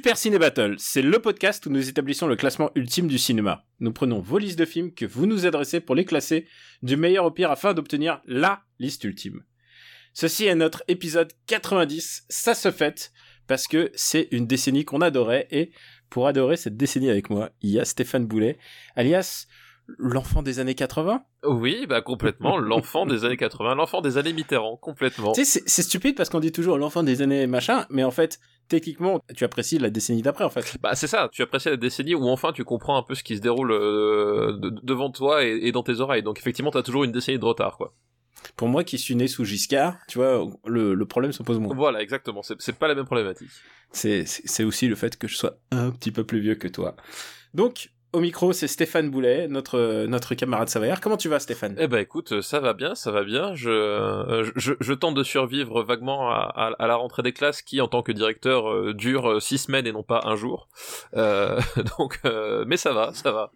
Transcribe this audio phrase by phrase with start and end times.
[0.00, 3.66] Super Ciné Battle, c'est le podcast où nous établissons le classement ultime du cinéma.
[3.80, 6.46] Nous prenons vos listes de films que vous nous adressez pour les classer
[6.82, 9.44] du meilleur au pire afin d'obtenir LA liste ultime.
[10.14, 13.12] Ceci est notre épisode 90, ça se fête
[13.46, 15.70] parce que c'est une décennie qu'on adorait et
[16.08, 18.56] pour adorer cette décennie avec moi, il y a Stéphane Boulet,
[18.96, 19.48] alias
[19.98, 24.76] l'enfant des années 80 Oui, bah complètement, l'enfant des années 80, l'enfant des années Mitterrand,
[24.76, 25.32] complètement.
[25.32, 28.38] Tu sais, c'est- stupide parce qu'on dit toujours l'enfant des années machin, mais en fait,
[28.68, 30.76] techniquement, tu apprécies la décennie d'après en fait.
[30.80, 33.36] Bah c'est ça, tu apprécies la décennie où enfin tu comprends un peu ce qui
[33.36, 36.22] se déroule euh, de- devant toi et, et dans tes oreilles.
[36.22, 37.94] Donc effectivement, t'as toujours une décennie de retard, quoi.
[38.56, 41.74] Pour moi qui suis né sous Giscard, tu vois, le, le problème se pose moins.
[41.74, 43.50] Voilà, exactement, c'est pas la même problématique.
[43.92, 46.96] C'est aussi le fait que je sois un petit peu plus vieux que toi.
[47.52, 51.00] Donc, au micro, c'est Stéphane Boulet, notre, notre camarade savoyard.
[51.00, 51.76] Comment tu vas, Stéphane?
[51.78, 53.54] Eh ben écoute, ça va bien, ça va bien.
[53.54, 57.62] Je, euh, je, je tente de survivre vaguement à, à- à la rentrée des classes
[57.62, 60.68] qui, en tant que directeur, euh, dure euh, six semaines et non pas un jour.
[61.16, 61.60] Euh,
[61.98, 62.20] donc,
[62.66, 63.52] mais ça va, ça va.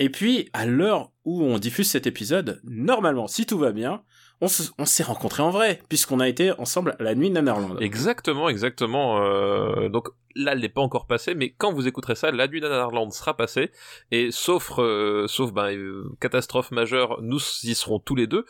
[0.00, 4.02] Et puis, à l'heure où on diffuse cet épisode, normalement, si tout va bien,
[4.40, 7.78] on, se- s'est rencontrés en vrai, puisqu'on a été ensemble à la nuit Nanarland.
[7.80, 9.22] Exactement, exactement.
[9.22, 12.60] euh, donc là, elle n'est pas encore passée, mais quand vous écouterez ça, la nuit
[12.60, 13.70] d'Anarland sera passée.
[14.10, 18.44] Et sauf, euh, sauf ben, euh, catastrophe majeure, nous y serons tous les deux.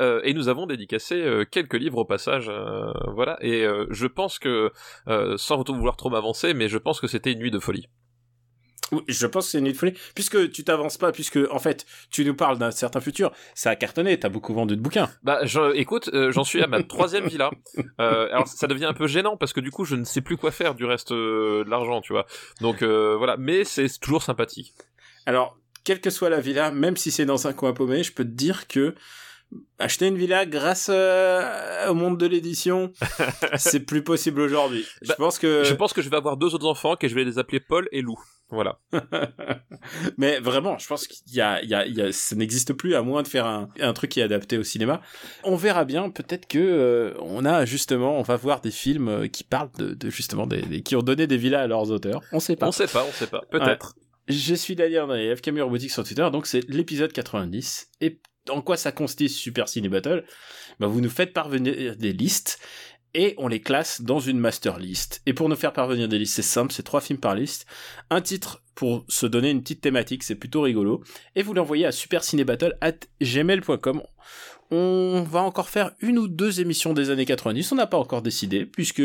[0.00, 2.50] Euh, et nous avons dédicacé euh, quelques livres au passage.
[3.14, 3.38] voilà.
[3.40, 4.70] Et je pense que,
[5.36, 7.88] sans vouloir trop m'avancer, mais je pense que c'était une nuit de folie.
[8.92, 9.94] Oui, Je pense que c'est une nuit de folie.
[10.14, 13.76] Puisque tu t'avances pas, puisque, en fait, tu nous parles d'un certain futur, ça a
[13.76, 15.10] cartonné, t'as beaucoup vendu de bouquins.
[15.22, 17.50] Bah, je, écoute, euh, j'en suis à ma troisième villa.
[17.98, 20.36] Euh, alors, ça devient un peu gênant parce que du coup, je ne sais plus
[20.36, 22.26] quoi faire du reste euh, de l'argent, tu vois.
[22.60, 24.72] Donc voilà, mais c'est toujours sympathique.
[25.26, 28.24] Alors, quelle que soit la villa, même si c'est dans un coin paumé, je peux
[28.24, 28.94] te dire que
[29.78, 32.92] acheter une villa grâce euh, au monde de l'édition,
[33.56, 34.84] c'est plus possible aujourd'hui.
[35.02, 35.64] je Bah, pense que...
[35.64, 37.88] Je pense que je vais avoir deux autres enfants que je vais les appeler Paul
[37.92, 38.18] et Lou.
[38.50, 38.80] Voilà.
[40.18, 42.72] Mais vraiment, je pense qu'il y a, il y a, il y a, ça n'existe
[42.72, 45.00] plus à moins de faire un, un truc qui est adapté au cinéma.
[45.44, 46.10] On verra bien.
[46.10, 49.94] Peut-être que euh, on a justement, on va voir des films euh, qui parlent de,
[49.94, 52.20] de justement des, des- qui ont donné des villas à leurs auteurs.
[52.32, 52.66] On sait pas.
[52.66, 53.42] On sait pas, on sait pas.
[53.50, 53.94] Peut-être.
[54.28, 57.88] Je suis Daniel dans les FK Robotics sur Twitter, donc c'est l'épisode 90.
[58.00, 60.24] Et en quoi ça consiste Super Ciné Battle
[60.78, 62.58] bah, Vous nous faites parvenir des listes
[63.14, 65.20] et on les classe dans une master list.
[65.26, 67.66] Et pour nous faire parvenir des listes, c'est simple, c'est trois films par liste.
[68.08, 71.02] Un titre pour se donner une petite thématique, c'est plutôt rigolo.
[71.34, 74.02] Et vous l'envoyez à supercinébattle at gmail.com.
[74.72, 78.22] On va encore faire une ou deux émissions des années 90, on n'a pas encore
[78.22, 79.02] décidé, puisque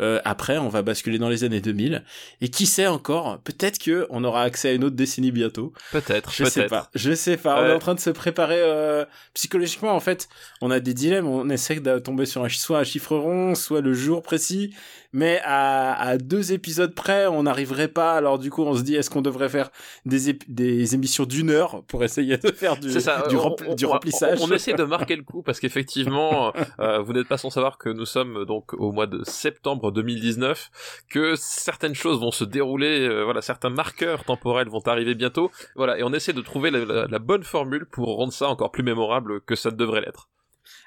[0.00, 2.02] euh, après on va basculer dans les années 2000.
[2.40, 5.72] Et qui sait encore, peut-être que on aura accès à une autre décennie bientôt.
[5.92, 6.30] Peut-être.
[6.32, 6.70] Je sais peut-être.
[6.70, 6.90] pas.
[6.94, 7.62] Je sais pas.
[7.62, 9.92] On est en train de se préparer euh, psychologiquement.
[9.94, 10.28] En fait,
[10.60, 11.26] on a des dilemmes.
[11.26, 14.74] On essaie de tomber sur un, soit un chiffre rond, soit le jour précis.
[15.12, 18.12] Mais à, à deux épisodes près, on n'arriverait pas.
[18.14, 19.70] Alors du coup, on se dit, est-ce qu'on devrait faire
[20.06, 23.24] des, émissions d'une heure pour essayer de faire du, C'est ça.
[23.28, 24.38] du, on- rempli- on- du on- remplissage?
[24.40, 27.76] On, on essaie de marquer le coup parce qu'effectivement, euh, vous n'êtes pas sans savoir
[27.78, 33.08] que nous sommes donc au mois de septembre 2019, que certaines choses vont se dérouler,
[33.08, 37.18] euh, voilà, certains marqueurs temporels vont arriver bientôt, voilà, et on essaie de trouver la,
[37.18, 40.28] bonne formule pour rendre ça encore plus mémorable que ça ne devrait l'être.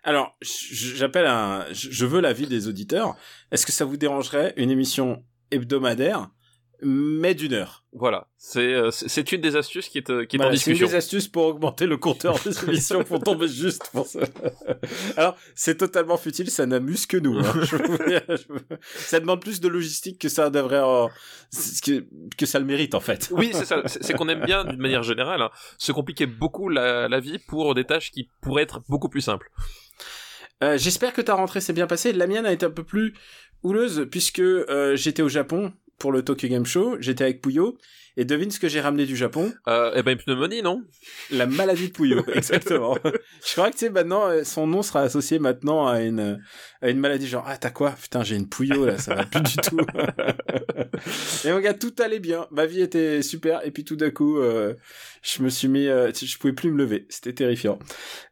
[0.03, 3.15] Alors, j'appelle un, je veux l'avis des auditeurs.
[3.51, 6.29] Est-ce que ça vous dérangerait une émission hebdomadaire,
[6.85, 10.35] mais d'une heure Voilà, c'est euh, c'est c'est une des astuces qui est, euh, qui
[10.35, 10.87] est en Voilà, c'est une discussion.
[10.87, 14.19] des astuces pour augmenter le compteur des émissions pour tomber juste pour ça.
[15.17, 17.39] Alors, c'est totalement futile, ça n'amuse que nous.
[17.39, 17.53] hein.
[18.95, 21.07] Ça demande plus de logistique que ça devrait, euh,
[21.85, 22.05] que,
[22.37, 23.29] que ça le mérite en fait.
[23.31, 23.81] Oui, c'est ça.
[23.85, 27.39] C'est c'est qu'on aime bien, d'une manière générale, hein, se compliquer beaucoup la, la vie
[27.39, 29.49] pour des tâches qui pourraient être beaucoup plus simples.
[30.63, 32.13] Euh, J'espère que ta rentrée s'est bien passée.
[32.13, 33.13] La mienne a été un peu plus
[33.63, 37.77] houleuse puisque euh, j'étais au Japon pour le Tokyo Game Show, j'étais avec Puyo,
[38.17, 39.53] et devine ce que j'ai ramené du Japon?
[39.67, 40.83] Euh, eh ben, une pneumonie, non?
[41.31, 42.97] La maladie de Pouillot, exactement.
[43.03, 46.41] je crois que tu sais maintenant euh, son nom sera associé maintenant à une
[46.81, 47.91] à une maladie genre ah t'as quoi?
[47.91, 49.79] Putain j'ai une Pouillot là ça va plus du tout.
[51.45, 54.75] et regarde tout allait bien, ma vie était super et puis tout d'un coup euh,
[55.21, 57.79] je me suis mis euh, je pouvais plus me lever, c'était terrifiant.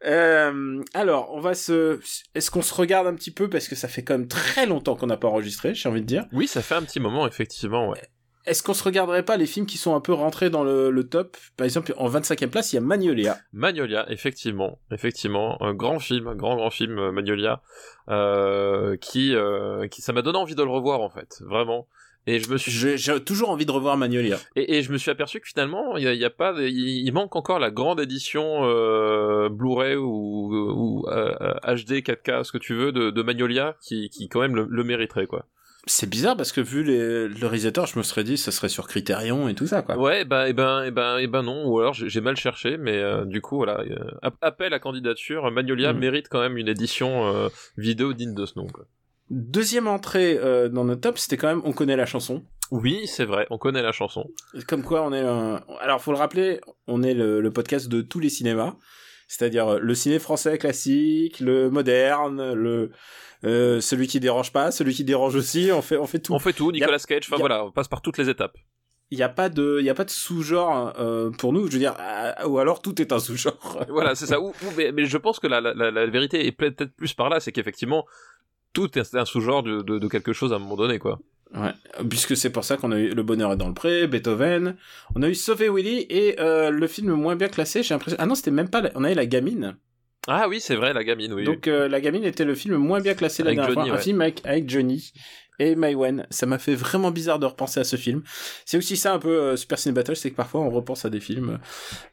[0.04, 2.00] Euh, alors on va se
[2.34, 3.48] est-ce qu'on se regarde un petit peu?
[3.48, 6.06] Parce que ça fait quand même très longtemps qu'on n'a pas enregistré j'ai envie de
[6.06, 6.26] dire.
[6.32, 8.02] Oui, ça fait un petit moment, effectivement, ouais.
[8.44, 11.08] Est-ce qu'on se regarderait pas les films qui sont un peu rentrés dans le, le
[11.08, 11.36] top?
[11.56, 13.38] Par exemple, en 25e place, il y a Magnolia.
[13.52, 17.62] Magnolia, effectivement, effectivement, un grand film, un grand grand film euh, Magnolia,
[18.08, 21.86] euh, qui, euh, qui, ça m'a donné envie de le revoir en fait, vraiment.
[22.28, 24.38] Et je me suis, J'ai toujours envie de revoir Magnolia.
[24.54, 26.54] et, et je me suis aperçu que finalement, il y a, il y a pas,
[26.60, 32.74] il, manque encore la grande édition euh, Blu-ray ou, ou HD 4K, ce que tu
[32.74, 35.46] veux, de, de Magnolia, qui, qui quand même le, le mériterait quoi.
[35.86, 38.86] C'est bizarre parce que vu les, le réalisateur, je me serais dit ça serait sur
[38.86, 39.96] Criterion et tout ça quoi.
[39.98, 42.96] Ouais, bah, et ben, et ben, et ben non, ou alors j'ai mal cherché, mais
[42.98, 45.98] euh, du coup, voilà, euh, app- appel à candidature, Magnolia Mhm.
[45.98, 48.68] mérite quand même une édition euh, vidéo digne de ce nom.
[48.68, 48.84] Quoi.
[49.30, 52.44] Deuxième entrée euh, dans notre top, c'était quand même On connaît la chanson.
[52.70, 54.30] Oui, c'est vrai, on connaît la chanson.
[54.68, 55.62] Comme quoi on est un...
[55.80, 58.76] Alors faut le rappeler, on est le, le podcast de tous les cinémas.
[59.26, 62.90] C'est-à-dire le ciné français classique, le moderne, le
[63.44, 66.32] euh, celui qui dérange pas, celui qui dérange aussi, on fait on fait tout.
[66.34, 68.56] On fait tout, Nicolas Cage, enfin voilà, on passe par toutes les étapes.
[69.10, 71.78] Il y a pas de il a pas de sous-genre euh, pour nous, je veux
[71.78, 73.84] dire ah, ou alors tout est un sous-genre.
[73.90, 74.40] Voilà, c'est ça.
[74.42, 77.12] Ou, ou- mais, mais je pense que la, la, la, la vérité est peut-être plus
[77.12, 78.06] par là, c'est qu'effectivement,
[78.72, 81.18] tout est un sous-genre de, de, de quelque chose à un moment donné, quoi.
[81.54, 81.72] Ouais,
[82.08, 84.76] puisque c'est pour ça qu'on a eu Le Bonheur est dans le pré, Beethoven,
[85.14, 88.16] on a eu Sauvé Willy et euh, le film moins bien classé, j'ai l'impression.
[88.18, 88.80] Ah non, c'était même pas.
[88.80, 89.76] la- On a eu La Gamine.
[90.28, 91.44] Ah oui, c'est vrai, la gamine, oui.
[91.44, 93.98] Donc euh, La Gamine était le film moins bien classé la dernière Johnny, fois.
[93.98, 95.12] Un film avec, avec Johnny
[95.58, 96.26] et Maïwen.
[96.30, 98.22] Ça m'a fait vraiment bizarre de repenser à ce film.
[98.64, 101.10] C'est aussi ça un peu euh, Super Ciné Battle, c'est que parfois on repense à
[101.10, 101.58] des films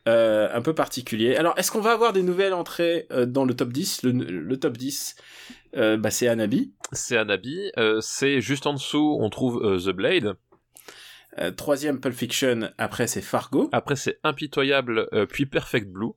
[0.07, 1.35] euh, un peu particuliers.
[1.35, 4.57] Alors, est-ce qu'on va avoir des nouvelles entrées euh, dans le top 10 le, le
[4.57, 5.15] top 10,
[5.77, 6.73] euh, bah, c'est Anabi.
[6.91, 7.71] C'est Anabi.
[8.01, 10.35] C'est juste en dessous, on trouve The Blade.
[11.55, 12.71] Troisième, Pulp Fiction.
[12.77, 13.69] Après, c'est Fargo.
[13.71, 16.13] Après, c'est Impitoyable, puis Perfect Blue.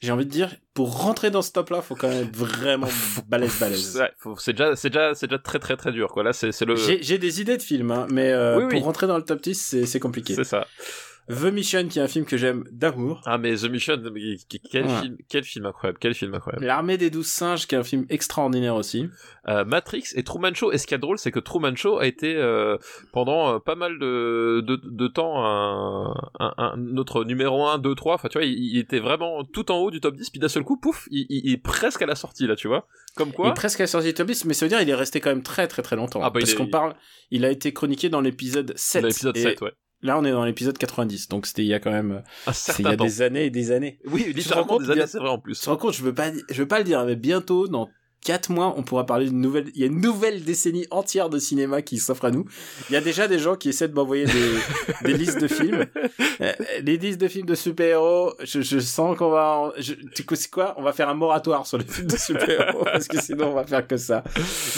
[0.00, 2.86] J'ai envie de dire, pour rentrer dans ce top-là, faut quand même être vraiment
[3.26, 4.00] balèze, balèze.
[4.38, 6.22] C'est déjà, c'est déjà, c'est déjà très très très dur, quoi.
[6.22, 8.70] Là, c'est, le, J'ai des idées de films, hein, mais euh, Oui, oui.
[8.76, 10.34] pour rentrer dans le top 10, c'est c'est compliqué.
[10.36, 10.66] c'est ça.
[11.28, 13.20] The Mission, qui est un film que j'aime d'amour.
[13.26, 13.96] Ah, mais The Mission,
[14.70, 15.00] quel Ouais.
[15.02, 16.64] film, quel film incroyable, quel film incroyable.
[16.64, 19.08] L'armée des douze singes, qui est un film extraordinaire aussi.
[19.48, 20.72] Euh, Matrix et Truman Show.
[20.72, 22.76] Et ce qui est drôle, c'est que Truman Show a été euh,
[23.12, 27.94] pendant euh, pas mal de, de, de temps un, un, un- notre numéro 1, 2,
[27.94, 28.14] 3.
[28.14, 30.30] Enfin, tu vois, il, il était vraiment tout en haut du top 10.
[30.30, 32.68] Puis d'un seul coup, pouf, il, il- il est presque à la sortie là, tu
[32.68, 32.86] vois.
[33.16, 33.48] Comme il quoi.
[33.50, 35.20] est presque à la sortie du top 10, mais ça veut dire il est resté
[35.20, 36.20] quand même très très très longtemps.
[36.22, 36.94] Ah bah, il parce qu'on parle,
[37.30, 39.02] il a été chroniqué dans l'épisode 7.
[39.02, 39.72] Dans l'épisode Et 7, ouais.
[40.02, 42.22] Là, on est dans l'épisode 90, donc c'était il y a quand même,
[42.52, 43.04] c'est il y a temps.
[43.04, 43.98] des années et des années.
[44.06, 45.60] Oui, littéralement des années, c'est vrai en Tu plus.
[45.60, 47.88] te rends compte, je veux pas, je veux pas le dire, mais bientôt, dans
[48.24, 51.38] 4 mois, on pourra parler d'une nouvelle, il y a une nouvelle décennie entière de
[51.38, 52.44] cinéma qui s'offre à nous.
[52.90, 54.54] Il y a déjà des gens qui essaient de m'envoyer des,
[55.04, 55.86] des listes de films.
[56.40, 56.52] Euh,
[56.82, 60.48] les listes de films de super-héros, je, je sens qu'on va, en- je, tu sais
[60.48, 60.74] quoi?
[60.78, 63.64] On va faire un moratoire sur les films de super-héros, parce que sinon on va
[63.64, 64.22] faire que ça.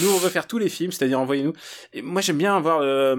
[0.03, 1.53] Nous, on veut faire tous les films, c'est-à-dire envoyez-nous.
[1.93, 3.17] Et moi, j'aime bien avoir, euh,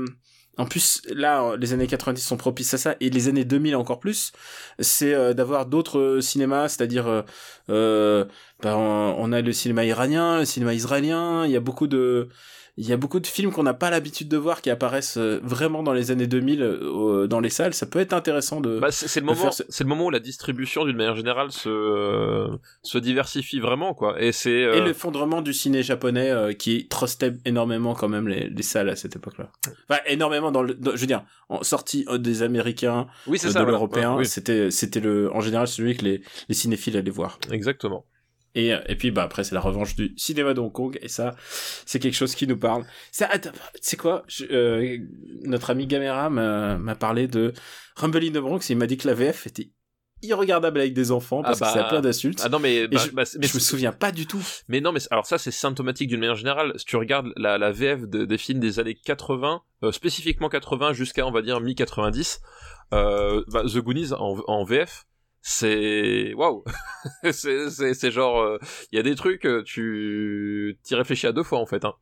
[0.57, 3.99] en plus, là, les années 90 sont propices à ça, et les années 2000 encore
[3.99, 4.33] plus,
[4.79, 7.23] c'est euh, d'avoir d'autres euh, cinémas, c'est-à-dire,
[7.69, 8.25] euh,
[8.63, 12.29] on on a le cinéma iranien, le cinéma israélien, il y a beaucoup de,
[12.77, 15.39] il y a beaucoup de films qu'on n'a pas l'habitude de voir qui apparaissent euh,
[15.43, 17.73] vraiment dans les années 2000 euh, dans les salles.
[17.73, 18.79] Ça peut être intéressant de.
[18.79, 21.51] Bah, c'est le moment, faire ce- c'est le moment où la distribution d'une manière générale
[21.51, 22.47] se euh,
[22.83, 24.21] se diversifie vraiment quoi.
[24.21, 28.49] Et c'est euh, Et l'effondrement du ciné japonais euh, qui trustait énormément quand même les,
[28.49, 29.51] les salles à cette époque-là.
[29.89, 33.47] Enfin, énormément dans le, dans- je veux dire, en sortie euh, des Américains, oui euh,
[33.47, 33.67] de voilà.
[33.71, 37.37] l'Européen, Ouais, oui, c'était, c'était le, en général celui que les, les cinéphiles allaient voir.
[37.51, 38.05] exactement.
[38.53, 41.07] Et, euh, et puis bah après c'est la revanche du cinéma de Hong Kong et
[41.07, 41.35] ça
[41.85, 42.83] c'est quelque chose qui nous parle.
[43.11, 43.29] Ça,
[43.81, 44.23] c'est quoi?
[44.27, 44.97] Je- euh,
[45.43, 47.53] Notre ami Gamera m'a parlé de
[47.95, 49.69] Rumble in the Bronx et il m'a dit que la VF était
[50.23, 52.41] irregardable avec des enfants parce Ah que c'est bah, plein d'insultes.
[52.43, 54.43] Ah non mais bah, je- bah, mais je me souviens pas du tout.
[54.67, 56.73] Mais non, mais alors ça c'est symptomatique d'une manière générale.
[56.77, 60.93] Si tu regardes la, la VF de- des films des années 80, euh, spécifiquement 80
[60.93, 62.39] jusqu'à on va dire mi 90,
[62.93, 65.05] euh, bah, The Goonies en, en VF,
[65.43, 66.63] c'est waouh,
[67.31, 68.57] c'est c'est genre
[68.91, 71.83] il y a des trucs euh, tu t'y réfléchis à deux fois en fait.
[71.83, 71.93] Hein.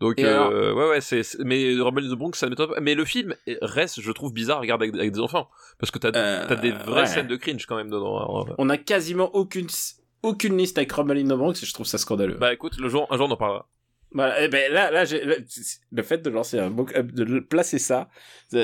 [0.00, 2.80] Donc euh, ouais ouais c'est mais Rumble in the Bronx ça m'étonne pas.
[2.80, 5.98] Mais le film reste je trouve bizarre à regarder avec, avec des enfants parce que
[5.98, 7.06] t'as Euh, t'as des vraies ouais.
[7.06, 8.18] scènes de cringe quand même dedans.
[8.18, 9.68] Alors, euh, On a quasiment aucune
[10.22, 12.34] aucune liste avec Rumble in the Bronx et je trouve ça scandaleux.
[12.34, 13.68] bah écoute le jour un jour on en parlera.
[14.14, 15.34] Voilà, eh ben là, là, là,
[15.90, 18.08] le fait de lancer un book, de placer ça,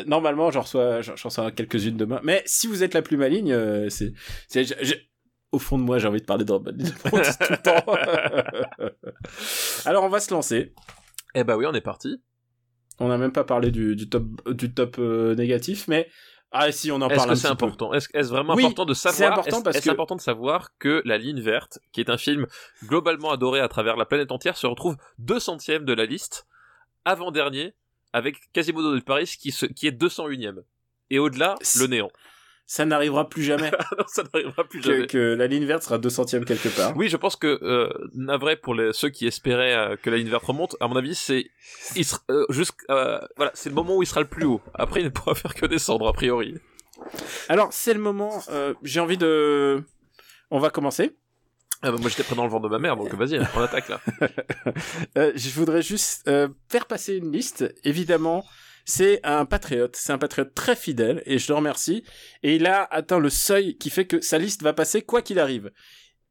[0.07, 2.21] normalement, j'en reçois, j'en reçois quelques-unes demain.
[2.23, 4.13] Mais si vous êtes la plus maligne, euh, c'est,
[4.49, 4.67] c'est,
[5.53, 7.59] au fond de moi, j'ai envie de parler de Rumble in the Bronx tout le
[7.59, 7.85] temps.
[9.87, 10.75] Alors, on va se lancer.
[11.35, 12.23] Eh bah oui on est parti.
[13.01, 16.09] On n'a même pas parlé du, du top, du top euh, négatif, mais
[16.51, 18.85] ah si, on en Est-ce parle un que c'est important Est-ce est-ce vraiment Oui, important
[18.87, 21.79] de savoir c'est important est-ce- parce est-ce que- important de savoir que La Ligne Verte,
[21.93, 22.47] qui est un film
[22.85, 26.47] globalement adoré à travers la planète entière, se retrouve deux centièmes de la liste,
[27.05, 27.75] avant dernier,
[28.13, 30.63] avec Quasimodo de Paris qui, se, qui est 201ème.
[31.11, 32.11] Et au-delà, le néant.
[32.71, 33.71] Ça n'arrivera plus jamais.
[33.99, 35.07] non, ça n'arrivera plus que, jamais.
[35.07, 36.95] que la ligne verte sera 2 centièmes quelque part.
[36.99, 40.29] Oui, je pense que euh, navré pour les, ceux qui espéraient euh, que la ligne
[40.29, 40.77] verte remonte.
[40.79, 41.47] À mon avis, c'est
[42.31, 42.47] euh,
[42.91, 44.61] euh, voilà, c'est le moment où il sera le plus haut.
[44.75, 46.59] Après, il ne pourra faire que descendre a priori.
[47.49, 49.83] Alors, c'est le moment, euh, j'ai envie de...
[50.51, 51.17] On va commencer.
[51.81, 53.89] Ah bah, moi, j'étais près dans le ventre de ma mère, donc vas-y, on attaque
[53.89, 54.01] là.
[55.17, 56.31] Je voudrais juste
[56.69, 57.73] faire passer une liste.
[57.85, 58.45] Évidemment,
[58.91, 59.95] c'est un patriote.
[59.97, 62.03] C'est un patriote très fidèle et je le remercie.
[62.43, 65.39] Et il a atteint le seuil qui fait que sa liste va passer quoi qu'il
[65.39, 65.71] arrive.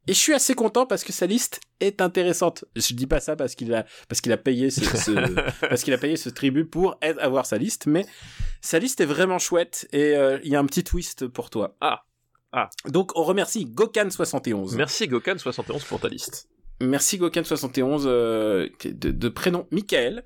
[0.09, 2.65] Et je suis assez content parce que sa liste est intéressante.
[2.75, 5.93] Je dis pas ça parce qu'il a parce qu'il a payé ce, ce- parce qu'il
[5.93, 8.05] a payé ce tribut pour être- avoir sa liste, mais
[8.61, 11.75] sa liste est vraiment chouette et euh, il y a un petit twist pour toi.
[11.81, 12.03] Ah.
[12.53, 12.69] Ah.
[12.87, 14.75] Donc on remercie Gokan71.
[14.77, 16.47] Merci Gokan71 pour ta liste.
[16.79, 20.23] Merci Gokan71 euh, de prénom Michael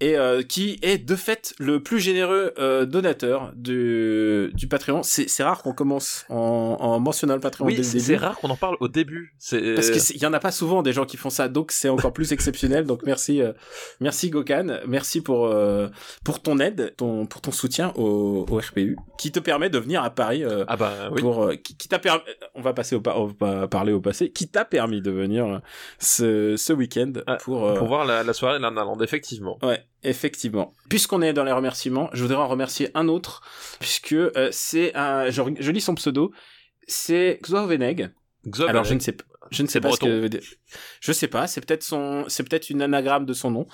[0.00, 5.02] et euh, qui est de fait le plus généreux euh, donateur du, du Patreon.
[5.02, 8.04] C'est rare qu'on commence en, en mentionnant le Patreon dès Oui, le c'est début.
[8.06, 9.34] c'est rare qu'on en parle au début.
[9.50, 12.12] Parce qu'il y en a pas souvent des gens qui font ça, donc c'est encore
[12.12, 12.84] plus exceptionnel.
[12.86, 13.52] Donc merci, euh,
[14.00, 15.88] merci Gokan, merci pour euh,
[16.24, 20.02] pour ton aide, ton pour ton soutien au, au RPU, qui te permet de venir
[20.02, 21.20] à Paris euh, ah bah oui.
[21.20, 22.22] pour euh, qui, qui t'a permis
[22.54, 25.46] on va passer au pa- on va parler au passé qui t'a permis de venir
[25.46, 25.58] euh,
[25.98, 29.58] ce ce week-end Ah, pour, euh, Pour voir la, la soirée Nalande, effectivement.
[29.62, 30.72] ouais effectivement.
[30.88, 33.42] Puisqu'on est dans les remerciements je voudrais en remercier un autre
[33.80, 36.32] puisque euh, c'est un je, je lis son pseudo.
[36.86, 38.10] C'est Xoveneg.
[38.46, 40.28] Xov, alors je ne sais pas je ne sais pas ce que
[41.00, 43.66] je sais pas c'est peut-être son c'est peut-être une anagramme de son nom.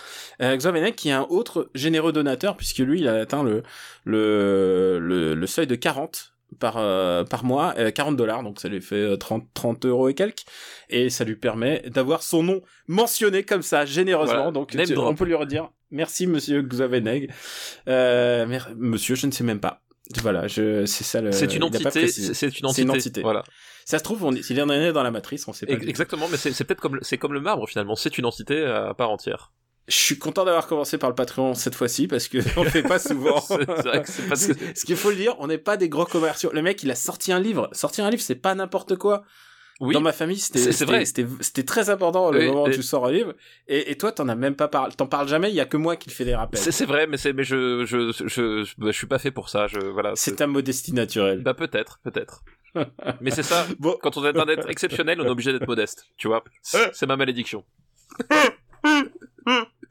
[0.42, 0.56] Euh,
[0.92, 3.62] qui est un autre généreux donateur puisque lui il a atteint le
[4.04, 8.68] le le, le seuil de 40 par euh, par mois euh, 40 dollars donc ça
[8.68, 10.44] lui fait euh, 30 30 euros et quelques
[10.88, 15.14] et ça lui permet d'avoir son nom mentionné comme ça généreusement Voilà, donc tu- on
[15.14, 17.30] peut lui redire merci monsieur Xoveneg
[17.88, 19.82] euh, mer- monsieur je ne sais même pas
[20.22, 22.08] voilà je c'est ça le C'est une euh, il a entité.
[22.08, 22.82] C'est une entité.
[22.82, 23.22] une entité.
[23.22, 23.44] Voilà.
[23.84, 25.86] ça se trouve on est, s'il en est dans la matrice on sait pas Ex-
[25.86, 27.94] Exactement, mais c'est peut-être comme c'est comme le marbre finalement.
[27.94, 29.52] C'est une entité à part entière.
[29.90, 32.82] Je suis content d'avoir commencé par le Patreon cette fois-ci parce que on le fait
[32.82, 33.40] pas souvent.
[33.40, 36.04] C'est vrai que c'est pas ce qu'il faut le dire, on n'est pas des gros
[36.06, 36.50] commerciaux.
[36.54, 37.68] Le mec, il a sorti un livre.
[37.72, 39.24] Sortir un livre, c'est pas n'importe quoi.
[39.80, 39.94] Oui.
[39.94, 43.32] Dans ma famille, c'était très important le Oui, moment où et- tu sors un livre.
[43.66, 44.94] Et, et toi, t'en as même pas parlé.
[44.94, 45.48] T'en parles jamais.
[45.48, 46.60] Il y a que moi qui le fais des rappels.
[46.60, 49.66] C'est vrai, mais c'est mais je je je je, je suis pas fait pour ça.
[49.68, 50.12] Je voilà.
[50.16, 51.40] C'est ta modestie naturelle.
[51.42, 52.44] Bah peut-être, peut-être.
[53.22, 53.66] mais c'est ça.
[53.78, 56.04] Bon, Quand on est un être exceptionnel, on est obligé d'être modeste.
[56.18, 56.44] Tu vois.
[56.62, 57.64] C'est c'est ma malédiction.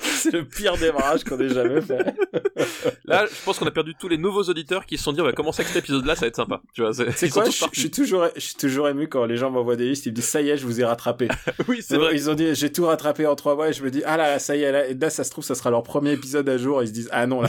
[0.00, 1.98] c'est le pire démarrage qu'on ait jamais fait.
[3.04, 5.24] Là, je pense qu'on a perdu tous les nouveaux auditeurs qui se sont dit on
[5.24, 6.60] va commencer avec cet épisode-là, ça va être sympa.
[6.74, 6.92] Tu vois.
[6.92, 10.06] C'est quoi je, suis toujours, je suis toujours ému quand les gens m'envoient des listes.
[10.06, 11.28] Ils me disent ça y est, je vous ai rattrapé.
[11.68, 12.14] Oui, c'est vrai.
[12.14, 14.28] Ils ont dit j'ai tout rattrapé en trois mois et je me dis ah là
[14.28, 16.48] là, ça y est là, et là ça se trouve ça sera leur premier épisode
[16.48, 17.48] à jour et ils se disent ah non là.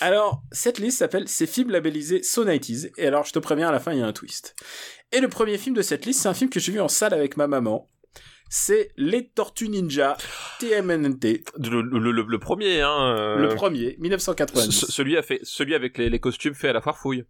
[0.00, 3.72] alors cette liste s'appelle ces films labellisés So 90s et alors je te préviens à
[3.72, 4.54] la fin il y a un twist.
[5.12, 7.12] Et le premier film de cette liste c'est un film que j'ai vu en salle
[7.12, 7.88] avec ma maman.
[8.52, 10.16] C'est Les Tortues Ninja
[10.58, 13.14] TMNT, Le, le, le, le premier, hein.
[13.16, 14.86] euh, le premier, ce- 1990.
[14.90, 17.24] celui a fait, celui avec les, les costumes faits à la foire fouille.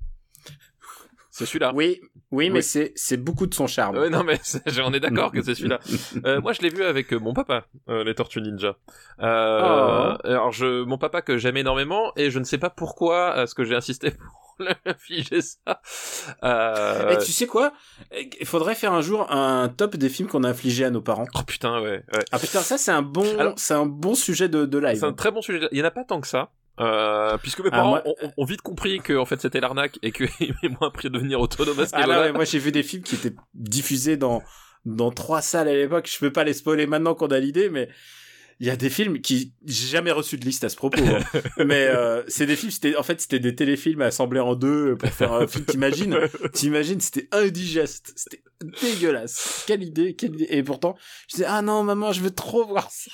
[1.31, 1.73] C'est celui-là.
[1.75, 2.01] Oui,
[2.33, 2.63] oui, mais Oui.
[2.63, 3.97] c'est c'est beaucoup de son charme.
[3.99, 4.41] Ouais, non, mais
[4.85, 5.79] on est d'accord que c'est celui-là.
[6.27, 8.77] Euh, moi, je l'ai vu avec euh, mon papa, euh, les Tortues Ninja.
[9.21, 10.17] Euh, Oh.
[10.27, 13.65] Alors, je, mon papa que j'aime énormément, et je ne sais pas pourquoi est-ce que
[13.65, 14.40] j'ai insisté pour
[14.87, 15.81] infliger ça.
[16.45, 17.11] Euh...
[17.11, 17.73] Et tu sais quoi?
[18.41, 21.27] Il faudrait faire un jour un top des films qu'on a infligés à nos parents.
[21.35, 22.03] Oh putain, ouais.
[22.13, 22.25] ouais.
[22.33, 24.99] Ah putain, ça c'est un bon, c'est un bon sujet de, de live.
[24.99, 25.69] C'est un très bon sujet.
[25.73, 26.51] Il y en a pas tant que ça.
[26.79, 28.03] Euh, puisque mes Ah, parents moi-
[28.39, 30.29] ont, vite compris que en fait c'était l'arnaque et qu'ils
[30.81, 33.03] m'ont appris à devenir autonome à ce Ah là, ouais, moi j'ai vu des films
[33.03, 34.43] qui étaient diffusés dans
[34.87, 36.09] dans trois salles à l'époque.
[36.11, 37.91] Je peux pas les spoiler maintenant qu'on a l'idée, mais
[38.61, 41.03] il y a des films qui j'ai jamais reçu de liste à ce propos.
[41.03, 41.21] hein.
[41.65, 45.09] mais euh, c'est des films, c'était en fait c'était des téléfilms assemblés en deux pour
[45.11, 45.65] faire un film.
[45.65, 46.19] T'imagines,
[46.53, 48.43] t'imagines, c'était indigeste, c'était
[48.83, 49.65] dégueulasse.
[49.67, 50.47] Quelle idée, quelle idée.
[50.51, 50.95] Et pourtant,
[51.29, 53.11] je disais ah non maman, je veux trop voir ça.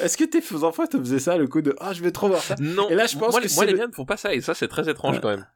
[0.00, 2.42] Est-ce que tes enfants te faisaient ça, le coup de ah je veux trop voir
[2.42, 2.54] ça?
[2.60, 2.88] Non.
[2.88, 4.34] Et là, je pense moi, que les- moi les le- miens ne font pas ça
[4.34, 5.20] et ça c'est très étrange Ouais.
[5.20, 5.46] quand même.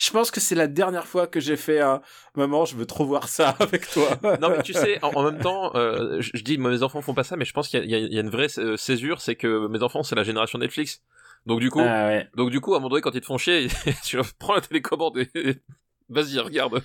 [0.00, 2.00] Je pense que c'est la dernière fois que j'ai fait un
[2.34, 4.08] maman, je veux trop voir ça avec toi.
[4.40, 7.14] non mais tu sais, en, en même temps, euh, je, je dis mes enfants font
[7.14, 9.66] pas ça, mais je pense qu'il y, a- y y une vraie césure, c'est que
[9.68, 11.00] mes enfants c'est la génération Netflix.
[11.46, 12.28] Donc du coup, Ah ouais.
[12.36, 13.68] donc du coup, à un moment donné, quand ils te font chier,
[14.04, 15.28] tu prends la télécommande et
[16.08, 16.82] vas-y, regarde.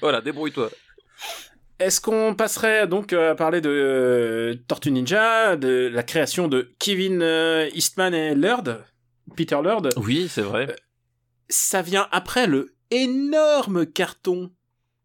[0.00, 0.70] voilà, débrouille-toi.
[1.78, 6.70] Est-ce qu'on passerait donc euh, à parler de euh, Tortue Ninja, de la création de
[6.78, 8.84] Kevin euh, Eastman et Lurd,
[9.36, 10.76] Peter Lurd Oui, c'est vrai.
[11.52, 14.50] Ça vient après le énorme carton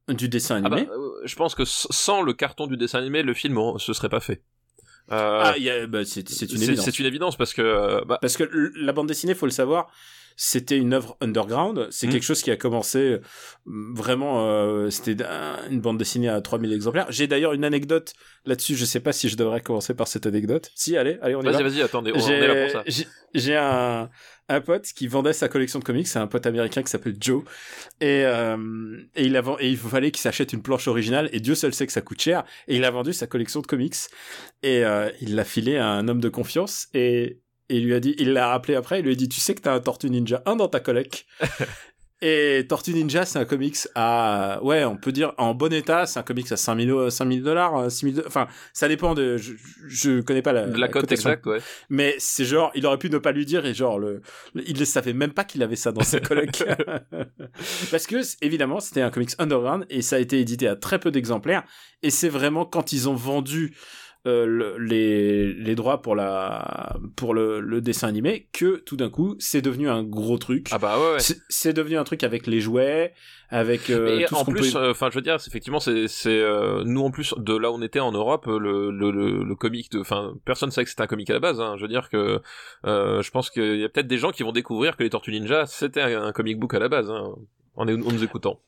[0.08, 0.92] du dessin Ah bah, animé.
[0.92, 4.08] euh, je pense que sans le carton du dessin animé, le film oh, se serait
[4.10, 4.42] pas fait.
[5.12, 6.86] Euh, Ah, y bah, c'est une évidence.
[6.86, 8.46] c'est une évidence parce que euh, bah, Parce que
[8.80, 9.90] la bande dessinée, faut le savoir,
[10.38, 11.88] c'était une œuvre underground.
[11.92, 12.14] C'est Mhm.
[12.14, 13.18] quelque chose qui a commencé
[13.66, 14.48] vraiment.
[14.48, 17.08] euh, c'était un- une bande dessinée à 3000 exemplaires.
[17.10, 18.14] J'ai d'ailleurs une anecdote
[18.46, 18.76] là-dessus.
[18.76, 20.72] Je sais pas si je devrais commencer par cette anecdote.
[20.76, 21.52] Si, allez, allez, on y va.
[21.52, 23.04] vas-y, vas-y, attendez, on, est là pour ça.
[23.34, 24.10] J'ai un,
[24.50, 27.44] un pote qui vendait sa collection de comics, c'est un pote américain qui s'appelle Joe,
[28.00, 31.56] et, euh, et, il a, et il fallait qu'il s'achète une planche originale, et Dieu
[31.56, 33.96] seul sait que ça coûte cher, et il a vendu sa collection de comics,
[34.64, 37.40] et euh, il l'a filé à un homme de confiance, et,
[37.70, 39.60] il lui a dit, il l'a rappelé après, il lui a dit, tu sais que
[39.60, 41.26] t'as un Tortue Ninja 1 dans ta collecte
[42.22, 46.18] Et Tortue Ninja, c'est un comics à, ouais, on peut dire, en bon état, c'est
[46.18, 49.54] un comics à 5000 euh, 5000 dollars, 6000, enfin, ça dépend de, je,
[49.88, 51.60] je connais pas la, De la cote exacte, ouais.
[51.90, 54.22] mais c'est genre il aurait pu ne pas lui dire et genre le,
[54.56, 56.66] le- il ne savait même pas qu'il avait ça dans sa collecte
[57.92, 61.12] parce que évidemment c'était un comics underground et ça a été édité à très peu
[61.12, 61.64] d'exemplaires.
[62.04, 63.76] Et c'est vraiment quand ils ont vendu
[64.28, 69.10] euh, le- les, les droits pour la pour le, le dessin animé que tout d'un
[69.10, 71.14] coup c'est devenu un gros truc Ah bah ouais.
[71.14, 71.20] ouais.
[71.20, 73.14] C'est- devenu un truc avec les jouets
[73.50, 77.02] avec euh, tout en plus, peut- enfin, je veux dire, effectivement, c'est, c'est euh, nous
[77.02, 80.00] en plus de là où on était en Europe, le le le, le comic de,
[80.00, 81.62] enfin, personne savait que c'était un comic à la base.
[81.62, 81.76] Hein.
[81.78, 82.42] Je veux dire que,
[82.86, 85.32] euh, je pense qu'il y a peut-être des gens qui vont découvrir que les Tortues
[85.32, 87.34] Ninja c'était un, un comic book à la base, hein,
[87.76, 88.60] en, en nous écoutant.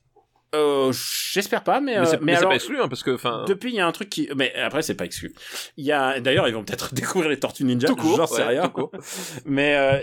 [0.54, 3.02] Euh, j'espère pas mais, Mais euh, c'est, mais mais c'est alors pas exclu, hein, parce
[3.02, 4.28] que, enfin, Depuis, il y a un truc qui.
[4.36, 5.32] Mais après, c'est pas exclu.
[5.76, 6.20] Il y a.
[6.20, 7.88] D'ailleurs, ils vont peut-être découvrir les Tortues Ninja.
[7.88, 8.62] Tout court, J'en sais ouais, rien.
[8.62, 8.90] tout court.
[9.44, 9.98] Mais euh,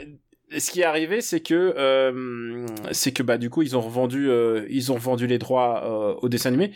[0.58, 4.30] ce qui est arrivé, c'est que euh, c'est que bah du coup, ils ont revendu,
[4.30, 6.72] euh, ils ont revendu les droits euh, au dessin animé,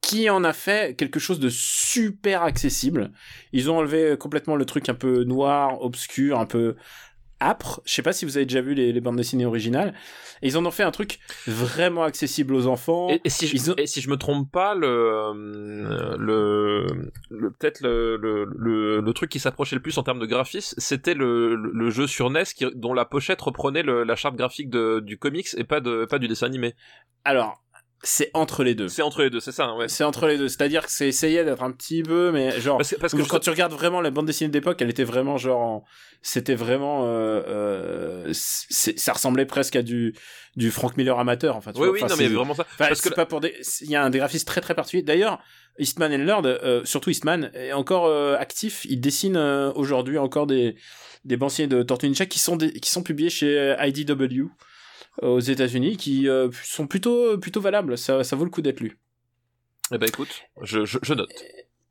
[0.00, 3.12] qui en a fait quelque chose de super accessible.
[3.52, 6.76] Ils ont enlevé complètement le truc un peu noir, obscur, un peu
[7.40, 7.80] âpre.
[7.84, 9.94] Je sais pas si vous avez déjà vu les, les bandes dessinées originales.
[10.42, 13.08] Et ils en ont fait un truc vraiment accessible aux enfants.
[13.10, 16.86] Et, et si je, Ils ont- et si je me trompe pas, le, euh, le,
[17.30, 21.14] le peut-être le, le, le, truc qui s'approchait le plus en termes de graphisme, c'était
[21.14, 25.48] le, jeu sur NES qui, dont la pochette reprenait la charte graphique de, du comics
[25.56, 26.74] et pas de pas du dessin animé.
[27.24, 27.62] Alors,
[28.02, 28.88] c'est entre les deux.
[28.88, 29.88] C'est entre les deux, c'est ça, ouais.
[29.88, 30.48] C'est entre les deux.
[30.48, 32.76] C'est-à-dire que c'est essayé d'être un petit peu, mais genre.
[32.78, 35.36] Parce que, parce que quand tu regardes vraiment la bande dessinée d'époque, elle était vraiment
[35.38, 35.84] genre, en-
[36.22, 40.14] c'était vraiment, euh, euh, ça ressemblait presque à du
[40.56, 41.56] du Frank Miller amateur.
[41.56, 42.66] Enfin, tu oui, oui, Enfin, non, mais vraiment ça.
[42.74, 43.54] Enfin, parce que pas pour des.
[43.82, 45.02] Il y a un des graphismes très très particulier.
[45.02, 45.38] D'ailleurs,
[45.78, 48.84] Eastman and Lord, euh, surtout Eastman, est encore euh, actif.
[48.88, 50.76] Il dessine euh, aujourd'hui encore des
[51.24, 54.46] des bandes dessinées de Tortue Ninja qui sont des- qui sont publiés chez euh, IDW
[55.22, 57.96] aux États-Unis, qui euh, sont plutôt plutôt valables.
[57.96, 58.98] Ça ça vaut le coup d'être lu.
[59.92, 61.30] Eh ben écoute, je, je, je note.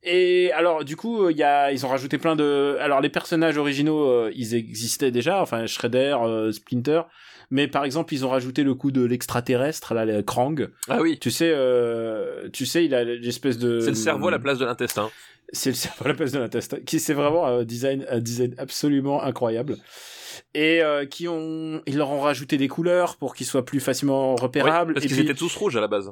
[0.06, 2.78] Et alors, du coup, il y a, ils ont rajouté plein de.
[2.80, 7.02] Alors, les personnages originaux, euh, ils existaient déjà, enfin Shredder, euh, Splinter.
[7.50, 10.70] Mais par exemple, ils ont rajouté le coup de l'extraterrestre, là, le Krang.
[10.90, 13.80] Ah oui, Tu sais, euh, tu sais, il a l'espèce de.
[13.80, 15.10] c'est le cerveau à la place de l'intestin.
[15.52, 16.78] C'est le cerveau à la place de l'intestin.
[16.86, 19.78] Qui c'est vraiment un design, un design absolument incroyable.
[20.58, 24.36] Et euh, qui ont, ils leur ont rajouté des couleurs pour qu'ils soient plus facilement
[24.36, 24.94] Oui, repérables.
[24.94, 26.12] parce qu'ils étaient tous rouges à la base.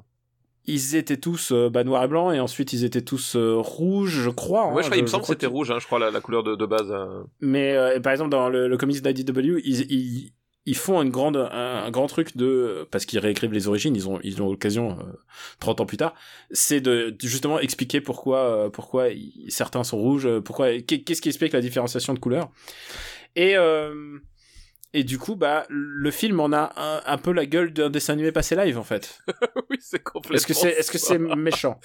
[0.65, 4.19] ils étaient tous euh, bah, noir et blanc, et ensuite ils étaient tous euh, rouges,
[4.21, 4.65] je crois.
[4.67, 6.19] ouais, hein, je crois, il me semble que c'était rouge, hein, je crois, la, la
[6.19, 6.91] couleur de, de base.
[6.91, 7.23] euh.
[7.39, 10.33] Mais euh, par exemple, dans le, le comics d'IDW, ils, ils,
[10.65, 14.07] ils font une grande, un, un grand truc de parce qu'ils réécrivent les origines, ils
[14.09, 15.03] ont ils ont l'occasion euh,
[15.61, 16.13] 30 ans plus tard,
[16.51, 19.07] c'est de, de justement expliquer pourquoi euh, pourquoi
[19.49, 22.49] certains sont rouges, pourquoi qu'est- qu'est-ce qui explique la différenciation de couleurs.
[23.35, 24.19] Et euh,
[24.93, 28.13] et du coup, bah le film en a un, un peu la gueule d'un dessin
[28.13, 29.23] animé passé live en fait.
[29.69, 30.35] oui, c'est complètement.
[30.35, 31.07] Est-ce que c'est est-ce que ça.
[31.07, 31.79] c'est méchant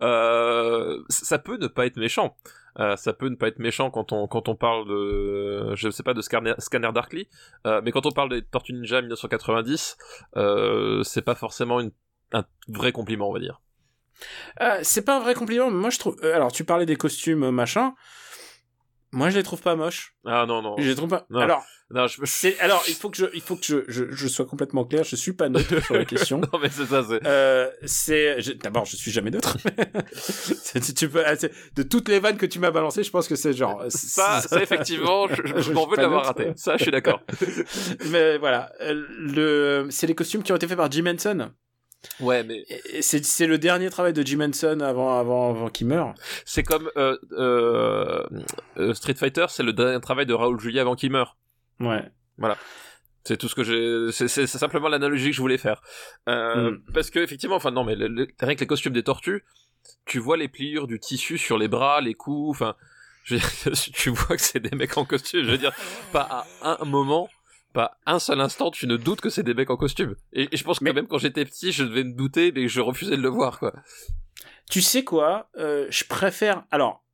[0.00, 2.36] Euh, ça peut ne pas être méchant.
[2.80, 6.02] Euh, ça peut ne pas être méchant quand on quand on parle de je sais
[6.02, 7.28] pas de Scanner, Scanner Darkly,
[7.66, 9.96] euh, mais quand on parle des Tortues Ninja 1990,
[10.36, 11.92] euh, c'est pas forcément une,
[12.32, 13.60] un vrai compliment, on va dire.
[14.82, 16.16] C'est pas un vrai compliment, mais moi je trouve.
[16.24, 17.94] alors tu parlais des costumes machin.
[19.14, 20.14] Moi je les trouve pas moches.
[20.26, 20.74] Ah non non.
[20.78, 21.24] Je les trouve pas.
[21.30, 21.40] Non.
[21.40, 22.16] Alors Non, je...
[22.24, 25.04] c'est alors il faut que je il faut que je, je, je sois complètement clair.
[25.04, 26.38] Je suis pas neutre sur la question.
[26.40, 27.04] non mais c'est ça.
[27.08, 27.20] C'est...
[27.26, 29.56] Euh, c'est je- d'abord je suis jamais neutre.
[30.12, 33.28] C'est- tu- tu peux c'est- de toutes les vannes que tu m'as balancées, je pense
[33.28, 36.14] que c'est genre Ça, ça effectivement, je, je m'en veux neutre.
[36.26, 36.52] raté.
[36.56, 37.20] Ça, je suis d'accord.
[38.10, 41.50] Mais voilà, euh, le c'est les costumes qui ont été faits par Jim Henson.
[42.20, 42.64] Ouais, mais
[43.00, 46.14] C'est c'est le dernier travail de Jim Henson avant avant avant qu'il meure.
[46.44, 48.24] c'est comme euh, euh,
[48.78, 51.36] euh, Street Fighter, c'est le dernier travail de Raoul Julia avant qu'il meure.
[51.80, 52.02] Ouais.
[53.26, 54.12] C'est tout ce que j'ai.
[54.12, 55.80] C'est, simplement l'analogie que je voulais faire.
[56.28, 56.82] Euh, Mm.
[56.92, 59.44] Parce que effectivement, enfin non, mais le, le- rien que les costumes des tortues,
[60.04, 62.74] tu vois les pliures du tissu sur les bras, les coups, enfin,
[63.94, 65.44] tu vois que c'est des mecs en costume.
[65.44, 65.72] Je veux dire,
[66.12, 67.28] pas à un moment,
[67.74, 70.14] pas un seul instant, tu ne doutes que c'est des mecs en costume.
[70.32, 72.68] Et, et je pense que Mais- même quand j'étais petit, je devais me douter, mais
[72.68, 73.74] je refusais de le voir, quoi.
[74.70, 76.64] Tu sais quoi euh, Je préfère.
[76.70, 77.04] Alors,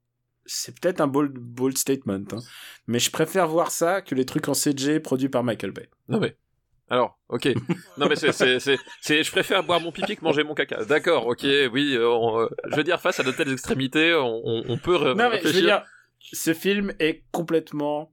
[0.46, 2.38] c'est peut-être un bold, bold statement, hein.
[2.86, 5.88] mais je préfère voir ça que les trucs en CG produits par Michael Bay.
[6.08, 6.36] Non mais.
[6.88, 7.48] Alors, ok.
[7.98, 10.84] Non mais c'est, c'est, c'est, c'est- je préfère boire mon pipi que manger mon caca.
[10.84, 11.42] D'accord, ok,
[11.72, 11.94] oui.
[11.94, 15.40] euh, on, euh, je veux dire, face à de telles extrémités, on, peut Non, mais
[15.42, 15.84] je veux dire,
[16.20, 18.12] ce film est complètement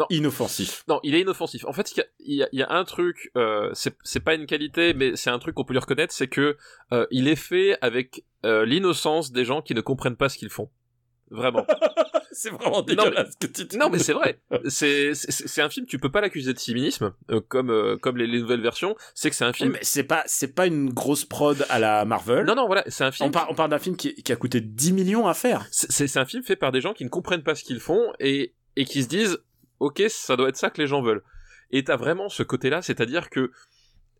[0.00, 0.06] Non.
[0.10, 0.84] inoffensif.
[0.88, 1.64] Non, il est inoffensif.
[1.66, 1.98] En fait, il
[2.34, 5.38] y a, il y a- un truc, euh, c'est pas une qualité, mais c'est un
[5.38, 6.56] truc qu'on peut lui reconnaître, c'est que
[6.92, 10.50] euh, il est fait avec euh, l'innocence des gens qui ne comprennent pas ce qu'ils
[10.50, 10.68] font.
[11.32, 11.64] Vraiment.
[12.32, 14.40] c'est vraiment dégueulasse que tu non, mais c'est vrai.
[14.68, 18.40] C'est un film, tu peux pas l'accuser de similisme, euh, comme euh, comme les, les
[18.40, 18.96] nouvelles versions.
[19.14, 19.72] C'est que c'est un film.
[19.72, 22.44] Mais c'est pas, c'est pas une grosse prod à la Marvel.
[22.46, 23.28] Non, non, voilà, c'est un film.
[23.28, 25.66] On, par- on parle d'un film qui, qui a coûté 10 millions à faire.
[25.70, 28.54] C'est un film fait par des gens qui ne comprennent pas ce qu'ils font et,
[28.76, 29.38] et qui se disent
[29.80, 31.22] ok ça doit être ça que les gens veulent.
[31.72, 33.50] Et t'as vraiment ce côté là c'est à dire que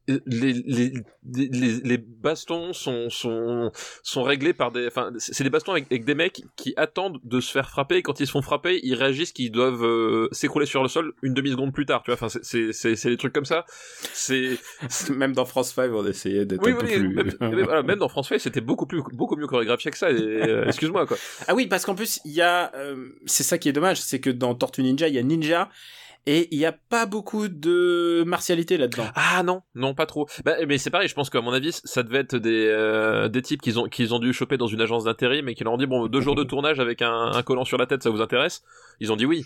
[0.08, 0.92] les, les,
[1.32, 3.70] les, les- bastons sont, sont,
[4.02, 7.40] sont réglés par des enfin c'est des bastons avec, avec des mecs qui attendent de
[7.40, 7.96] se faire frapper.
[7.96, 11.12] Et quand ils se font frapper ils réagissent qu'ils doivent euh, s'écrouler sur le sol
[11.22, 12.14] une demi seconde plus tard tu vois.
[12.14, 13.64] Enfin c'est- c'est c'est c'est des trucs comme ça.
[14.12, 14.58] C'est
[15.10, 17.08] Même dans France 5, on essayait d'être oui un peu oui plus...
[17.14, 20.08] même, même- voilà, même dans France Five, c'était beaucoup plus beaucoup mieux chorégraphié que ça
[20.08, 21.16] euh, excuse-moi quoi.
[21.48, 22.74] Ah oui, parce qu'en plus, il y a...
[22.74, 25.68] euh, c'est ça qui est dommage, c'est que dans Tortue Ninja, il y a Ninja,
[26.26, 29.06] et il y a pas beaucoup de martialité là-dedans.
[29.14, 30.28] Ah non, non pas trop.
[30.44, 33.42] Bah, mais c'est pareil, je pense qu'à mon avis, ça devait être des euh, des
[33.42, 35.78] types qu'ils ont qu'ils ont dû choper dans une agence d'intérim et qui leur ont
[35.78, 38.20] dit bon deux jours de tournage avec un, un collant sur la tête, ça vous
[38.20, 38.62] intéresse?
[39.00, 39.44] Ils ont dit oui.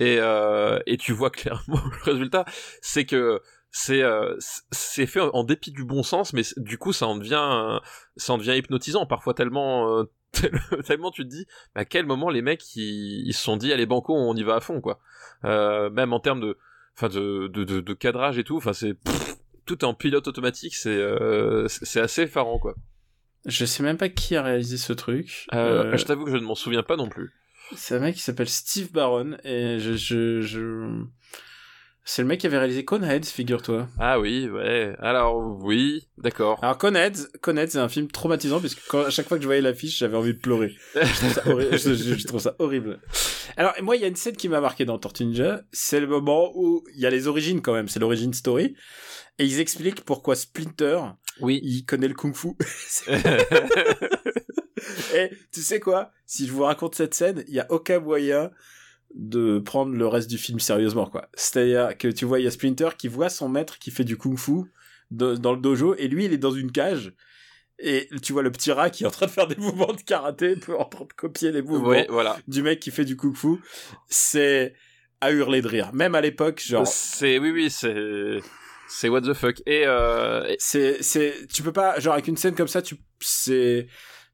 [0.00, 2.44] Et euh, et tu vois clairement le résultat,
[2.80, 4.36] c'est que c'est euh,
[4.70, 7.80] c'est fait en dépit du bon sens, mais du coup ça en devient
[8.16, 10.04] ça en devient hypnotisant parfois tellement euh,
[10.86, 13.86] tellement tu te dis à quel moment les mecs ils, ils se sont dit allez
[13.86, 15.00] banco on y va à fond quoi.
[15.44, 16.56] Euh, même en termes de
[16.96, 18.94] enfin de, de, de, de cadrage et tout, enfin c'est
[19.66, 22.74] tout est en pilote automatique, c'est euh, c'est c'est assez effarant quoi.
[23.46, 25.46] Je sais même pas qui a réalisé ce truc.
[25.52, 27.30] Euh, Euh, Je t'avoue que je ne m'en souviens pas non plus.
[27.76, 29.92] C'est un mec qui s'appelle Steve Barron, et je...
[29.96, 31.02] je, je...
[32.06, 33.88] C'est le mec qui avait réalisé Coneheads, figure-toi.
[33.98, 34.94] Ah oui, ouais.
[34.98, 36.58] Alors oui, d'accord.
[36.62, 39.62] Alors Coneheads, Coneheads c'est un film traumatisant puisque quand, à chaque fois que je voyais
[39.62, 40.74] l'affiche, j'avais envie de pleurer.
[40.94, 41.78] Je trouve ça horrible.
[41.78, 43.00] je, je- je trouve ça horrible.
[43.56, 46.06] Alors moi, il y a une scène qui m'a marqué dans Tortue Ninja, c'est le
[46.06, 48.74] moment où il y a les origines quand même, c'est l'origine story,
[49.38, 51.00] et ils expliquent pourquoi Splinter,
[51.40, 51.60] Oui.
[51.62, 52.48] il connaît le kung-fu.
[55.14, 56.10] et tu sais quoi?
[56.26, 58.50] Si je vous raconte cette scène, il y a aucun moyen
[59.14, 61.28] de prendre le reste du film sérieusement quoi.
[61.34, 64.16] C'est-à-dire que tu vois il y a Splinter qui voit son maître qui fait du
[64.16, 64.64] kung-fu
[65.10, 67.12] de- dans le dojo et lui il est dans une cage
[67.78, 70.00] et tu vois le petit rat qui est en train de faire des mouvements de
[70.02, 72.36] karaté en train de copier les mouvements voilà.
[72.48, 73.58] du mec qui fait du kung-fu.
[74.08, 74.74] C'est
[75.20, 75.90] à hurler de rire.
[75.92, 78.40] Même à l'époque genre C'est oui oui, c'est
[78.88, 79.60] c'est what the fuck.
[79.66, 82.96] Et, euh, et- c'est c'est tu peux pas genre avec une scène comme ça tu
[83.20, 83.86] c'est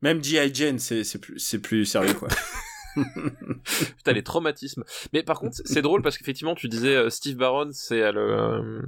[0.02, 0.50] même G.I.
[0.54, 2.28] Jane c'est c'est plus c'est plus sérieux quoi.
[3.96, 4.84] putain les traumatismes.
[5.12, 8.20] Mais par contre, c'est drôle parce qu'effectivement, tu disais euh, Steve Barron, c'est euh, le
[8.20, 8.82] euh,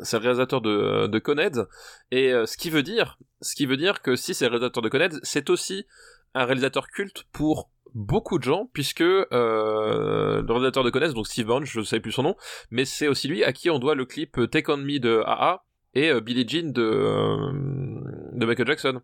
[0.00, 1.68] c'est le réalisateur de de
[2.10, 4.88] et ce qui veut dire ce qui veut dire que si c'est le réalisateur de
[4.88, 5.86] Conheads, c'est aussi
[6.34, 11.64] un réalisateur culte pour beaucoup de gens puisque le réalisateur de Conheads donc Steve Barron
[11.64, 12.36] je ne sais plus son nom
[12.70, 15.64] mais c'est aussi lui à qui on doit le clip Take On Me de AA
[15.94, 19.00] et Billie Jean de Michael Jackson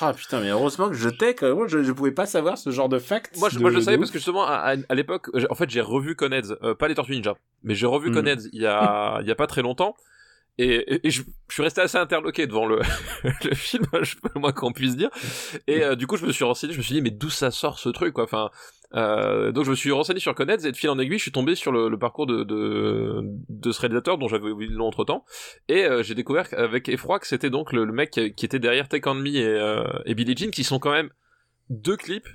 [0.00, 2.70] Ah putain, mais heureusement que je t'ai, quand même, je, je pouvais pas savoir ce
[2.70, 3.36] genre de fact.
[3.38, 5.54] Moi, je, moi, je le savais parce que justement, à, à- à l'époque, j'ai- en
[5.54, 8.14] fait, j'ai revu Conheads, euh, pas les Tortues Ninja, mais j'ai revu Hmm.
[8.14, 9.96] Conheads il y a, il y a pas très longtemps,
[10.58, 12.80] et, et- et je, je suis resté assez interloqué devant le,
[13.44, 15.08] le film, je moins qu'on puisse dire,
[15.66, 17.50] et euh, du coup, je me suis renseigné, je me suis dit, mais d'où ça
[17.50, 18.50] sort ce truc, quoi, enfin,
[18.94, 21.32] euh, donc je me suis renseigné sur Conheads, et de fil en aiguille, je suis
[21.32, 25.04] tombé sur le, parcours de, de, de ce réalisateur dont j'avais oublié le nom entre
[25.04, 25.24] temps,
[25.68, 28.88] et euh, j'ai découvert avec effroi que c'était donc le, mec qui, qui était derrière
[28.88, 31.10] Take On Me et, euh, et Billie Jean, qui sont quand même
[31.68, 32.28] deux clips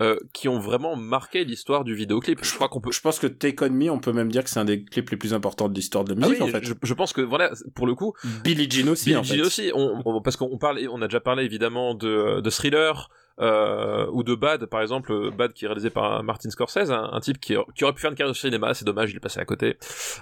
[0.00, 2.44] euh, qui ont vraiment marqué l'histoire du vidéoclip.
[2.44, 2.92] Je crois qu'on peut.
[2.92, 5.10] Je pense que Take On Me, on peut même dire que c'est un des clips
[5.10, 6.64] les plus importants de l'histoire de la Ah musique, oui, en fait.
[6.64, 9.40] je, je pense que voilà, pour le coup, Billie Jean aussi, Billie en Jean fait.
[9.42, 13.08] aussi, on, on- parce qu'on parle, on a déjà parlé évidemment de, de Thriller.
[13.40, 17.20] Euh, ou de Bad par exemple Bad qui est réalisé par Martin Scorsese un, un
[17.20, 19.38] type qui, qui aurait pu faire une carrière au cinéma c'est dommage il est passé
[19.38, 19.76] à côté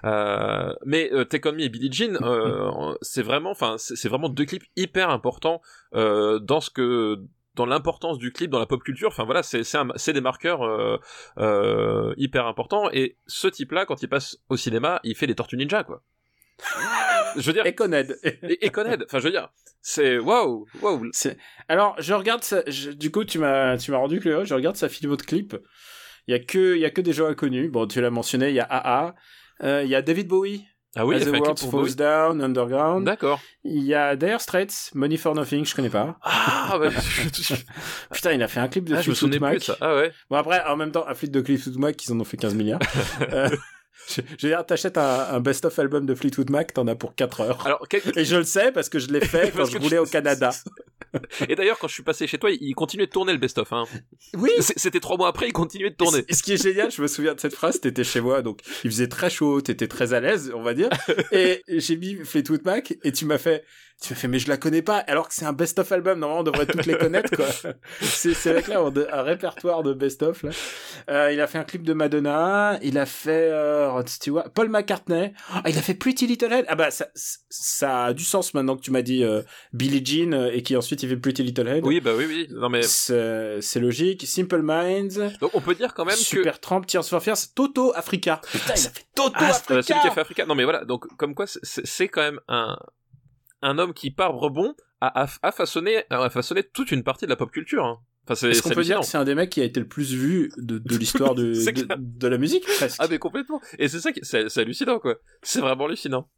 [0.05, 4.11] euh, mais euh, Take On Me et Billie Jean euh, c'est vraiment enfin c'est c'est
[4.11, 5.63] vraiment deux clips hyper importants
[5.95, 7.19] euh, dans ce que
[7.57, 10.99] dans l'importance du clip dans la pop culture enfin voilà c'est des marqueurs euh,
[11.39, 15.35] euh, hyper importants et ce type là quand il passe au cinéma il fait des
[15.35, 16.03] Tortues Ninja quoi
[17.37, 18.19] je veux dire Et Conhead.
[18.25, 19.49] et, et enfin je veux dire
[19.83, 21.11] c'est waouh waouh
[21.69, 24.75] Alors, je regarde ça, je- du coup, tu m'as, tu m'as rendu curieux, je regarde
[24.75, 25.57] sa filmo de clip.
[26.27, 27.71] Il y a que, il y a que des gens inconnus.
[27.71, 29.15] Bon, tu l'as mentionné, il y a AA,
[29.63, 30.67] euh, il y a David Bowie.
[30.99, 33.05] Ah oui, il As a the World Falls Down, Underground.
[33.05, 33.39] D'accord.
[33.65, 36.17] Il y a Dire Straits, Money for Nothing, je connais pas.
[36.23, 36.89] Ah, bah,
[38.13, 39.63] Putain, il a fait un clip de ah, je Fleetwood plus Mac.
[39.63, 39.77] ça.
[39.83, 40.11] Ah ouais.
[40.31, 42.55] Bon après, en même temps, un flip de Fleetwood Mac, ils en ont fait 15
[42.55, 42.81] milliards.
[43.33, 43.51] Euh,
[44.09, 47.41] je, veux dire, t'achètes un, un best-of album de Fleetwood Mac, t'en as pour 4
[47.41, 47.67] heures.
[47.67, 49.99] Alors, quel- Et je le sais parce que je l'ai fait quand je roulais tu-
[49.99, 50.51] au Canada.
[51.49, 53.73] Et d'ailleurs, quand je suis passé chez toi, il continuait de tourner le best-of.
[53.73, 53.85] Hein.
[54.37, 56.25] Oui C'était trois mois après, il continuait de tourner.
[56.29, 58.61] Et Ce qui est génial, je me souviens de cette phrase, t'étais chez moi, donc
[58.85, 60.91] il faisait très chaud, t'étais très à l'aise, on va dire.
[61.33, 63.65] Et j'ai mis Fleetwood Mac et tu m'as fait,
[64.01, 66.41] tu m'as fait, mais je la connais pas, alors que c'est un best-of album, normalement
[66.41, 67.47] on devrait toutes les connaître, quoi.
[68.01, 70.51] C'est, c'est avec là, un, répertoire de best-of, là.
[71.11, 74.69] Euh, il a fait un clip de Madonna, il a fait, euh, Rod Stewart, Paul
[74.69, 76.67] McCartney, Ah, il a fait Pretty Little Head.
[76.69, 77.07] Ah bah, ça,
[77.49, 80.77] ça a du sens maintenant que tu m'as dit euh, Billie Jean euh, et qui
[80.77, 81.87] ensuite il fait Pretty Little Head.
[81.87, 82.49] Oui, bah oui, oui.
[82.51, 82.83] Non, mais...
[82.83, 84.27] C'est, logique.
[84.27, 85.37] Simple Minds.
[85.41, 86.21] Donc, on peut dire quand même que...
[86.21, 88.41] Super Tramp, Tears for Fears, Toto Africa.
[88.53, 89.83] Putain, il a fait Toto Ah, Africa.
[89.83, 90.47] c'est lui qui a fait Africa.
[90.47, 90.85] Non, mais voilà.
[90.85, 92.77] Donc, comme quoi, c'est quand même un,
[93.67, 97.51] un homme qui, par rebond, a, façonné, a façonné toute une partie de la pop
[97.51, 97.85] culture.
[97.85, 97.99] hein.
[98.29, 100.13] Enfin, Est-ce qu'on peut dire que c'est un des mecs qui a été le plus
[100.15, 103.61] vu de, de l'histoire de, la musique presque Ah, mais complètement.
[103.79, 105.17] Et c'est ça qui, c'est hallucinant, quoi.
[105.43, 106.29] C'est vraiment hallucinant.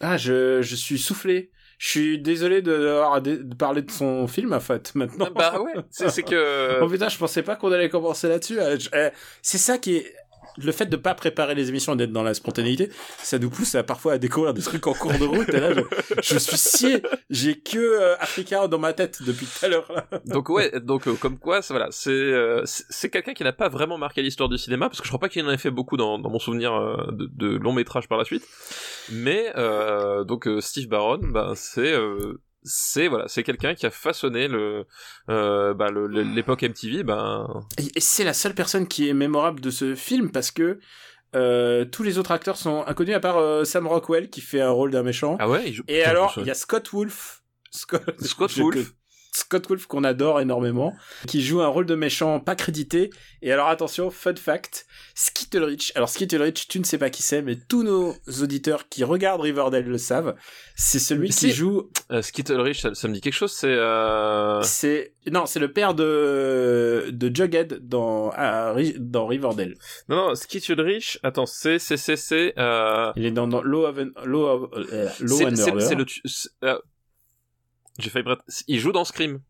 [0.00, 1.50] Ah, je, je suis soufflé.
[1.78, 2.72] Je suis désolé de,
[3.20, 5.28] de parler de son film, en fait, maintenant.
[5.34, 5.74] bah ouais.
[5.90, 6.78] C'est que.
[6.82, 8.58] Oh putain, je pensais pas qu'on allait commencer là-dessus.
[8.60, 9.10] Euh, euh,
[9.42, 10.14] C'est ça qui est...
[10.58, 13.82] Le fait de pas préparer les émissions, d'être dans la spontanéité, ça nous pousse à
[13.82, 15.48] parfois à découvrir des trucs en cours de route.
[15.48, 15.70] Et là,
[16.22, 17.02] je, suis scié.
[17.30, 19.90] J'ai que euh, Africa dans ma tête depuis tout à l'heure.
[20.26, 23.98] Donc ouais, donc euh, comme quoi, voilà, c'est euh, c'est quelqu'un qui n'a pas vraiment
[23.98, 26.18] marqué l'histoire du cinéma parce que je crois pas qu'il en ait fait beaucoup dans,
[26.18, 28.46] mon souvenir euh, de, de long métrage par la suite.
[29.12, 31.94] Mais euh, donc Steve Barron, bah c'est
[32.64, 34.86] c'est voilà, c'est quelqu'un qui a façonné le
[35.28, 37.02] euh, bah, l'époque MTV.
[37.04, 37.46] Bah
[37.94, 40.80] Et c'est la seule personne qui est mémorable de ce film parce que
[41.36, 44.70] euh, tous les autres acteurs sont inconnus à part euh, Sam Rockwell qui fait un
[44.70, 45.36] rôle d'un méchant.
[45.40, 45.64] ah ouais.
[45.66, 47.42] il joue- Et alors, il y a Scott Wolf.
[47.70, 48.92] Scott, Scott Wolf.
[49.34, 50.94] Scott Wolf qu'on adore énormément,
[51.26, 53.10] qui joue un rôle de méchant pas crédité.
[53.42, 55.92] Et alors attention, fun fact, Skittlerich.
[55.96, 59.84] Alors Skittlerich, tu ne sais pas qui c'est, mais tous nos auditeurs qui regardent Riverdale
[59.84, 60.36] le savent.
[60.76, 61.90] C'est celui qui joue.
[62.10, 63.52] Euh, Skittlerich, ça, ça me dit quelque chose.
[63.52, 64.62] C'est euh...
[64.62, 69.74] C'est non, c'est le père de de Jughead dans à dans Riverdale.
[70.08, 71.18] non non Skittlerich.
[71.24, 73.12] Attends, c'est c'est c'est c'est euh...
[73.16, 75.80] Il est dans, dans Law of Law of euh, Law and Order.
[75.80, 76.06] c'est le
[77.98, 78.24] j'ai failli
[78.68, 79.40] il joue dans Scream,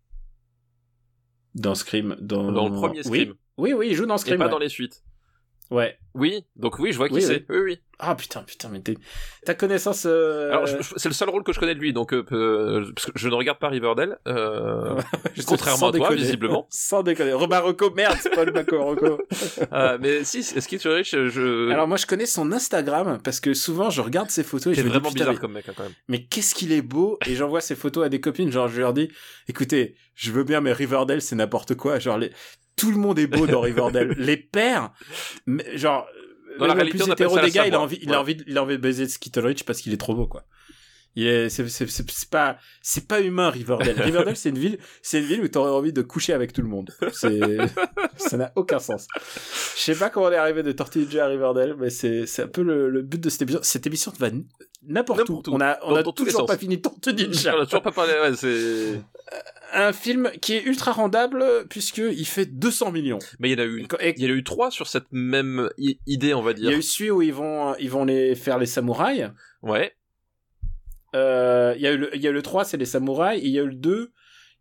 [1.55, 4.39] dans Scream, dans dans le premier Scream, Oui, oui, oui, il joue dans et Scream.
[4.39, 4.51] pas ouais.
[4.51, 5.03] dans les suites.
[5.71, 5.97] Ouais.
[6.15, 7.45] Oui, donc oui, je vois qui Oui, c'est.
[7.49, 7.79] Oui, oui.
[7.99, 8.97] Ah putain, putain, mais t'es...
[9.45, 10.05] ta connaissance.
[10.07, 13.07] euh, Alors, c'est le seul rôle que je connais de lui, donc euh, euh, parce
[13.07, 15.01] que je ne regarde pas Riverdale, euh,
[15.47, 16.17] contrairement à toi, déconner.
[16.23, 16.67] visiblement.
[16.71, 17.33] Sans déconner.
[17.33, 19.19] Robin Rocco, merde, c'est pas le Baco Rocco.
[19.73, 21.71] euh, mais si, Skittlerich, je.
[21.71, 24.81] Alors moi, je connais son Instagram parce que souvent, je regarde ses photos et je
[24.83, 25.93] me dis, vraiment putain, bizarre comme mec hein, quand même.
[26.09, 28.93] mais qu'est-ce qu'il est beau Et j'envoie ses photos à des copines, genre je leur
[28.93, 29.09] dis,
[29.49, 31.99] écoutez, je veux bien, mais Riverdale, c'est n'importe quoi.
[31.99, 32.31] Genre les...
[32.77, 34.15] tout le monde est beau dans Riverdale.
[34.19, 34.93] les pères,
[35.47, 36.07] mais, genre.
[36.59, 38.63] Dans la réalité, plus hétéro des gars, il a envie, il a envie, il a
[38.63, 40.45] envie de baiser Skittlerich parce qu'il est trop beau, quoi.
[41.17, 41.65] Il est, c'est,
[42.31, 44.01] pas, c'est pas humain, Riverdale.
[44.01, 46.69] Riverdale, c'est une ville, c'est une ville où t'aurais envie de coucher avec tout le
[46.69, 46.91] monde.
[47.13, 47.41] C'est,
[48.17, 49.07] ça n'a aucun sens.
[49.77, 52.43] Je sais pas comment on est arrivé de Tortue Ninja à Riverdale, mais c'est, c'est
[52.43, 53.61] un peu le, le but de cette émission.
[53.63, 54.31] Cette émission va
[54.87, 55.41] n'importe où.
[55.49, 56.47] On a, on Dans- a dans toujours sens.
[56.49, 57.57] pas fini Tortue Ninja.
[57.57, 59.01] On a toujours pas parlé, ouais, c'est.
[59.77, 63.19] Un film qui est ultra rendable puisque il fait 200 millions.
[63.41, 65.11] Mais il y en a eu, Et- il y en a eu trois sur cette
[65.11, 65.69] même
[66.07, 66.71] idée, on va il dire.
[66.71, 69.31] y a eu celui où ils vont, ils vont les faire les samouraïs.
[69.63, 69.93] Ouais.
[71.15, 73.41] Euh, il y a eu le, il y a eu le 3, c'est les samouraïs,
[73.43, 74.11] et il y a eu le 2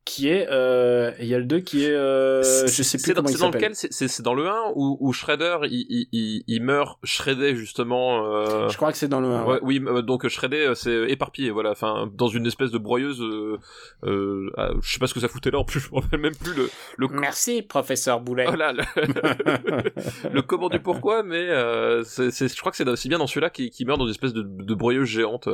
[0.06, 3.24] qui est, euh, il y a le 2 qui est, euh, je sais plus dans-
[3.24, 6.44] il C'est dans lequel C'est- C'est dans le 1 où, où Shredder il, il, il,
[6.48, 8.26] il meurt shreddé justement.
[8.26, 9.46] euh, Je crois que c'est dans le 1.
[9.46, 13.22] Ouais, oui, euh, donc shreddé, euh, c'est éparpillé, voilà, enfin, dans une espèce de broyeuse.
[13.22, 13.58] Euh,
[14.04, 14.50] euh,
[14.82, 16.54] je sais pas ce que ça foutait là, en plus, je me rappelle même plus
[16.54, 16.70] le.
[16.98, 18.46] le Merci, professeur Boulet.
[18.46, 18.84] Voilà, le,
[20.34, 23.28] le comment du pourquoi, mais euh, c'est, c'est- je crois que c'est aussi bien dans
[23.28, 25.48] celui-là qui, qui meurt dans une espèce de, de broyeuse géante.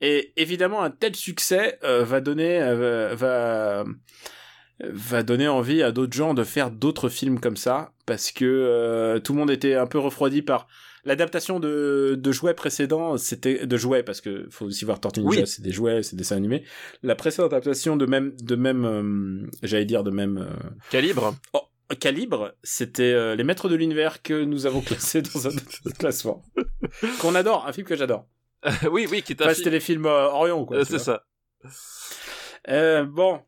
[0.00, 3.84] Et évidemment, un tel succès euh, va donner, euh, va,
[4.80, 9.18] va donner envie à d'autres gens de faire d'autres films comme ça, parce que euh,
[9.18, 10.68] tout le monde était un peu refroidi par
[11.04, 13.16] l'adaptation de, de jouets précédents.
[13.16, 15.46] C'était de jouets parce que faut aussi voir Tortue Ninja, Oui.
[15.46, 16.64] c'est des jouets, c'est des dessins animés.
[17.02, 20.48] La précédente adaptation de même, de même, j'allais dire de même.
[20.90, 21.34] Calibre.
[21.54, 21.62] Oh,
[21.98, 26.44] calibre, c'était euh, Les Maîtres de l'Univers que nous avons classé dans un autre classement.
[27.20, 28.26] Qu'on adore, un film que j'adore.
[28.90, 30.78] oui, oui, qui Enfin, c'était les films euh, Orion, quoi.
[30.78, 31.24] euh, c'est ça.
[32.68, 33.40] Euh, bon.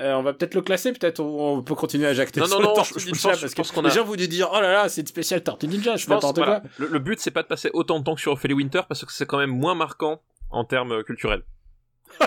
[0.00, 2.74] Euh, on va peut-être le classer, peut-être on, peut continuer à jacter Non, sur non,
[2.74, 4.48] non, je- je pense- parce je pense que qu'on les a- gens vont nous dire
[4.50, 6.70] oh là là c'est une spéciale Tortue Ninja, je Je pense, voilà, quoi.
[6.78, 9.04] le, le but c'est pas de passer autant de temps que sur Ophélie Winter parce
[9.04, 11.42] que c'est quand même moins marquant en termes culturels.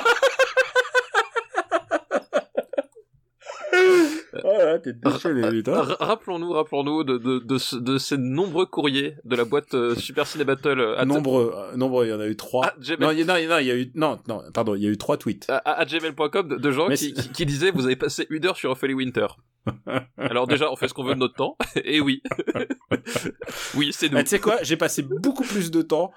[4.44, 5.42] Là, t'es déchaîné.
[5.42, 10.26] R- Rappelons-nous, rappelons-nous de, de, de, de ces nombreux courriers de la boîte euh, Super
[10.26, 12.66] Ciné Battle euh, at, Nombreux, euh, nombreux, il y en a eu trois.
[13.00, 14.98] Non, il y, non, il y- a eu, non, non, pardon, il y a eu
[14.98, 15.50] trois tweets.
[15.50, 18.58] à- à gmail.com de, de gens qui, qui, qui disaient vous avez passé une heure
[18.58, 19.28] sur Ophélie Winter.
[20.18, 21.58] Alors déjà, on fait ce qu'on veut de notre temps.
[21.84, 22.22] Et oui,
[23.76, 24.16] oui, c'est nous.
[24.16, 26.12] Mais tu sais quoi, j'ai passé beaucoup plus de temps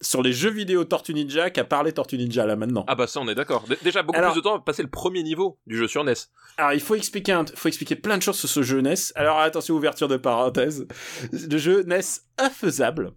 [0.00, 2.84] sur les jeux vidéo Tortue Ninja qu'à parler Tortue Ninja là maintenant.
[2.88, 3.64] Ah bah ça, on est d'accord.
[3.82, 6.14] Déjà beaucoup Alors- plus de temps à passer le premier niveau du jeu sur NES.
[6.56, 8.94] Alors, il faut expliquer, un- faut expliquer plein de choses sur ce jeu NES.
[9.14, 10.86] Alors, attention, ouverture de parenthèse.
[11.32, 12.00] Le jeu NES
[12.38, 13.12] infaisable.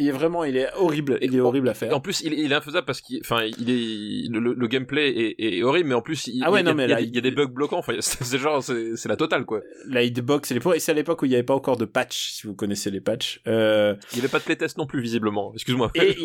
[0.00, 2.00] Il est vraiment, il est horrible, il est horrible à En faire.
[2.00, 5.62] plus, il, il est infaisable parce qu'il, enfin, il est, le, le gameplay est, est
[5.64, 7.18] horrible, mais en plus, il, Ah ouais, il non, mais il là, des- il y
[7.18, 7.78] a des bugs bloquants.
[7.78, 9.60] Enfin, c'est c'est genre, c'est c'est la totale, quoi.
[9.88, 11.84] La hitbox, et les et c'est à l'époque où il n'y avait pas encore de
[11.84, 13.40] patch, si vous connaissez les patchs.
[13.48, 15.52] Euh, Il n'y avait pas de playtest non plus, visiblement.
[15.54, 15.90] Excuse-moi.
[15.96, 16.24] et il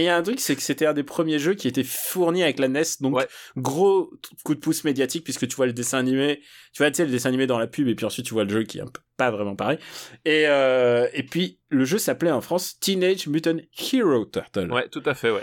[0.00, 2.42] y y a un truc, c'est que c'était un des premiers jeux qui était fourni
[2.44, 3.26] avec la NES, donc Ouais.
[3.56, 4.10] gros
[4.44, 6.40] coup de pouce médiatique puisque tu vois le dessin animé,
[6.72, 8.44] tu vois, tu sais, le dessin animé dans la pub et puis ensuite tu vois
[8.44, 9.78] le jeu qui est un peu pas vraiment pareil.
[10.24, 13.56] Et, euh, et puis, le jeu s'appelait en France Teenage Mutant
[13.92, 14.72] Hero Turtle.
[14.72, 15.42] Ouais, tout à fait, ouais.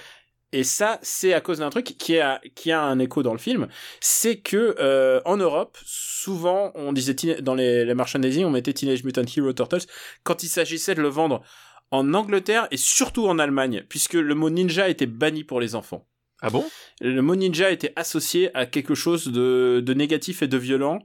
[0.51, 3.39] Et ça, c'est à cause d'un truc qui a, qui a un écho dans le
[3.39, 3.67] film,
[3.99, 9.03] c'est que euh, en Europe, souvent, on disait dans les, les merchandising, on mettait Teenage
[9.03, 9.87] Mutant Hero Turtles
[10.23, 11.41] quand il s'agissait de le vendre
[11.89, 16.07] en Angleterre et surtout en Allemagne, puisque le mot ninja était banni pour les enfants.
[16.41, 16.63] Ah bon?
[17.01, 20.99] Le mot ninja était associé à quelque chose de, de négatif et de violent.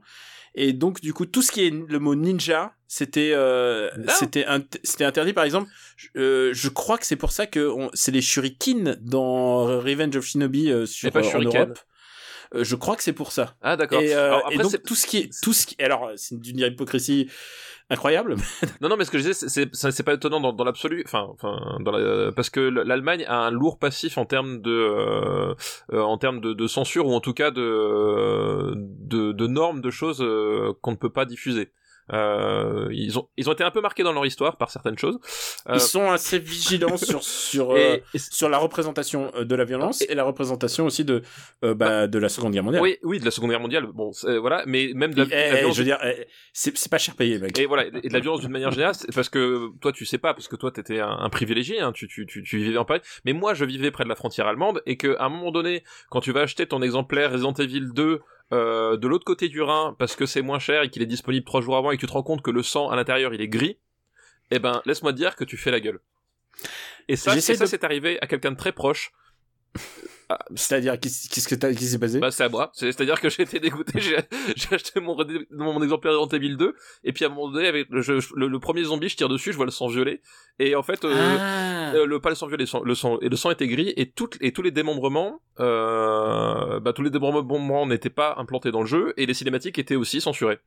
[0.61, 4.11] Et donc, du coup, tout ce qui est le mot ninja, c'était euh, Ah.
[4.19, 5.31] c'était int- c'était interdit.
[5.31, 9.63] Par exemple, je, euh, je crois que c'est pour ça que c'est les shuriken dans
[9.79, 11.41] Revenge of Shinobi euh, sur, pas euh, en.
[11.65, 11.79] Europe.
[12.55, 13.55] Euh, je crois que c'est pour ça.
[13.61, 14.01] Ah d'accord.
[14.01, 16.39] Et, euh, Alors, et donc c'est- tout ce qui est tout ce qui alors c'est
[16.39, 17.29] d'une hypocrisie
[17.91, 18.35] incroyable.
[18.81, 21.03] non, non, mais ce que je disais, c'est- pas étonnant dans, dans l'absolu.
[21.05, 25.53] Enfin, enfin, dans la- parce que l'Allemagne a un lourd passif en termes de, euh,
[25.93, 29.89] euh, en termes de, de censure ou en tout cas de, de, de normes, de
[29.89, 31.71] choses euh, qu'on ne peut pas diffuser.
[32.11, 35.19] Euh, ils ont, ils ont été un peu marqués dans leur histoire par certaines choses.
[35.67, 39.55] Euh, Ils sont assez vigilants sur sur et- euh, et- sur la représentation euh, de
[39.55, 41.21] la violence et la représentation aussi de
[41.61, 42.81] bah, de la Seconde Guerre mondiale.
[42.81, 43.85] oui, oui, de la Seconde Guerre mondiale.
[43.93, 46.97] Bon, voilà, mais même de la, eh, violence je veux dire, eh, c'est c'est pas
[46.97, 47.57] cher payé, mec.
[47.59, 50.33] Et voilà, et de la violence d'une manière générale, parce que toi tu sais pas,
[50.33, 53.01] parce que toi t'étais un, un privilégié, hein, tu, tu, tu, tu vivais en Paris,
[53.25, 56.21] mais moi je vivais près de la frontière allemande, et qu'à un moment donné, quand
[56.21, 58.19] tu vas acheter ton exemplaire Resident Evil 2
[58.51, 61.45] euh, de l'autre côté du Rhin, parce que c'est moins cher et qu'il est disponible
[61.45, 63.41] trois jours avant, et que tu te rends compte que le sang à l'intérieur il
[63.41, 63.77] est gris,
[64.51, 65.99] eh ben laisse-moi te dire que tu fais la gueule.
[67.07, 69.11] Et ça, et ça de- c'est arrivé à quelqu'un de très proche,
[70.55, 72.19] C'est-à-dire, qu'est-ce qu'est-ce que t'as- qu'est-ce qui s'est passé?
[72.19, 74.17] Bah c'est à moi, C'est- c'est-à-dire que j'ai été dégoûté, j'ai
[74.55, 75.17] j'ai acheté mon,
[75.51, 78.47] mon exemplaire Resident Evil 2, et puis à un moment donné, avec le, je- le-
[78.47, 80.21] le premier zombie, je tire dessus, je vois le sang violet,
[80.59, 81.03] et en fait...
[81.05, 81.93] euh, Ah.
[81.95, 83.93] Euh, le pas le sang violet, le sang, le sang et le sang était gris
[83.97, 88.81] et toutes et tous les démembrements, euh, bah tous les démembrements n'étaient pas implantés dans
[88.81, 90.59] le jeu et les cinématiques étaient aussi censurées.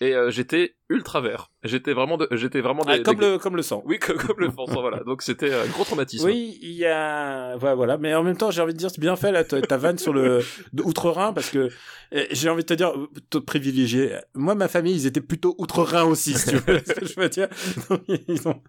[0.00, 1.50] Et euh, j'étais ultra vert.
[1.64, 3.82] J'étais vraiment, de, j'étais vraiment Ah, des- comme des- le comme le sang.
[3.84, 5.00] oui comme, comme le sang voilà.
[5.04, 6.24] Donc c'était un gros traumatisme.
[6.24, 9.00] Oui, il y a voilà, voilà, mais en même temps, j'ai envie de dire c'est
[9.00, 10.40] bien fait là ta vanne sur le
[10.84, 11.68] outre-Rhin parce que
[12.14, 14.16] euh, j'ai envie de te dire euh, toi, privilégié.
[14.34, 17.28] Moi ma famille, ils étaient plutôt outre-Rhin aussi, si tu veux ce que je veux
[17.28, 17.48] dire?
[17.90, 18.60] Donc, Ils ont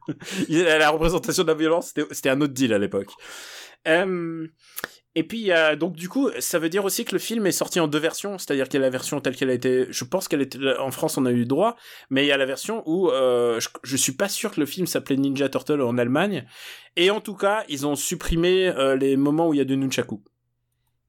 [0.47, 3.11] la représentation de la violence, c'était c'était un autre deal à l'époque.
[3.87, 4.47] Euh,
[5.19, 7.79] et puis a donc du coup, ça veut dire aussi que le film est sorti
[7.79, 10.27] en deux versions, c'est-à-dire qu'il y a la version telle qu'elle a été, je pense
[10.27, 11.75] qu'elle était en France, on a eu droit,
[12.09, 14.65] mais il y a la version où euh, je, je suis pas sûr que le
[14.65, 16.45] film s'appelait Ninja Turtle en Allemagne.
[16.95, 19.77] Et en tout cas, ils ont supprimé euh, les moments où il y a du
[19.77, 20.21] nunchaku.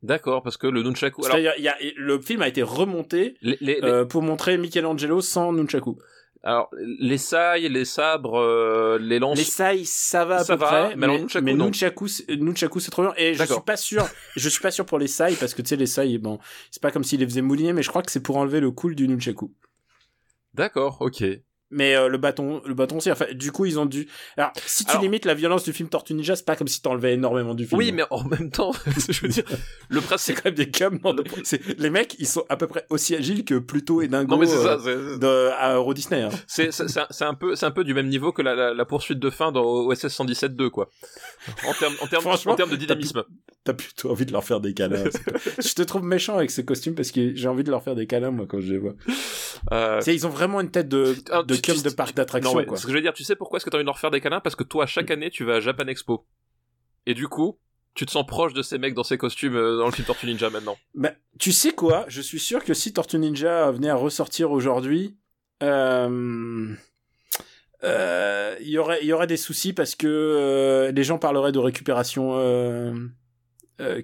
[0.03, 1.25] D'accord, parce que le nunchaku.
[1.27, 5.53] Alors C'est-à-dire, le film a été remonté les, les, les- euh, pour montrer Michelangelo sans
[5.53, 5.99] nunchaku.
[6.43, 9.39] Alors les sailles, les sabres, euh, les lances.
[9.39, 11.07] Les sai, ça va à Ça peu va, près, mais
[11.43, 13.13] mais nunchaku, c'est- nunchaku, c'est trop bien.
[13.17, 15.69] Et je suis pas sûr, je suis pas sûr pour les sai parce que tu
[15.69, 16.39] sais les sai, bon,
[16.71, 18.71] c'est pas comme s'ils les faisaient mouliner, mais je crois que c'est pour enlever le
[18.71, 19.53] cool du nunchaku.
[20.55, 21.23] D'accord, ok.
[21.73, 23.11] Mais euh, le bâton, le bâton aussi.
[23.13, 24.09] Enfin, du coup, ils ont dû.
[24.37, 26.83] Alors, si tu Alors- limites la violence du film Tortue Ninja, c'est pas comme si
[26.83, 27.79] t'enlevais énormément du film.
[27.79, 28.73] Oui, mais en même temps,
[29.09, 29.45] je veux dire,
[29.89, 30.37] le c'est principe.
[30.37, 30.99] quand même des cums.
[31.45, 34.35] C'est les mecs, ils sont à peu près aussi agiles que Pluto et Dingo.
[34.35, 36.23] Non mais c'est euh, c'est- de à Euro Disney.
[36.23, 36.31] Hein.
[36.49, 38.75] C'est c'est- c'est un, c'est peu c'est un peu du même niveau que la, la,
[38.75, 40.91] la poursuite de fin dans OSS 117 2 quoi.
[41.69, 43.23] En termes en termes Franchement, en termes de dynamisme.
[43.63, 45.05] T'as plutôt envie de leur faire des câlins.
[45.11, 47.95] c'est je te trouve méchant avec ces costumes parce que j'ai envie de leur faire
[47.95, 48.95] des câlins moi quand je les vois.
[49.73, 51.15] Euh, ils ont vraiment une tête de
[51.47, 52.77] de cum tu- de parc non d'attraction ouais, quoi.
[52.77, 54.11] ce que je veux dire, tu sais pourquoi est-ce que t'as envie de leur faire
[54.11, 54.41] des câlins?
[54.41, 56.27] Parce que toi chaque année tu vas à Japan Expo.
[57.07, 57.59] Et du coup,
[57.95, 60.27] tu te sens proche de ces mecs dans ces costumes euh, dans le film Tortue
[60.27, 60.77] Ninja maintenant.
[60.95, 62.05] Bah, tu sais quoi?
[62.09, 65.17] Je suis sûr que si Tortue Ninja venait à ressortir aujourd'hui,
[65.63, 66.75] euh,
[67.83, 72.35] euh, il y aurait, y aurait des soucis parce que les gens parleraient de récupération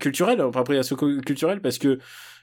[0.01, 1.99] culturelle, appropriation cu- culturelle, parce que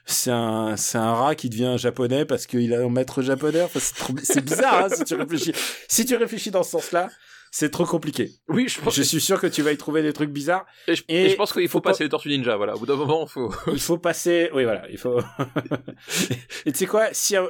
[0.06, 3.62] c'est un, c'est un rat qui devient japonais parce qu'il a un maître japonais.
[3.62, 5.52] Enfin, c'est, trop- c'est bizarre hein, si tu réfléchis.
[5.88, 7.08] Si tu réfléchis dans ce sens-là,
[7.50, 8.32] c'est trop compliqué.
[8.48, 8.94] Oui, je pense.
[8.96, 10.66] Je suis sûr que tu vas y trouver des trucs bizarres.
[10.88, 12.56] Et je, et et je pense qu'il faut faut pas- passer les Tortues Ninja.
[12.56, 13.52] Voilà, au bout d'un moment, faut.
[13.72, 15.20] il faut passer oui voilà il faut
[16.66, 17.46] et tu sais quoi si euh,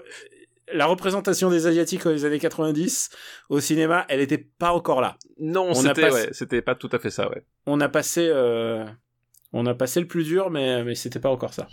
[0.73, 3.11] la représentation des asiatiques dans les années 90
[3.51, 6.89] au cinéma elle était pas encore là Non, On c'était pas- ouais, c'était pas tout
[6.93, 7.45] à fait ça, ouais.
[7.67, 8.85] on a passé euh,
[9.57, 11.69] on a passé le plus dur mais mais c'était pas encore ça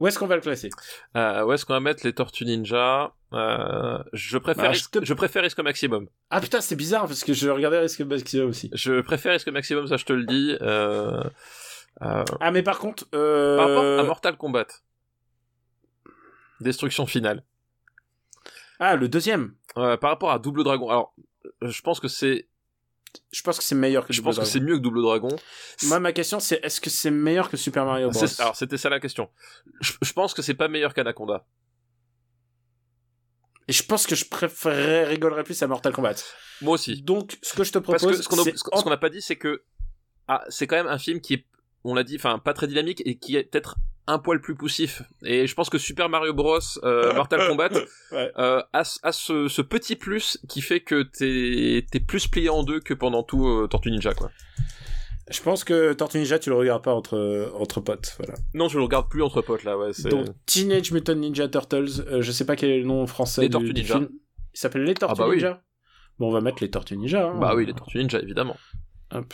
[0.00, 0.70] où est-ce qu'on va le classer?
[1.16, 3.12] Euh, où est-ce qu'on va mettre les Tortues Ninja?
[3.32, 6.06] Euh, Je préfère, Bah, risque, je préfère Risque Maximum.
[6.30, 9.88] ah putain c'est bizarre parce que je regardais Risque Maximum aussi Je préfère Risque Maximum,
[9.88, 10.56] ça je te le dis.
[10.62, 11.22] Euh,
[12.00, 14.66] ah mais par contre Par rapport à Mortal Kombat,
[16.60, 17.42] Destruction finale.
[18.78, 21.14] ah le deuxième par rapport à Double Dragon, alors
[21.62, 22.46] je pense que c'est,
[23.32, 25.34] je pense que c'est meilleur que je Double pense que c'est mieux que Double Dragon.
[25.84, 28.26] moi ma question c'est est-ce que c'est meilleur que Super Mario Bros?
[28.26, 29.28] C'est- Alors c'était ça la question.
[29.80, 31.46] Je, je pense que c'est pas meilleur qu'Anaconda.
[33.66, 36.14] et je pense que je préférerais rigolerais plus à Mortal Kombat
[36.62, 37.02] Moi aussi.
[37.02, 38.82] donc ce que je te Parce propose que ce qu'on a- c'est ce qu'on ce
[38.82, 39.62] qu'on n'a pas dit, c'est que
[40.26, 41.46] ah, c'est quand même un film qui est,
[41.84, 43.76] on l'a dit, enfin pas très dynamique et qui est peut-être
[44.08, 45.02] un poil plus poussif.
[45.24, 47.68] Et je pense que Super Mario Bros, euh, Mortal Kombat,
[48.12, 48.32] Ouais.
[48.38, 52.62] euh, a, ce- a ce, ce petit plus qui fait que t'es plus plié en
[52.64, 54.30] deux que pendant tout euh, Tortue Ninja, quoi.
[55.30, 58.34] Je pense que Tortue Ninja, tu le regardes pas entre, entre potes, voilà.
[58.54, 59.92] Non, je le regarde plus entre potes là, ouais.
[59.92, 63.42] c'est- Donc, Teenage Mutant Ninja Turtles, euh, je sais pas quel est le nom français
[63.42, 63.94] Les du, Tortues du Ninja.
[63.96, 64.08] film.
[64.54, 65.36] Il s'appelle Les Tortues Ah bah oui.
[65.36, 65.62] Ninja
[66.18, 67.28] Bon, on va mettre Les Tortues Ninja.
[67.28, 67.38] hein.
[67.38, 68.56] Bah oui, les Tortues Ninja, évidemment.
[69.12, 69.32] Hop,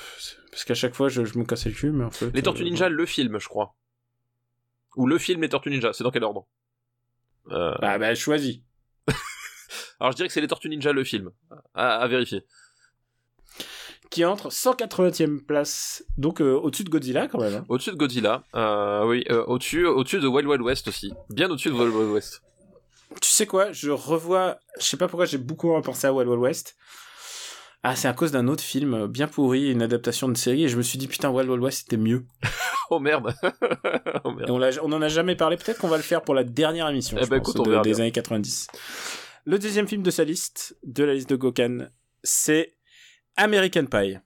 [0.51, 2.31] Parce qu'à chaque fois, je, je me cassais le cul, mais en fait...
[2.35, 3.77] Les Tortues euh, Ninja, le film, je crois.
[4.97, 6.47] Ou le film Les Tortues Ninja, c'est dans quel ordre?
[7.51, 7.75] Euh...
[7.81, 8.59] Bah, bah, choisis.
[10.01, 11.31] Alors je dirais que c'est Les Tortues Ninja, le film.
[11.75, 12.45] À, à vérifier.
[14.11, 17.55] Qui entre 180e place, donc euh, au-dessus de Godzilla, quand même.
[17.55, 17.65] hein.
[17.69, 21.75] Au-dessus de Godzilla, euh, oui, au-dessus, au-dessus de Wild Wild West aussi, bien au-dessus de
[21.75, 22.43] Wild Wild West.
[23.21, 23.73] Tu sais quoi?
[23.73, 24.59] Je revois...
[24.79, 26.77] Je sais pas pourquoi j'ai beaucoup repensé à Wild Wild West.
[27.83, 30.77] Ah, c'est à cause d'un autre film bien pourri, une adaptation de série, et je
[30.77, 32.25] me suis dit, putain, Wild Wild West, c'était mieux.
[32.91, 33.35] Oh merde,
[34.25, 34.51] oh merde.
[34.51, 35.57] On, on en a jamais parlé.
[35.57, 37.17] Peut-être qu'on va le faire pour la dernière émission.
[37.19, 38.01] Eh ben, pense, écoute, on de- verra des bien.
[38.01, 38.67] années 90.
[39.47, 41.89] Le deuxième film de sa liste, de la liste de Gokan,
[42.23, 42.75] c'est
[43.37, 44.19] American Pie.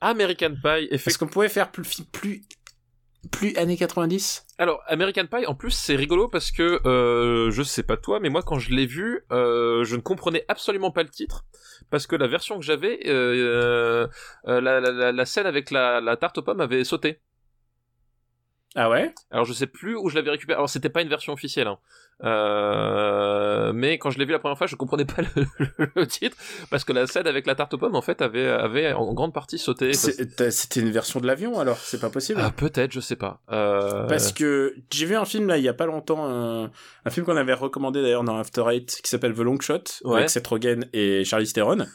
[0.00, 2.42] American Pie, Est-ce qu'on pouvait faire plus plus
[3.32, 7.82] plus années 90 Alors American Pie, en plus c'est rigolo parce que euh, je sais
[7.82, 11.08] pas toi, mais moi quand je l'ai vu, euh, je ne comprenais absolument pas le
[11.08, 11.44] titre
[11.90, 14.06] parce que la version que j'avais, euh,
[14.46, 17.20] euh, la, la, la- la scène avec la, la tarte aux pommes avait sauté.
[18.74, 19.14] Ah ouais?
[19.30, 20.56] Alors je sais plus où je l'avais récupéré.
[20.56, 21.78] Alors c'était pas une version officielle, hein.
[22.24, 25.22] Euh, mais quand je l'ai vu la première fois, je comprenais pas
[25.78, 26.36] le, le titre
[26.70, 29.32] parce que la scène avec la tarte aux pommes en fait avait avait en grande
[29.34, 29.92] partie sauté.
[29.92, 32.40] C'était une version de l'avion alors, c'est pas possible.
[32.42, 33.40] Ah, peut-être, je sais pas.
[33.50, 34.06] Euh...
[34.06, 36.70] Parce que j'ai vu un film là il y a pas longtemps, un,
[37.04, 40.18] un film qu'on avait recommandé d'ailleurs dans After Eight qui s'appelle The Long Shot Ouais.
[40.18, 41.86] avec Seth Rogen et Charlize Theron.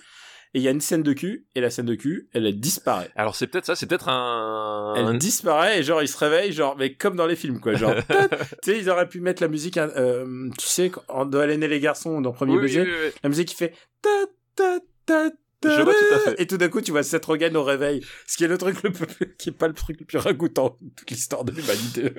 [0.53, 3.09] Et il y a une scène de cul et la scène de cul, elle disparaît.
[3.15, 4.93] Alors c'est peut-être ça, c'est peut-être un.
[4.97, 7.95] Elle disparaît et genre il se réveille genre mais comme dans les films quoi genre
[8.61, 11.63] tu sais ils auraient pu mettre la musique euh, tu sais quand- en dans Hélène
[11.63, 12.87] et les garçons dans premier Oui, oui.
[13.23, 14.09] la musique qui fait ta
[14.55, 16.41] ta ta ta Je vois tout à fait.
[16.41, 18.81] et tout d'un coup tu vois Seth Rogen au réveil ce qui est le truc
[18.83, 22.11] le plus, qui est pas le truc le plus ragoûtant de toute l'histoire de l'humanité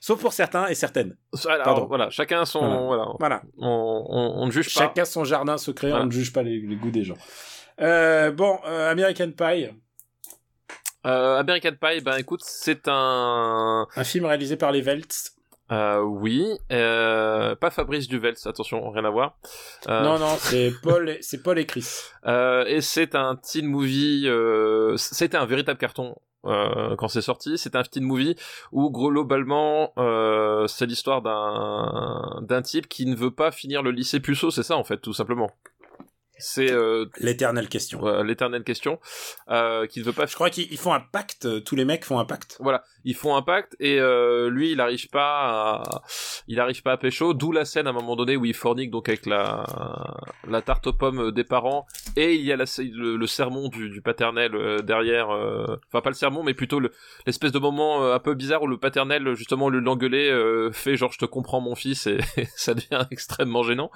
[0.00, 1.86] sauf pour certains et certaines Alors, Pardon.
[1.86, 3.16] voilà, chacun son.
[3.18, 3.42] Voilà.
[3.58, 4.80] On, on, on ne juge pas.
[4.80, 6.04] chacun son jardin secret Voilà.
[6.04, 7.18] on ne juge pas les, les goûts des gens
[7.80, 9.68] euh, bon euh, American Pie
[11.06, 13.86] Euh, American Pie, ben écoute, c'est un.
[13.94, 15.30] un film réalisé par les Velts
[15.70, 19.36] Euh, oui, euh, pas Fabrice Duvels, attention, rien à voir.
[19.88, 21.86] Euh, non non c'est Paul et- c'est Paul et Chris
[22.26, 24.24] Euh, et c'est un teen movie.
[24.26, 26.14] Euh, c'était un véritable carton
[26.46, 27.58] euh, quand c'est sorti.
[27.58, 28.34] C'est un teen movie
[28.72, 34.20] où globalement, euh, c'est l'histoire d'un d'un type qui ne veut pas finir le lycée
[34.20, 34.50] puceau.
[34.50, 35.50] C'est ça en fait, tout simplement.
[36.38, 38.98] C'est euh, l'éternelle question l'éternelle question.
[39.50, 41.84] Euh, qui ne veut pas Je crois qu'ils ils font un pacte, euh, tous les
[41.84, 42.56] mecs font un pacte.
[42.60, 46.02] voilà, ils font un pacte et euh, lui il n'arrive pas à,
[46.46, 48.90] il arrive pas à pécho, d'où la scène à un moment donné où il fornique
[48.90, 49.64] donc avec la
[50.48, 51.86] la tarte aux pommes des parents
[52.16, 56.00] et il y a la, le, le sermon du, du paternel euh, derrière, euh, enfin
[56.00, 56.92] pas le sermon mais plutôt le-
[57.26, 60.96] l'espèce de moment euh, un peu bizarre où le paternel justement le l'engueulé euh, fait
[60.96, 62.18] genre je te comprends mon fils et
[62.56, 63.90] ça devient extrêmement gênant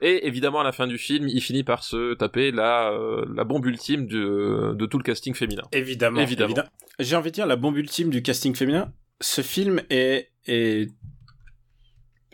[0.00, 3.44] et évidemment à la fin du film il finit par se taper la euh, la
[3.44, 5.62] bombe ultime de, de tout le casting féminin.
[5.72, 6.20] Évidemment.
[6.20, 6.48] Évidemment.
[6.50, 6.68] évidemment.
[6.98, 8.92] j'ai envie de dire la bombe ultime du casting féminin.
[9.20, 10.90] Ce film est est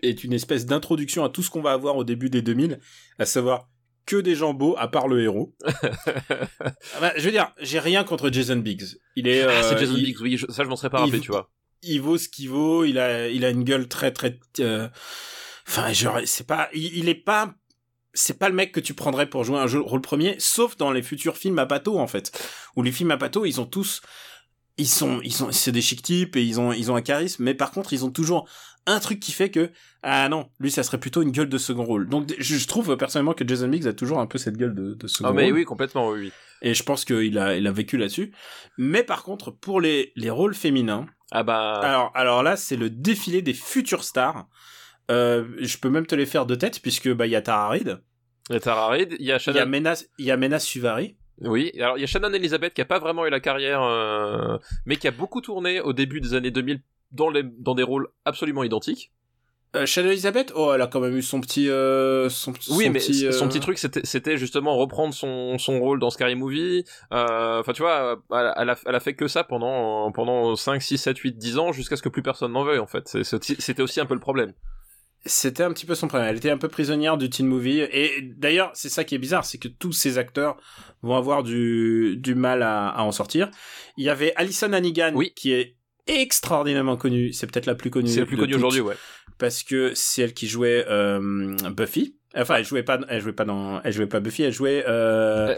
[0.02, 2.80] est une espèce d'introduction à tout ce qu'on va avoir au début des 2000,
[3.20, 3.68] à savoir
[4.04, 5.54] que des gens beaux à part le héros.
[6.94, 8.96] Ah bah, je veux dire, j'ai rien contre Jason Biggs.
[9.16, 10.98] Il est, Ah, c'est euh, Jason il- Biggs, oui, je- ça je m'en serais pas
[11.00, 11.50] rappelé, tu vois.
[11.82, 12.84] il vaut ce qu'il vaut.
[12.84, 14.38] Il a, il a une gueule très, très.
[14.60, 14.88] euh,
[15.68, 17.54] Enfin, genre, c'est pas, il, il est pas,
[18.14, 20.92] c'est pas le mec que tu prendrais pour jouer un jeu rôle premier, sauf dans
[20.92, 22.32] les futurs films à bateau en fait,
[22.76, 24.02] où les films à bateau, ils ont tous,
[24.78, 27.44] ils sont, ils sont, c'est des chic types et ils ont, ils ont un charisme,
[27.44, 28.48] mais par contre, ils ont toujours
[28.86, 29.70] un truc qui fait que
[30.02, 32.08] ah non, lui ça serait plutôt une gueule de second rôle.
[32.08, 35.06] Donc je, trouve personnellement que Jason Biggs a toujours un peu cette gueule de, de
[35.06, 35.54] second Ah, mais rôle.
[35.54, 36.32] oui, complètement, oui, oui.
[36.62, 38.32] Et je pense qu'il a, il a vécu là-dessus.
[38.78, 42.90] Mais par contre, pour les, les rôles féminins, Ah bah, alors, alors là, c'est le
[42.90, 44.48] défilé des futures stars.
[45.10, 47.68] Euh, je peux même te les faire de tête puisque bah il y a Tara
[47.68, 47.98] Reid,
[48.48, 50.30] il y a Tara Reid, il y a il y a Shannon, Mena, il y
[50.30, 51.16] a Mena Suvari.
[51.40, 54.58] oui, alors il y a Shannon Elizabeth qui a pas vraiment eu la carrière, euh,
[54.86, 56.80] mais qui a beaucoup tourné au début des années 2000
[57.10, 59.12] dans, les, dans des rôles absolument identiques.
[59.74, 62.90] Euh, Shannon Elizabeth, oh elle a quand même eu son petit, euh, son, Oui, son
[62.90, 66.84] mais petit, son petit truc, c'était, justement reprendre son, son rôle dans Scary Movie.
[67.10, 70.82] Enfin, tu vois, elle a, elle, a, elle a fait que ça pendant, pendant 5,
[70.82, 73.16] 6, 7, 8, 10 ans, jusqu'à ce que plus personne n'en veuille, en fait.
[73.22, 74.52] C'était aussi un peu le problème.
[75.24, 76.28] C'était un petit peu son problème.
[76.28, 77.80] Elle était un peu prisonnière du teen movie.
[77.80, 80.56] Et d'ailleurs, c'est ça qui est bizarre, c'est que tous ces acteurs
[81.02, 83.50] vont avoir du, du mal à, à en sortir.
[83.96, 85.32] Il y avait Alison Hannigan, Oui.
[85.34, 85.76] qui est
[86.08, 87.32] extraordinairement connue.
[87.32, 88.08] C'est peut-être la plus connue.
[88.08, 88.58] C'est le plus de connu toutes.
[88.60, 88.94] aujourd'hui, ouais.
[89.38, 92.16] parce que c'est elle qui jouait euh, Buffy.
[92.34, 95.54] Enfin, elle jouait pas, elle jouait pas dans, elle jouait pas Buffy, elle jouait, euh,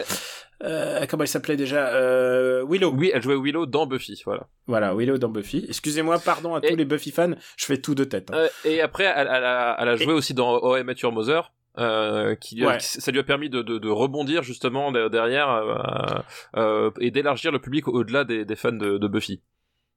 [0.63, 2.93] euh, comment elle s'appelait déjà, euh, Willow.
[2.93, 4.47] Oui, elle jouait Willow dans Buffy, voilà.
[4.67, 5.65] Voilà, Willow dans Buffy.
[5.69, 8.31] Excusez-moi, pardon à Et- tous les Buffy fans, je fais tout de tête.
[8.33, 8.37] hein.
[8.37, 11.13] Euh, et après, elle, elle a, elle a joué aussi dans Oh, I Met Your
[11.13, 11.53] Mother.
[11.77, 12.77] Euh, qui, Ouais.
[12.79, 16.21] qui- ça lui a permis de, de, de rebondir justement de- derrière euh,
[16.57, 19.43] euh, et d'élargir le public au-delà des, des fans de, de Buffy.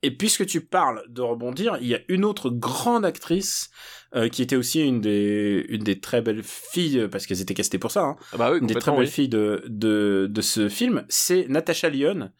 [0.04, 3.72] Et puisque tu parles de rebondir, il y a une autre grande actrice
[4.16, 7.80] euh, qui était aussi une des, une des très belles filles, parce qu'elles étaient castées
[7.80, 9.08] pour ça, hein, Ah bah oui, une des très belles oui.
[9.08, 12.32] filles de, de, de ce film, c'est Natasha Lyon.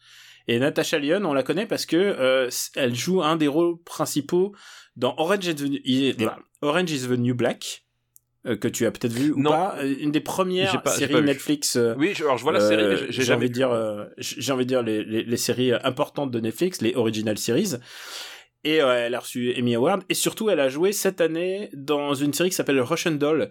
[0.46, 4.54] Et Natasha Lyon, on la connaît parce que euh, elle joue un des rôles principaux
[4.96, 5.46] dans Orange
[5.84, 6.28] is the,
[6.62, 7.84] Orange is the New Black,
[8.46, 9.50] euh, que tu as peut-être vu ou Non.
[9.50, 11.22] pas, euh, une des premières pas- séries.
[11.22, 11.76] Netflix.
[11.76, 13.70] euh, Oui, je- alors je vois la série, mais j'ai- jamais envie de dire,
[14.18, 17.74] j'ai envie de dire les, les, les séries importantes de Netflix, les original series.
[18.64, 20.02] Et elle a reçu Emmy Award.
[20.08, 23.50] Et surtout, elle a joué cette année dans une série qui s'appelle Russian Doll,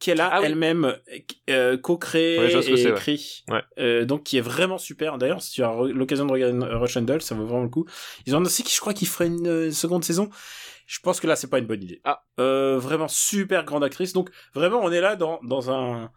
[0.00, 0.46] qu'elle a Ah oui.
[0.46, 0.96] elle-même
[1.50, 3.44] euh, co-créée Ouais et écrit.
[3.48, 3.62] Ouais.
[3.78, 5.18] Euh, donc, qui est vraiment super.
[5.18, 7.86] D'ailleurs, si tu as l'occasion de regarder Russian Doll, ça vaut vraiment le coup.
[8.26, 10.28] Ils ont annoncé que je crois qu'ils feraient une euh, seconde saison.
[10.90, 12.00] Je pense que là, c'est pas une bonne idée.
[12.04, 12.24] Ah.
[12.40, 14.14] Euh, vraiment super grande actrice.
[14.14, 16.10] Donc, vraiment, on est là dans, dans un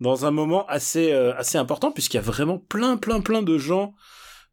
[0.00, 3.58] dans un moment assez euh, assez important puisqu'il y a vraiment plein plein plein de
[3.58, 3.94] gens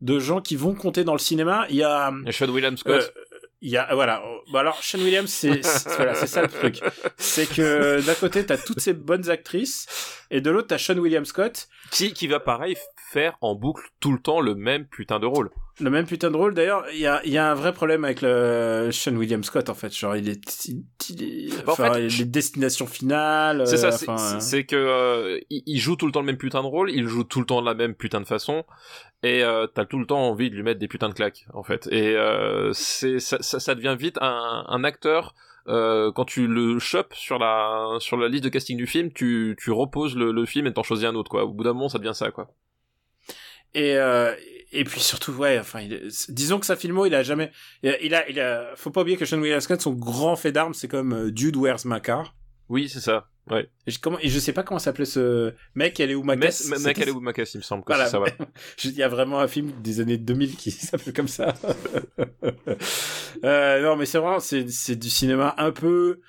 [0.01, 1.65] de gens qui vont compter dans le cinéma.
[1.69, 3.01] Il y a Sean William Scott.
[3.15, 3.21] euh,
[3.61, 6.80] il y a voilà bon alors Sean Williams c'est c'est- voilà c'est ça le truc
[7.17, 9.88] c'est que d'un côté t'as toutes ces bonnes actrices
[10.32, 12.76] et de l'autre t'as Sean William Scott qui, qui va pareil
[13.11, 15.51] faire en boucle tout le temps le même putain de rôle.
[15.82, 18.05] Le même putain de rôle d'ailleurs il y a il y a un vrai problème
[18.05, 20.84] avec le Sean William Scott en fait genre il est il,
[21.23, 24.63] est- Bah, en enfin, fait, les destinations finales C'est ça, euh, c'est- enfin, c'est c'est
[24.65, 27.39] que euh, il, joue tout le temps le même putain de rôle, il joue tout
[27.39, 28.63] le temps de la même putain de façon,
[29.23, 31.63] et euh, t'as tout le temps envie de lui mettre des putains de claques, en
[31.63, 31.88] fait.
[31.91, 35.36] Et euh, c'est ça, ça, ça devient vite un, un acteur.
[35.67, 39.55] euh, quand tu le chopes sur la sur la liste de casting du film, tu,
[39.59, 41.43] tu reposes le, le film et t'en choisis un autre quoi.
[41.45, 42.47] Au bout d'un moment, ça devient ça quoi.
[43.73, 44.34] Et euh,
[44.72, 47.51] et puis surtout ouais enfin il disons que sa filmo il a jamais
[47.84, 50.36] il a, il a il a- faut pas oublier que Sean William Scott son grand
[50.36, 52.36] fait d'armes c'est comme euh, Dude Wears my car
[52.70, 53.28] Oui, c'est ça.
[53.51, 53.70] Ouais.
[53.86, 56.36] et je, comment et je sais pas comment s'appelait ce mec elle est où ma
[56.36, 56.68] Mais caisse?
[56.68, 58.07] mec, C'était- elle est où ma caisse, il me semble que Voilà.
[58.07, 58.20] ça.
[58.80, 61.53] Je- il y a vraiment un film des années 2000 qui s'appelle comme ça
[63.43, 66.20] euh, non mais c'est vraiment c'est c'est du cinéma un peu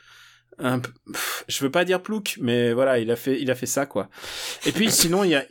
[0.58, 0.90] un peu,
[1.48, 4.08] je veux pas dire plouc mais voilà il a fait il a fait ça quoi
[4.64, 5.44] et puis sinon il y a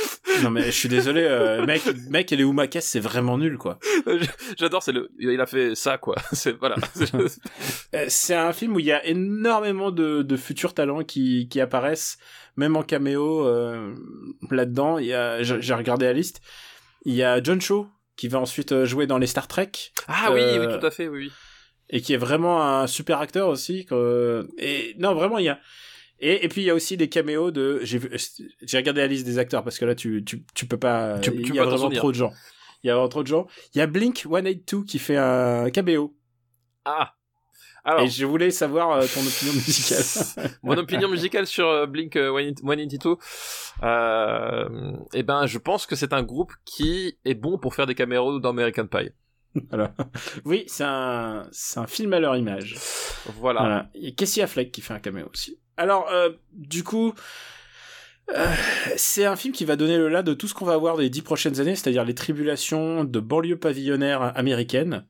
[0.42, 3.38] non mais je suis désolé euh, mec mec elle est où ma caisse c'est vraiment
[3.38, 3.78] nul quoi
[4.58, 6.14] J'adore, c'est le, il a fait ça quoi.
[6.32, 6.76] C'est voilà.
[7.94, 11.60] Euh, c'est un film où il y a énormément de, de futurs talents qui, qui
[11.60, 12.18] apparaissent,
[12.56, 13.94] même en caméo euh,
[14.50, 14.98] là-dedans.
[14.98, 16.40] Il y a, j'ai regardé la liste.
[17.04, 19.70] Il y a John Cho qui va ensuite jouer dans les Star Trek
[20.08, 21.26] ah oui, Euh, oui, tout à fait, oui.
[21.26, 21.32] oui.
[21.90, 23.86] et qui est vraiment un super acteur aussi.
[24.58, 25.58] et non, vraiment, il y a.
[26.20, 27.80] Et, et puis il y a aussi des caméos de.
[27.82, 31.18] J'ai regardé la liste des acteurs parce que là tu tu, tu peux pas.
[31.20, 32.32] Tu- il y a vraiment trop de gens.
[32.82, 33.46] Il y a vraiment trop de gens.
[33.74, 36.14] Il y a Blink 182 qui fait un caméo.
[36.84, 37.14] Ah.
[37.84, 40.50] Alors, Et je voulais savoir euh, ton opinion musicale.
[40.62, 43.16] mon opinion musicale sur euh, Blink euh, 182,
[43.82, 47.94] euh, eh ben, je pense que c'est un groupe qui est bon pour faire des
[47.94, 49.10] caméos dans American Pie.
[49.70, 49.94] Voilà.
[50.44, 52.76] Oui, c'est un, c'est un film à leur image.
[53.40, 53.60] Voilà.
[53.60, 53.90] Voilà.
[53.94, 55.58] A Casey Affleck qui fait un caméo aussi.
[55.78, 57.14] Alors, euh, du coup,
[58.36, 58.46] euh,
[58.96, 61.08] c'est un film qui va donner le là de tout ce qu'on va avoir des
[61.08, 65.06] dix prochaines années, c'est-à-dire les tribulations de banlieue pavillonnaire américaine.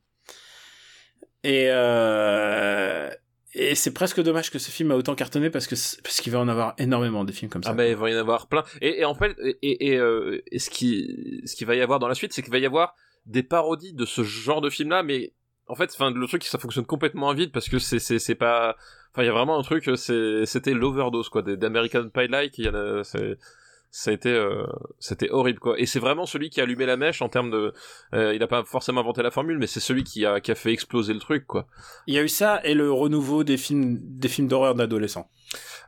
[1.45, 3.11] Et, euh,
[3.55, 6.49] et c'est presque dommage que ce film a autant cartonné parce parce qu'il va en
[6.49, 7.71] avoir énormément des films comme ça.
[7.71, 8.63] Ah ben il va y en avoir plein.
[8.83, 12.53] Et, en fait, ce qui ce qui va y avoir dans la suite, c'est qu'il
[12.53, 12.95] va y avoir
[13.25, 15.33] des parodies de ce genre de film-là, mais
[15.69, 18.77] en fait, le truc, ça fonctionne complètement à vide parce que c'est pas,
[19.19, 22.67] enfin il y a vraiment un truc, c'est c'était l'overdose quoi, d'American Pie like, il
[22.67, 23.37] y en a, c'est
[23.91, 24.67] ça a été euh,
[24.99, 27.73] c'était horrible quoi et c'est vraiment celui qui a allumé la mèche en termes de
[28.15, 30.55] euh, il a pas forcément inventé la formule mais c'est celui qui a qui a
[30.55, 31.67] fait exploser le truc quoi
[32.07, 35.31] Il y a eu ça et le renouveau des films des films d'horreur d'adolescents.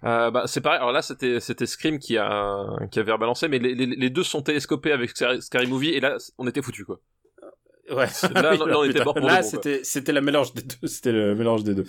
[0.04, 0.78] Euh, bah, c'est pareil.
[0.78, 4.22] Alors là, c'était c'était Scream qui a qui avait rebalancé, mais les, les, les deux
[4.24, 7.00] sont télescopés avec Scary, Scary Movie et là, on était foutu quoi.
[7.90, 8.06] Ouais.
[8.34, 10.76] Là, là, on était mort pour Là, c'était c'était la mélange des deux.
[10.86, 11.86] C'était le mélange des deux.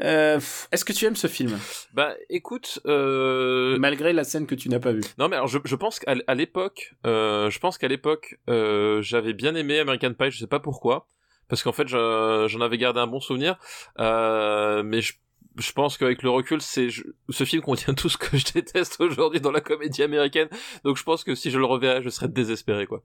[0.00, 0.38] Euh,
[0.72, 1.58] Est-ce que tu aimes ce film?
[1.92, 3.76] Bah, écoute, euh...
[3.78, 6.34] malgré la scène que tu n'as pas vue non mais alors je, je pense qu'à
[6.34, 10.30] l'époque, euh, je pense qu'à l'époque, euh, j'avais bien aimé American Pie.
[10.30, 11.06] Je sais pas pourquoi,
[11.48, 13.56] parce qu'en fait, je- j'en avais gardé un bon souvenir,
[14.00, 15.14] euh, mais je
[15.56, 19.00] je pense qu'avec le recul, c'est je- ce film contient tout ce que je déteste
[19.00, 20.48] aujourd'hui dans la comédie américaine.
[20.82, 23.04] Donc je pense que si je le reverrais, je serais désespéré quoi.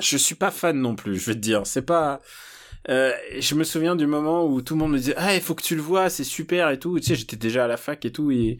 [0.00, 1.62] Je suis pas fan non plus, je vais te dire.
[1.66, 2.20] C'est pas.
[2.90, 5.54] Euh, je me souviens du moment où tout le monde me disait ah il faut
[5.54, 8.04] que tu le vois c'est super et tout tu sais j'étais déjà à la fac
[8.04, 8.58] et tout et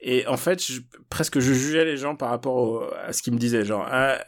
[0.00, 3.32] et en fait je, presque je jugeais les gens par rapport au- à ce qu'ils
[3.32, 4.18] me disaient genre ah,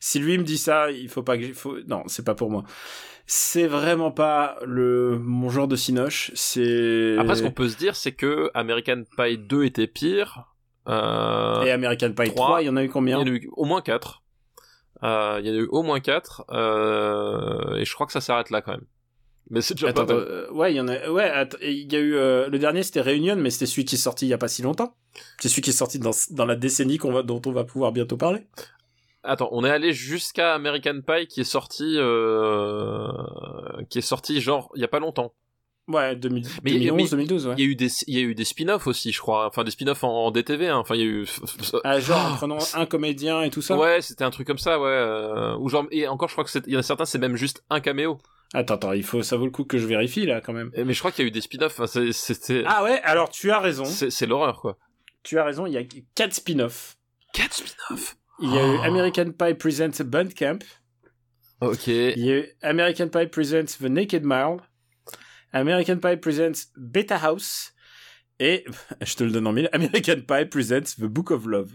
[0.00, 2.64] si lui me dit ça il faut pas que faut non c'est pas pour moi
[3.26, 7.96] c'est vraiment pas le mon genre de cinoche c'est Après, ce qu'on peut se dire,
[7.96, 10.54] c'est que American Pie 2 était pire.
[10.88, 13.26] Euh, et American Pie 3, trois, il y en a eu il y combien en
[13.26, 14.22] a eu au moins 4.
[15.02, 16.44] Euh, il y en a eu au moins 4.
[16.50, 18.86] Euh, et je crois que ça s'arrête là quand même.
[19.50, 20.24] Mais c'est déjà Attends, pas mal.
[20.28, 21.08] euh, ouais, il y en a.
[21.08, 21.30] Ouais,
[21.62, 24.26] il y a eu euh, le dernier, c'était Réunion, mais c'était celui qui est sorti
[24.26, 24.96] il y a pas si longtemps.
[25.38, 27.92] C'est celui qui est sorti dans, dans la décennie qu'on va, dont on va pouvoir
[27.92, 28.46] bientôt parler.
[29.22, 33.12] Attends, on est allé jusqu'à American Pie qui est sorti, euh,
[33.88, 35.32] qui est sorti genre il y a pas longtemps.
[35.88, 37.54] Ouais, 2000, Mais- 2011, mais- 2012, ouais.
[37.58, 39.46] Il y a eu des, il y a eu des spin-offs aussi, je crois.
[39.46, 40.66] Enfin, des spin-offs en, en DTV.
[40.68, 40.78] Hein.
[40.78, 41.26] Enfin, il y a eu.
[41.84, 43.76] Ah, genre en prenant un comédien et tout ça.
[43.78, 44.88] Ouais, c'était un truc comme ça, ouais.
[44.88, 47.36] euh, ou genre, et encore, je crois que il y en a certains, c'est même
[47.36, 48.18] juste un caméo.
[48.54, 50.70] Attends, attends, il faut, ça vaut le coup que je vérifie là quand même.
[50.74, 51.78] Et- Mais je crois qu'il y a eu des spin-offs.
[51.80, 53.84] Enfin, c'était, Ah ouais, alors tu as raison.
[53.84, 54.78] c'est, c'est l'horreur, quoi.
[55.22, 55.82] Tu as raison, il y a
[56.14, 56.96] quatre spin-offs.
[57.32, 58.16] Quatre spin-offs.
[58.40, 58.84] Il y a eu Oh.
[58.84, 60.58] American Pie Presents Bandcamp.
[61.60, 61.86] Ok.
[61.86, 64.58] Il y a eu American Pie Presents The Naked Mile.
[65.52, 67.72] American Pie Presents Beta House.
[68.38, 68.64] Et,
[69.00, 71.74] je te le donne en mille, American Pie Presents The Book of Love.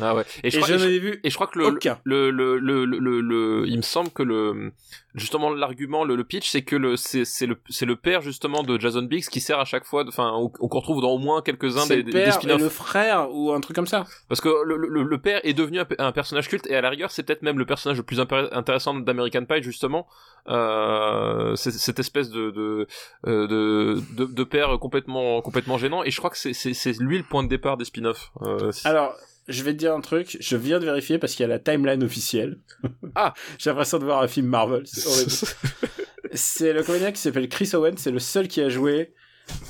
[0.00, 0.24] Ah ouais.
[0.42, 1.98] Et Et, je crois, je et n'en ai vu et je crois que le, aucun.
[2.04, 4.72] le, le, le, le, le, le- il me semble que le,
[5.14, 8.78] justement, l'argument, le, pitch, c'est que le, c'est, c'est le, c'est le père, justement, de
[8.80, 11.42] Jason Biggs qui sert à chaque fois, enfin, on, on qu'on retrouve dans au moins
[11.42, 14.04] quelques-uns des, le des père et le frère ou un truc comme ça.
[14.28, 16.90] Parce que le, le, le père est devenu un, un personnage culte et à la
[16.90, 20.06] rigueur c'est peut-être même le personnage le plus intéressant d'American Pie justement.
[20.48, 22.86] Euh, cette espèce de de,
[23.26, 26.92] euh, de de de père complètement complètement gênant et je crois que c'est c'est c'est
[27.00, 28.30] lui le point de départ des spin-offs.
[28.42, 29.14] Euh, si- Alors,
[29.48, 31.58] je vais te dire un truc, je viens de vérifier parce qu'il y a la
[31.58, 32.58] timeline officielle.
[33.14, 33.32] Ah.
[33.58, 35.30] J'ai l'impression de voir un film Marvel, c'est horrible.
[36.32, 39.14] c'est le comédien qui s'appelle Chris Owen, c'est le seul qui a joué.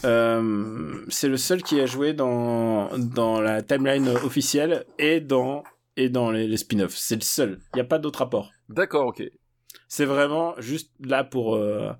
[0.04, 5.62] euh, c'est le seul qui a joué dans dans la timeline officielle et dans
[5.96, 6.96] et dans les, les spin-offs.
[6.96, 7.60] C'est le seul.
[7.72, 8.50] Il n'y a pas d'autre rapport.
[8.68, 9.22] D'accord, ok.
[9.88, 11.56] C'est vraiment juste là pour.
[11.56, 11.92] euh,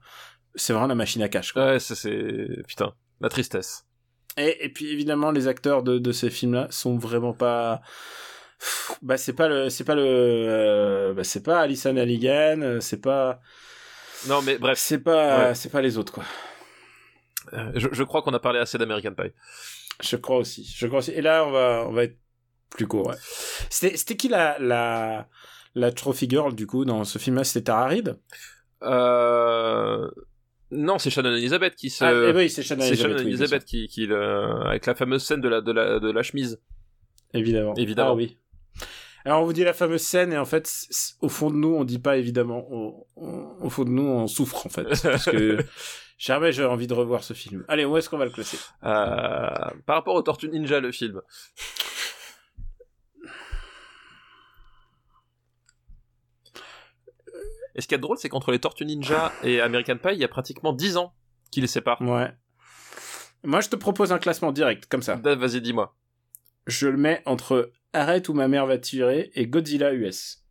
[0.54, 1.52] c'est vraiment la machine à cash.
[1.52, 1.72] Quoi.
[1.72, 3.84] Ouais, c'est c'est putain la tristesse.
[4.37, 7.80] Et, et puis évidemment, les acteurs de, de ces films-là sont vraiment pas.
[9.03, 13.01] Bah c'est pas le c'est pas le euh, bah, c'est pas Alison Halligan euh, c'est
[13.01, 13.41] pas
[14.26, 15.55] Non mais bref, c'est pas Ouais.
[15.55, 16.24] c'est pas les autres quoi
[17.53, 19.32] euh, je, je crois qu'on a parlé assez d'American Pie.
[20.03, 22.16] je crois aussi je crois aussi et là on va on va être
[22.70, 23.16] plus court ouais
[23.68, 25.28] c'était c'était qui la la
[25.74, 28.18] la trophy girl du coup dans ce film là c'était Tara Reid?
[28.82, 30.09] Euh...
[30.74, 32.04] Non, c'est Shannon Elizabeth qui se.
[32.04, 34.66] ah eh oui c'est Shannon Elizabeth, Shannon oui, Elizabeth qui, qui le...
[34.66, 36.60] avec la fameuse scène de la de la de la chemise.
[37.32, 38.10] évidemment Évidemment.
[38.10, 38.38] Ah oui
[39.26, 40.70] alors on vous dit la fameuse scène et en fait
[41.22, 44.26] au fond de nous on dit pas évidemment on- on- au fond de nous on
[44.26, 45.64] souffre en fait parce que
[46.18, 48.58] jamais j'ai envie de revoir ce film allez où est-ce qu'on va le classer?
[48.84, 49.48] Euh,
[49.86, 51.22] par rapport aux Tortues Ninja, le film.
[57.74, 60.24] Et ce qui est drôle, c'est qu'entre les Tortues Ninja et American Pie, il y
[60.24, 61.12] a pratiquement 10 ans
[61.50, 62.00] qui les sépare.
[62.00, 62.30] Ouais.
[63.42, 65.16] Moi, je te propose un classement direct, comme ça.
[65.16, 65.96] Vas-y, dis-moi.
[66.66, 70.43] Je le mets entre Arrête où ma mère va tirer et Godzilla US.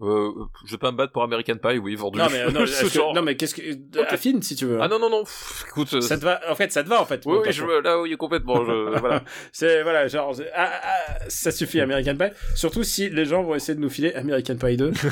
[0.00, 0.30] Euh,
[0.64, 2.18] je vais pas me battre pour American Pie, oui, vendu.
[2.18, 3.62] Non, mais, non, Ce est-ce que- non, mais qu'est-ce que.
[4.08, 4.78] Affine si tu veux.
[4.80, 5.92] Ah non, non, non, pff, écoute.
[5.94, 7.22] euh, Ça te va, en fait, ça te va, en fait.
[7.26, 8.64] Oui, oui, je, là, oui, complètement.
[8.64, 9.24] Je, voilà.
[9.50, 12.30] C'est, voilà, genre, ah, ah, ça suffit, American Pie.
[12.54, 14.92] Surtout si les gens vont essayer de nous filer American Pie 2.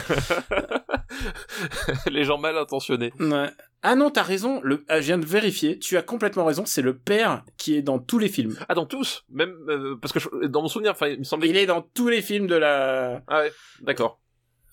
[2.10, 3.12] Les gens mal intentionnés.
[3.18, 3.46] Ouais.
[3.82, 6.82] Ah non, t'as raison, le, ah, je viens de vérifier, tu as complètement raison, c'est
[6.82, 8.56] le père qui est dans tous les films.
[8.68, 11.48] Ah, dans tous Même, euh, parce que je- dans mon souvenir, enfin, il me semblait.
[11.48, 13.22] Il est dans tous les films de la...
[13.28, 14.20] Ah ouais, d'accord.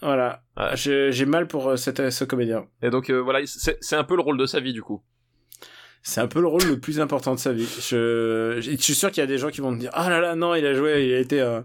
[0.03, 0.43] Voilà.
[0.57, 0.75] Ouais.
[0.75, 2.67] J'ai mal pour euh, cet- ce comédien.
[2.81, 5.01] Et donc, euh, voilà, c'est un peu le rôle de sa vie, du coup.
[6.01, 7.65] C'est un peu le rôle le plus important de sa vie.
[7.79, 10.19] Je, je suis sûr qu'il y a des gens qui vont me dire, ah là
[10.19, 11.61] là, non, il a joué, il a été, euh,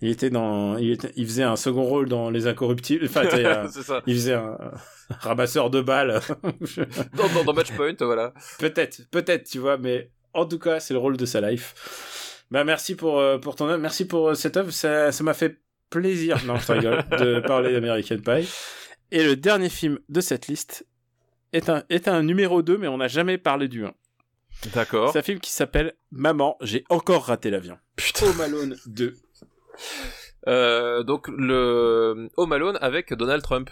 [0.00, 3.06] il était dans, il, était- il faisait un second rôle dans Les Incorruptibles.
[3.06, 4.00] Enfin, euh, ça.
[4.06, 6.20] il faisait un, un ramasseur de balles.
[7.16, 8.32] Dans, dans, dans Matchpoint, voilà.
[8.60, 12.44] peut-être, peut-être, tu vois, mais en tout cas, c'est le rôle de sa life.
[12.52, 15.34] Bah, merci pour, euh, pour ton œuvre, merci pour euh, cette œuvre, ça, ça m'a
[15.34, 15.58] fait
[15.90, 18.48] plaisir, non, je te rigole, de parler d'American Pie.
[19.12, 20.86] Et le dernier film de cette liste
[21.52, 23.92] est un, est un numéro 2, mais on n'a jamais parlé du 1.
[24.74, 25.12] D'accord.
[25.12, 27.78] C'est un film qui s'appelle Maman, j'ai encore raté l'avion.
[27.96, 28.26] Putain.
[28.26, 29.14] Home Alone 2.
[30.48, 33.70] Euh, donc, le Home Alone avec Donald Trump.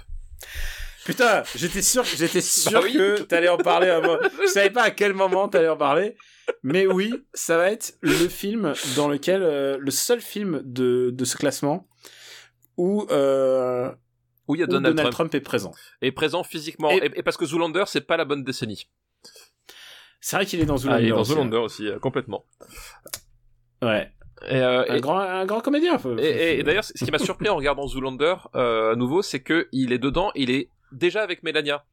[1.05, 2.93] Putain, j'étais sûr, j'étais sûr Bah oui.
[2.93, 4.21] que t'allais en parler à moi.
[4.43, 6.17] Je savais pas à quel moment t'allais en parler,
[6.63, 11.25] mais oui, ça va être le film dans lequel euh, le seul film de de
[11.25, 11.89] ce classement
[12.79, 13.93] où, euh,
[14.49, 15.31] Où il y a Donald, Donald, Trump.
[15.31, 15.35] Trump.
[15.35, 15.73] est présent.
[16.01, 16.91] est présent physiquement.
[16.91, 18.89] Et- parce que Zoolander, c'est pas la bonne décennie.
[20.21, 20.99] C'est vrai qu'il est dans Zoolander.
[20.99, 22.45] Ah, il est dans aussi, Zoolander aussi, euh, complètement.
[23.83, 23.87] hein.
[23.87, 24.13] Ouais.
[24.49, 25.99] Et, euh, Un et- grand, un grand comédien.
[25.99, 29.21] faut- Et, et- et d'ailleurs, ce qui m'a surpris en regardant Zoolander euh, à nouveau,
[29.23, 31.85] c'est que il est dedans, il est déjà avec Melania.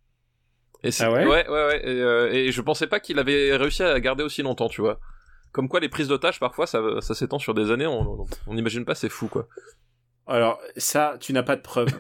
[0.84, 1.82] Et Ah ouais ouais, ouais, ouais.
[1.84, 4.82] Et, euh, et je pensais pas qu'il avait réussi à la garder aussi longtemps, tu
[4.82, 5.00] vois.
[5.52, 8.94] Comme quoi, les prises d'otages, parfois, ça, ça s'étend sur des années, on n'imagine pas,
[8.94, 9.48] c'est fou, quoi.
[10.28, 11.90] Alors ça, tu n'as pas de preuves.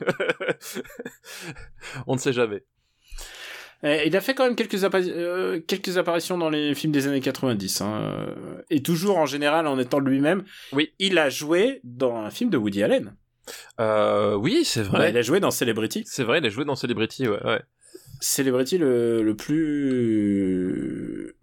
[2.07, 2.63] on ne sait jamais.
[3.83, 7.07] Eh, il a fait quand même quelques, appa- euh, quelques apparitions dans les films des
[7.07, 7.81] années 90.
[7.81, 8.25] Hein,
[8.71, 10.43] et toujours en général en étant lui-même.
[10.71, 10.93] Oui.
[10.97, 13.15] Il a joué dans un film de Woody Allen.
[13.79, 15.11] Euh, oui, c'est vrai.
[15.11, 16.03] il a joué dans Celebrity.
[16.07, 17.43] C'est vrai, il a joué dans Celebrity, ouais.
[17.45, 17.61] ouais.
[18.21, 21.35] Celebrity le, le plus...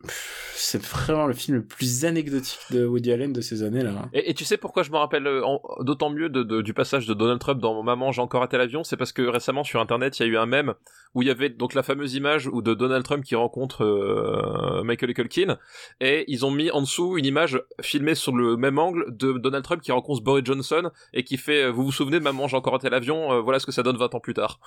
[0.64, 3.90] C'est vraiment le film le plus anecdotique de Woody Allen de ces années-là.
[4.04, 4.08] hein.
[4.12, 5.42] Et, et tu sais pourquoi je me rappelle euh,
[5.80, 8.84] d'autant mieux de, de- du passage de Donald Trump dans Maman, j'ai encore raté l'avion
[8.84, 10.74] C'est parce que récemment sur internet, il y a eu un mème
[11.14, 14.82] où il y avait donc la fameuse image où de Donald Trump qui rencontre euh,
[14.84, 15.58] Michael Culkin
[16.00, 19.64] et ils ont mis en dessous une image filmée sur le même angle de Donald
[19.64, 22.56] Trump qui rencontre Boris Johnson et qui fait euh, Vous vous souvenez de Maman, j'ai
[22.56, 24.60] encore raté l'avion euh, Voilà ce que ça donne 20 ans plus tard.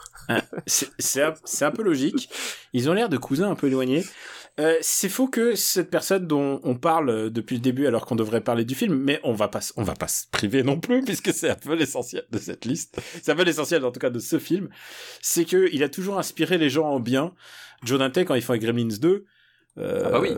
[0.68, 2.30] C'est un, c'est un peu logique.
[2.74, 4.04] Ils ont l'air de cousins un peu éloignés.
[4.58, 8.16] Euh, c'est faux que cette personne dont on parle euh, depuis le début alors qu'on
[8.16, 11.02] devrait parler du film, mais on va pas, on va pas se priver non plus
[11.06, 12.98] puisque c'est un peu l'essentiel de cette liste.
[13.22, 14.70] C'est un peu l'essentiel en tout cas de ce film.
[15.22, 17.34] C'est que il a toujours inspiré les gens en bien.
[17.84, 19.26] Joe Dante quand ils font Gremlins 2.
[19.78, 20.30] euh, Ah bah oui.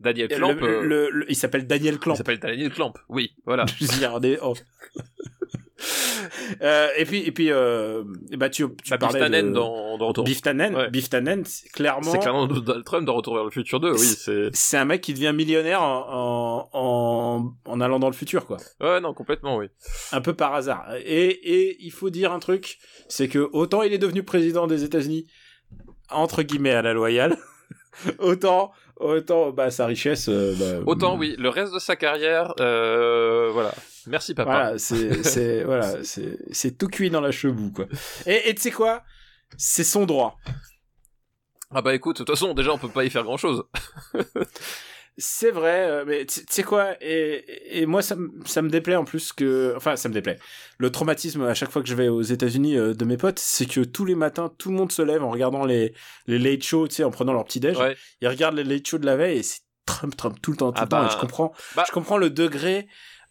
[0.00, 2.16] Daniel Clamp, le- euh, le- le- il s'appelle Daniel il Clamp.
[2.16, 3.64] s'appelle Daniel Clamp, oui, voilà.
[3.78, 4.54] Je veux dire, on est- oh.
[6.62, 8.02] Euh, et puis, et puis, euh,
[8.36, 9.50] bah, tu, tu Bah, parlais de...
[9.50, 10.24] dans, dans Retour.
[10.24, 10.88] Biff Tannen, Ouais.
[11.44, 14.50] C'est clairement, C'est clairement Donald Trump dans Retour vers le futur 2, oui, c'est...
[14.52, 18.58] c'est un mec qui devient millionnaire en, en, en, en allant dans le futur, quoi.
[18.80, 19.66] Ouais, non, complètement, oui.
[20.12, 20.86] Un peu par hasard.
[21.04, 22.78] Et, et il faut dire un truc,
[23.08, 25.26] c'est que autant il est devenu président des États-Unis,
[26.10, 27.36] entre guillemets à la loyale,
[28.18, 33.50] autant, autant, bah, sa richesse, euh, bah, Autant, oui, le reste de sa carrière, euh,
[33.52, 33.72] voilà.
[34.06, 34.50] Merci, papa.
[34.50, 37.86] Voilà, c'est, voilà, c'est, tout cuit dans la cheveux, quoi.
[38.26, 39.02] Et, tu sais quoi?
[39.56, 40.38] C'est son droit.
[41.70, 43.64] Ah bah écoute, de toute façon, déjà, on peut pas y faire grand-chose.
[45.18, 46.96] C'est vrai, euh, mais tu sais quoi?
[47.02, 50.38] Et, et moi ça, me- ça me déplaît en plus que, enfin ça me déplaît.
[50.78, 53.66] Le traumatisme à chaque fois que je vais aux États-Unis euh, de mes potes, c'est
[53.66, 55.92] que tous les matins tout le monde se lève en regardant les
[56.26, 57.76] les late shows, tu sais, en prenant leur petit déj.
[57.76, 57.94] Ouais.
[58.22, 60.72] Ils regardent les late shows de la veille et c'est Trump, Trump tout le temps,
[60.72, 61.02] tout Ah le temps.
[61.02, 62.86] bah, Et je comprends, bah- je comprends le degré.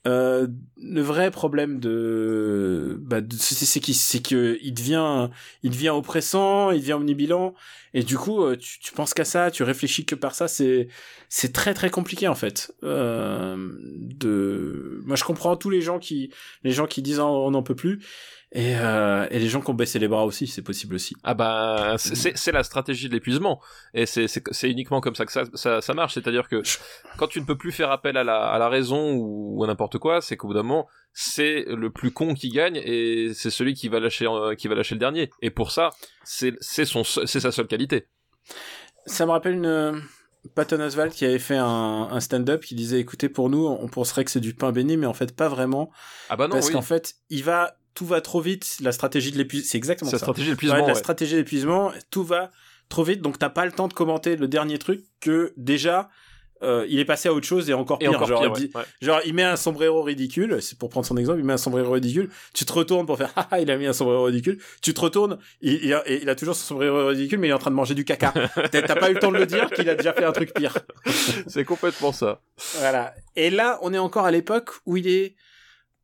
[0.07, 0.47] Euh,
[0.81, 5.29] le vrai problème de, bah, de- c'est qu'il c'est que il devient,
[5.61, 7.53] il devient oppressant, il devient omnibilant,
[7.93, 10.87] et du coup, euh, tu, tu penses qu'à ça, tu réfléchis que par ça, c'est,
[11.29, 12.73] c'est très très compliqué en fait.
[12.83, 13.55] Euh,
[13.99, 16.31] de, moi je comprends tous les gens qui,
[16.63, 17.99] les gens qui disent oh, on n'en peut plus,
[18.53, 21.15] et, euh, et les gens qui ont baissé les bras aussi, c'est possible aussi.
[21.23, 23.61] Ah bah, c'est- c'est c'est la stratégie de l'épuisement.
[23.93, 26.15] Et c'est- c'est c'est uniquement comme ça que ça, ça, ça marche.
[26.15, 26.61] C'est-à-dire que
[27.17, 29.97] quand tu ne peux plus faire appel à la, à la raison ou à n'importe
[29.99, 33.73] quoi, c'est qu'au bout d'un moment, c'est le plus con qui gagne et c'est celui
[33.73, 35.29] qui va lâcher, euh, qui va lâcher le dernier.
[35.41, 35.91] Et pour ça,
[36.25, 38.07] c'est c'est son, se- c'est sa seule qualité.
[39.05, 40.01] ça me rappelle une
[40.55, 44.25] Patton Oswalt qui avait fait un, un stand-up qui disait écoutez pour nous on penserait
[44.25, 45.91] que c'est du pain béni mais en fait pas vraiment
[46.29, 46.73] Ah bah non, parce oui.
[46.73, 50.15] qu'en fait il va tout va trop vite la stratégie de l'épuisement c'est exactement C'est
[50.15, 50.77] la ça stratégie Ouais, d'épuisement.
[50.77, 50.95] la ouais.
[50.95, 52.51] stratégie d'épuisement tout va
[52.89, 56.09] trop vite donc t'as pas le temps de commenter le dernier truc que déjà
[56.63, 58.67] euh, il est passé à autre chose et encore Et pire encore genre, pire, il
[58.67, 58.81] dit- ouais.
[58.81, 58.87] Ouais.
[59.01, 61.91] Genre, il met un sombrero ridicule, c'est pour prendre son exemple, il met un sombrero
[61.93, 65.01] ridicule, tu te retournes pour faire, ah, il a mis un sombrero ridicule, tu te
[65.01, 67.71] retournes, il, il a, il a toujours son sombrero ridicule, mais il est en train
[67.71, 68.31] de manger du caca.
[68.71, 70.53] T'as t'as pas eu le temps de le dire qu'il a déjà fait un truc
[70.53, 70.77] pire.
[71.47, 72.41] C'est complètement ça.
[72.77, 73.15] Voilà.
[73.35, 75.35] Et là, on est encore à l'époque où il est,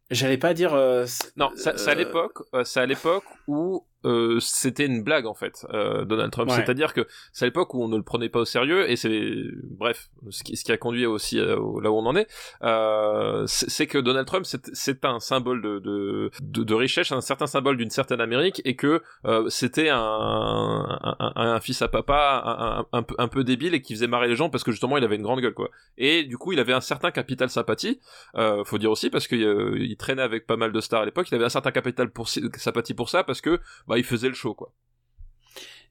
[0.09, 1.05] j'allais pas dire, euh,
[1.35, 5.33] Non, c'est à Euh, l'époque, euh, c'est à l'époque où euh, c'était une blague en
[5.33, 6.49] fait, euh, Donald Trump.
[6.49, 6.55] Ouais.
[6.55, 9.33] C'est-à-dire que c'est à l'époque où on ne le prenait pas au sérieux et c'est
[9.63, 12.27] bref, ce qui, ce qui a conduit aussi euh, au- là où on en est,
[12.63, 17.47] euh, c'est que Donald Trump c'est un symbole de, de, de, de richesse, un certain
[17.47, 22.43] symbole d'une certaine Amérique et que euh, c'était un, un, un- un fils à papa
[22.45, 24.71] un, un- un peu, un peu débile et qui faisait marrer les gens parce que
[24.71, 25.69] justement il avait une grande gueule quoi.
[25.97, 27.99] Et du coup il avait un certain capital sympathie,
[28.35, 29.41] euh, faut dire aussi parce qu'il
[29.79, 32.27] il traînait avec pas mal de stars à l'époque, il avait un certain capital pour
[32.29, 34.73] sympathie pour ça parce que bah il faisait le show quoi.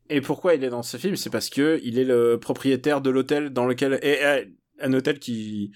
[0.08, 1.16] Et pourquoi il est dans ce film?
[1.16, 4.46] C'est parce que il est le propriétaire de l'hôtel dans lequel et
[4.80, 5.72] un hôtel qui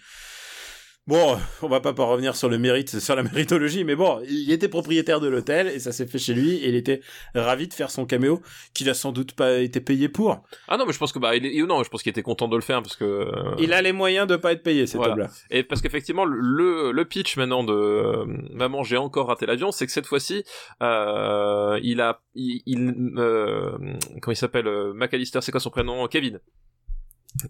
[1.10, 4.52] Bon, on va pas pas revenir sur le mérite, sur la méritologie, mais bon, il
[4.52, 7.00] était propriétaire de l'hôtel et ça s'est fait chez lui et il était
[7.34, 8.40] ravi de faire son caméo
[8.74, 10.40] qu'il a sans doute pas été payé pour.
[10.68, 12.46] Ah non mais je pense que bah il est, non je pense qu'il était content
[12.46, 14.98] de le faire parce que euh, Il a les moyens de pas être payé, cet
[14.98, 15.14] Voilà.
[15.14, 15.30] homme-là.
[15.50, 19.86] Et parce qu'effectivement, le, le pitch maintenant de euh, Maman, j'ai encore raté l'avion, c'est
[19.86, 20.44] que cette fois-ci,
[20.80, 23.72] euh, il a, il, il, euh,
[24.22, 26.06] comment il s'appelle, McAllister, c'est quoi son prénom?
[26.06, 26.38] Kevin.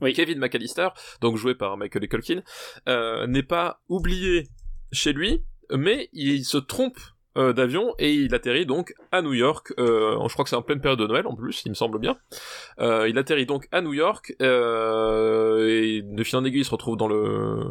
[0.01, 0.12] Oui.
[0.12, 0.89] Kevin McAllister,
[1.20, 2.43] donc joué par Michael Culkin,
[2.89, 4.49] euh, n'est pas oublié
[4.93, 6.99] chez lui, mais il se trompe
[7.39, 9.72] euh, d'avion et il atterrit donc à New York.
[9.78, 12.01] Euh, je crois que c'est en pleine période de Noël en plus, il me semble
[12.01, 12.18] bien.
[12.81, 16.97] Euh, il atterrit donc à New York et de fil en aiguille il se retrouve
[16.97, 17.66] dans le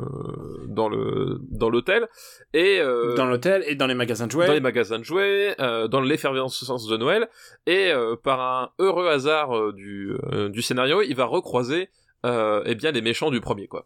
[0.68, 2.08] dans le dans l'hôtel
[2.54, 2.80] et
[3.18, 4.48] Dans l'hôtel et dans les magasins de jouets.
[4.48, 7.28] dans les magasins de jouets, dans l'effervescence de Noël,
[7.68, 7.92] et
[8.24, 10.16] par un heureux hasard du,
[10.50, 11.90] du scénario, il va recroiser
[12.24, 13.86] eh bien les méchants du premier quoi.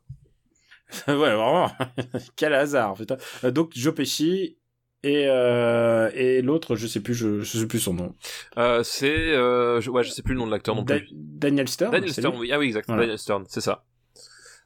[1.07, 1.71] ouais, vraiment.
[2.35, 3.17] Quel hasard, putain.
[3.51, 4.57] Donc Joe Pesci
[5.03, 8.15] et euh, et l'autre, je sais plus, je, je sais plus son nom.
[8.57, 11.09] Euh, c'est euh, je, ouais je sais plus le nom de l'acteur non Da- plus.
[11.13, 11.91] Daniel Stern.
[11.91, 13.01] Daniel Stern, oui ah oui exact Voilà.
[13.03, 13.85] Daniel Stern c'est ça.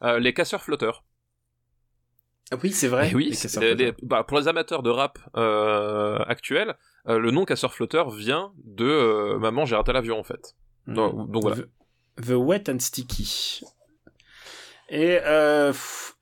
[0.03, 1.03] Euh, les casseurs flotteurs.
[2.51, 3.09] Ah oui, c'est vrai.
[3.11, 5.19] Eh oui, Les les- bah, pour les amateurs de rap
[6.29, 6.75] actuels,
[7.09, 10.55] euh, le nom casseur flotteur vient de Maman j'ai raté l'avion en fait.
[10.87, 11.57] Donc, donc voilà.
[11.57, 13.61] The, The Wet and Sticky.
[14.89, 15.73] Et, euh,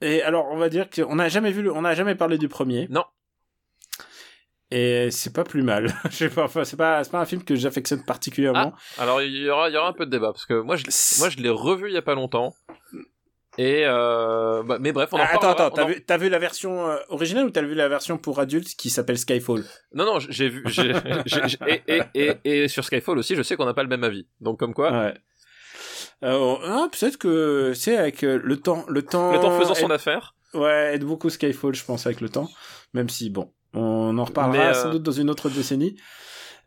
[0.02, 2.48] et alors, on va dire qu'on n'a jamais vu, le- on n'a jamais parlé du
[2.48, 2.88] premier.
[2.90, 3.04] Non.
[4.78, 5.94] Et c'est pas plus mal.
[6.10, 8.74] Je sais pas, enfin, c'est pas, c'est pas un film que j'affectionne particulièrement.
[8.98, 10.84] Alors il y aura, y aura un peu de débat parce que moi je,
[11.20, 12.54] moi je l'ai revu il y a pas longtemps.
[13.58, 16.40] Et euh, bah, mais bref, on en Ah, attends, attends, t'as en- vu, vu la
[16.40, 19.64] version euh, originale ou t'as vu la version pour adultes qui s'appelle Skyfall?
[19.94, 20.66] Non non, j'ai vu
[21.68, 24.28] et, et, et, et sur Skyfall aussi, je sais qu'on n'a pas le même avis.
[24.42, 25.14] Donc comme quoi, Ouais.
[26.24, 29.32] Euh, ah, peut-être que c'est avec le temps, le temps.
[29.32, 30.36] le temps faisant son affaire.
[30.54, 32.50] Ouais, aide beaucoup Skyfall, je pense, avec le temps.
[32.94, 35.96] Même si, bon, on en reparlera euh, sans doute dans une autre décennie.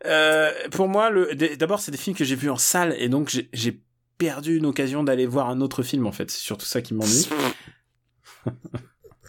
[0.05, 3.29] Euh, pour moi, le, d'abord, c'est des films que j'ai vus en salle, et donc
[3.51, 3.81] j'ai,
[4.17, 6.29] perdu une occasion d'aller voir un autre film, en fait.
[6.29, 7.29] C'est surtout ça qui m'ennuie.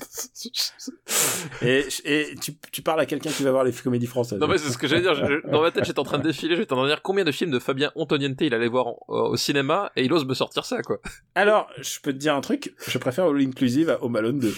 [1.62, 4.39] Et, et tu, tu parles à quelqu'un qui va voir les comédies françaises.
[4.39, 5.14] Non mais c'est ce que j'allais dire.
[5.14, 7.24] Je- dans ma tête, j'étais en train de défiler, j'étais en train de dire combien
[7.24, 10.35] de films de Fabien Antoniente il allait voir en- au cinéma et il ose me
[10.35, 10.99] sortir ça quoi.
[11.35, 14.55] Alors, je peux te dire un truc, je préfère All Inclusive à Home Alone 2.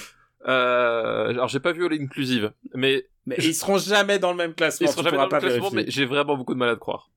[0.49, 4.55] Euh, alors j'ai pas vu All Inclusive, mais Mais ils seront jamais dans le même
[4.57, 4.87] classement.
[4.89, 5.77] ils seront jamais dans le classement, vérifier.
[5.77, 7.11] mais j'ai vraiment beaucoup de mal à te croire.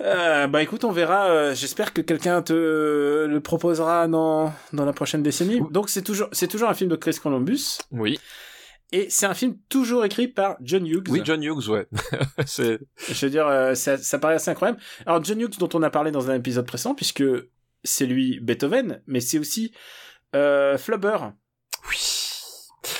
[0.00, 1.26] Euh, bah écoute, on verra.
[1.30, 2.52] euh, J'espère que quelqu'un te
[3.26, 5.60] le proposera dans dans la prochaine décennie.
[5.70, 8.18] Donc c'est toujours c'est toujours un film de Chris Columbus Oui.
[8.90, 11.06] et c'est un film toujours écrit par John Hughes.
[11.08, 11.86] Oui, John Hughes, ouais.
[12.44, 13.46] c'est Je veux dire,
[13.76, 14.80] ça, ça paraît assez incroyable.
[15.06, 17.22] Alors John Hughes, dont on a parlé dans un épisode précédent, puisque
[17.84, 19.72] c'est lui Beethoven, mais c'est aussi
[20.34, 21.18] euh, Flubber.
[21.88, 22.20] Oui.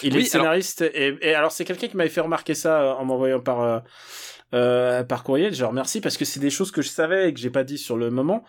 [0.03, 2.93] Il Oui, est scénariste et, et alors c'est quelqu'un qui m'avait fait remarquer ça euh,
[2.95, 3.78] en m'envoyant par euh,
[4.55, 5.55] euh, par courriel.
[5.55, 7.64] Je le remercie parce que c'est des choses que je savais et que j'ai pas
[7.64, 8.45] dit sur le moment.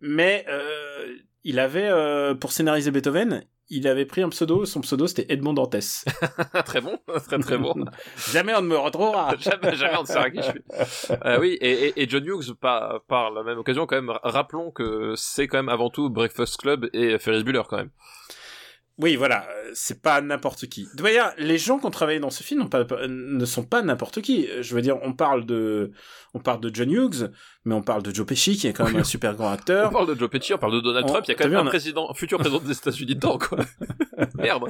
[0.00, 4.64] Mais euh, il avait euh, pour scénariser Beethoven, il avait pris un pseudo.
[4.66, 6.04] Son pseudo c'était Edmond Dantès.
[6.66, 7.74] très bon, très très bon.
[8.32, 9.34] Jamais on ne me retrouvera.
[9.38, 10.62] jamais, jamais on ne saura qui je suis.
[11.38, 15.14] Oui, et, et, et John Hughes, par, par la même occasion, quand même, rappelons que
[15.16, 17.90] c'est quand même avant tout Breakfast Club et Ferris Bueller, quand même.
[18.96, 20.86] Oui, voilà, euh, c'est pas n'importe qui.
[20.94, 24.48] D'ailleurs, les gens qui ont travaillé dans ce film pas- ne sont pas n'importe qui.
[24.60, 25.90] Je veux dire, on parle de,
[26.32, 27.30] on parle de John Hughes,
[27.64, 29.00] mais on parle de Joe Pesci, qui est quand même Oui.
[29.00, 29.90] un super grand On acteur.
[29.90, 31.58] parle de Joe Pesci, on parle de Donald On- Trump, il y a quand même
[31.58, 33.58] on un a- président, un futur président des États-Unis dedans, quoi.
[34.38, 34.68] Merde.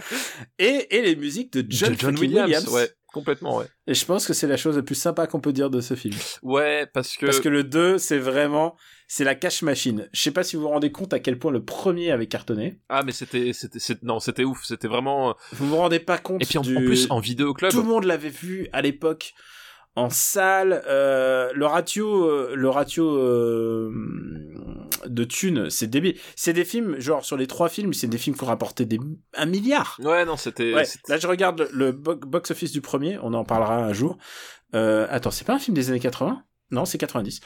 [0.58, 2.68] Et, et les musiques de John, De Williams, Williams.
[2.68, 3.66] ouais, complètement, ouais.
[3.86, 5.94] Et je pense que c'est la chose la plus sympa qu'on peut dire de ce
[5.94, 6.14] film.
[6.42, 8.74] Ouais, parce que, Parce que le 2, c'est vraiment,
[9.06, 10.08] c'est la cash machine.
[10.12, 12.80] Je sais pas si vous vous rendez compte à quel point le premier avait cartonné.
[12.88, 16.46] ah, mais c'était, c'était, non, c'était ouf, c'était vraiment, Vous vous rendez pas compte et
[16.46, 16.76] puis en, du...
[16.76, 19.34] en plus, en vidéoclub, Tout le monde l'avait vu à l'époque
[19.96, 20.82] en salle.
[20.88, 23.92] euh, le ratio, euh, le ratio euh,
[25.06, 26.16] de thunes, c'est débile.
[26.36, 28.98] C'est des films, genre sur les trois films, c'est des films qui ont rapporté des
[29.34, 29.98] un milliard.
[30.02, 33.44] ouais, non, c'était, Ouais, là je regarde le bo- box office du premier, on en
[33.44, 34.16] parlera un jour.
[34.74, 36.42] Euh, attends, c'est pas un film des années 80
[36.74, 37.40] Non, c'est 90.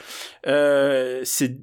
[0.47, 1.59] Euh, c'est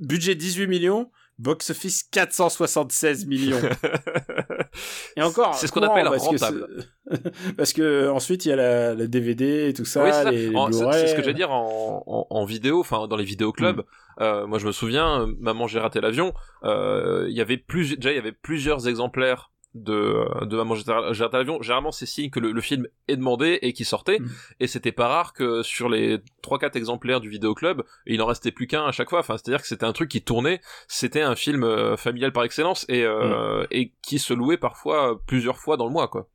[0.00, 3.60] budget 18 millions, box office 476 millions.
[5.16, 6.84] Et encore, C'est ce qu'on appelle parce rentable.
[7.56, 10.30] parce que ensuite il y a la, la DVD et tout ça, Oui, c'est ça.
[10.30, 11.00] les, les En- c'est Blu-ray.
[11.00, 13.82] c'est ce que j'allais dire en, en, en vidéo, enfin dans les vidéoclubs.
[14.20, 16.32] Euh, moi, je me souviens, euh, maman, j'ai raté l'avion.
[16.64, 20.84] euh, Il y avait plus, déjà, il y avait plusieurs exemplaires de de maman, j'ai
[21.22, 21.60] raté l'avion.
[21.62, 24.18] Généralement, c'est signe que le, le film est demandé et qui sortait.
[24.18, 24.28] Mm.
[24.60, 28.50] Et c'était pas rare que sur les trois quatre exemplaires du vidéoclub, il en restait
[28.52, 29.20] plus qu'un à chaque fois.
[29.20, 30.60] Enfin, c'est-à-dire que c'était un truc qui tournait.
[30.88, 35.16] C'était un film euh, familial par excellence et euh, et qui se louait parfois euh,
[35.26, 36.28] plusieurs fois dans le mois, quoi.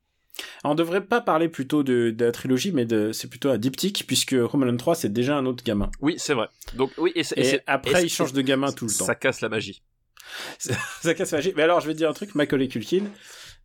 [0.64, 4.32] On devrait pas parler plutôt de, de la trilogie, mais c'est plutôt un diptyque, puisque
[4.34, 5.90] Home Alone 3 c'est déjà un autre gamin.
[6.00, 6.48] Oui, c'est vrai.
[6.74, 9.04] Donc oui, et, Et, c'est- après et il change de gamin tout le temps.
[9.04, 9.82] Ça casse la magie.
[10.58, 11.52] Ça casse la magie.
[11.56, 13.04] Mais alors, je vais te dire un truc, Macaulay Culkin,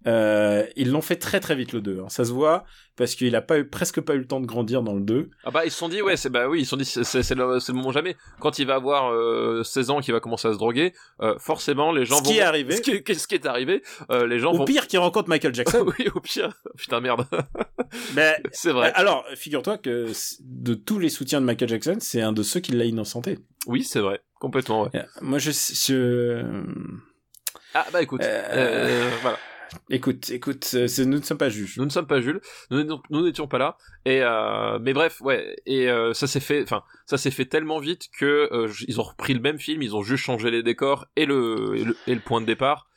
[0.08, 2.00] euh, ils l'ont fait très très vite le 2.
[2.00, 2.06] hein.
[2.10, 2.64] Ça se voit,
[2.96, 5.30] parce qu'il a pas eu, presque pas eu le temps de grandir dans le 2.
[5.44, 7.36] Ah bah ils se sont dit ouais c'est bah oui ils se sont dit c'est
[7.36, 10.54] le, le moment jamais quand il va avoir euh, 16 ans qu'il va commencer à
[10.54, 12.78] se droguer euh, forcément les gens Ce vont qui est arrivé.
[12.78, 15.54] ce qui, ce qui est arrivé euh, les gens Au vont pire qu'il rencontre Michael
[15.54, 15.86] Jackson.
[16.00, 17.26] oui au pire putain merde
[18.16, 20.08] mais, c'est vrai alors, figure-toi que
[20.42, 23.40] de tous les soutiens de Michael Jackson, c'est un de ceux qui l'a innocenté.
[23.68, 24.90] oui c'est vrai complètement ouais.
[24.96, 26.44] Euh, Moi, je, je...
[27.74, 28.22] ah bah écoute.
[28.24, 29.38] Euh, euh, voilà.
[29.90, 31.78] écoute, écoute, euh, nous ne sommes pas juges.
[31.78, 32.42] nous ne sommes pas Jules.
[32.72, 32.84] Nous
[33.24, 33.78] n'étions- pas là.
[34.06, 35.56] Et euh, mais bref ouais.
[35.66, 39.04] Et euh, ça s'est fait enfin ça s'est fait tellement vite que euh, ils ont
[39.04, 42.16] repris le même film ils ont juste changé les décors et le et le, et
[42.16, 42.88] le point de départ.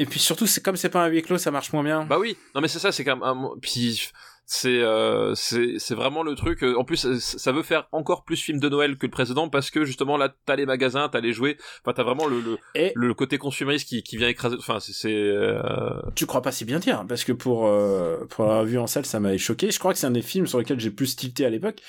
[0.00, 2.04] Et puis surtout, c'est comme c'est pas un huis clos, ça marche moins bien.
[2.04, 3.50] Bah oui, non mais c'est ça, c'est quand même un...
[3.60, 4.10] puis
[4.50, 6.64] c'est euh, c'est c'est vraiment le truc.
[6.64, 9.50] euh, En plus, euh, ça veut faire encore plus film de Noël que le précédent
[9.50, 12.58] parce que justement là, t'as les magasins, t'as les jouets, enfin t'as vraiment le, le
[12.74, 14.56] Et le côté consumériste qui qui vient écraser.
[14.58, 18.64] Enfin c'est euh, tu crois pas si bien dire, parce que pour, euh, pour l'avoir
[18.64, 19.70] vu en salle, ça m'avait choqué.
[19.70, 21.80] Je crois que c'est un des films sur lesquels j'ai plus tilté à l'époque.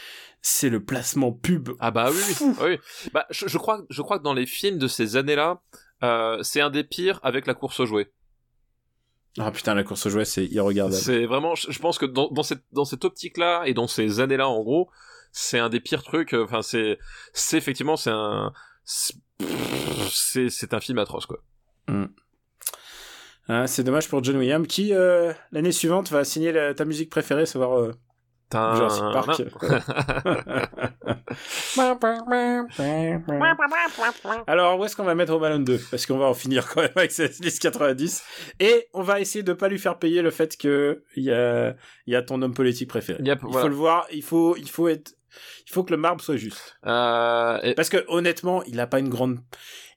[0.42, 1.70] C'est le placement pub.
[1.80, 2.78] ah bah oui oui.
[3.14, 5.62] Bah je, je crois je crois que dans les films de ces années-là,
[6.04, 8.12] euh, c'est un des pires avec la course aux jouets.
[9.38, 11.00] Ah putain, la course aux jouets, c'est irregardable.
[11.02, 14.50] C'est vraiment, je, pense que dans, dans cette dans cette optique-là et dans ces années-là
[14.50, 14.90] en gros,
[15.32, 16.34] c'est un des pires trucs.
[16.34, 16.98] euh, Enfin c'est
[17.34, 18.52] c'est effectivement c'est un
[18.86, 21.40] c'est c'est un film atroce quoi.
[23.48, 27.10] Ah, c'est dommage pour John Williams, qui, euh, l'année suivante, va signer la- ta musique
[27.10, 27.94] préférée, savoir euh,
[28.52, 29.42] Jurassic un- Park.
[34.48, 36.82] Alors, où est-ce qu'on va mettre Home Alone 2 Parce qu'on va en finir quand
[36.82, 38.24] même avec cette liste 90.
[38.60, 41.76] Et on va essayer de pas lui faire payer le fait que il y a,
[42.08, 43.22] il y a ton homme politique préféré.
[43.24, 43.62] Yep, il voilà.
[43.62, 45.14] faut le voir, il faut, il faut être,
[45.68, 46.78] il faut que le marbre soit juste.
[46.86, 49.40] Euh, et- Parce que, honnêtement, il a pas une grande,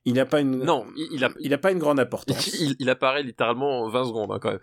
[0.05, 2.47] il a pas une, non, il, il a il a pas une grande importance.
[2.61, 4.61] il, il apparaît littéralement 20 secondes hein, quand même.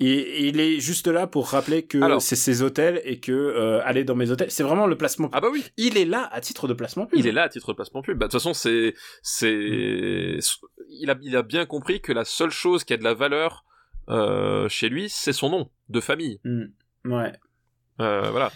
[0.00, 4.02] Et, il est juste là pour rappeler que c'est ses hôtels et que euh, aller
[4.04, 5.28] dans mes hôtels, c'est vraiment le placement.
[5.32, 7.18] Ah bah oui, Il est là à titre de placement pub.
[7.18, 8.16] il est là à titre de placement pub.
[8.18, 10.38] Bah, de toute façon, c'est, c'est,
[10.88, 13.64] il a, il a bien compris que la seule chose qui a de la valeur
[14.08, 16.40] euh, chez lui, c'est son nom de famille.
[16.44, 16.64] Mm.
[17.04, 17.32] Ouais.
[18.00, 18.50] Euh, voilà.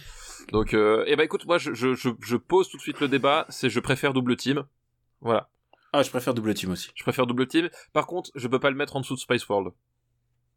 [0.53, 3.09] Donc, euh, eh ben écoute, moi, je, je, je, je pose tout de suite le
[3.09, 3.47] débat.
[3.51, 4.65] C'est je préfère double team.
[5.21, 5.49] Voilà,
[5.93, 6.91] Ah, je préfère double team aussi.
[6.95, 7.69] je préfère double team.
[7.93, 9.73] Par contre, je peux pas le mettre en dessous de Spice World.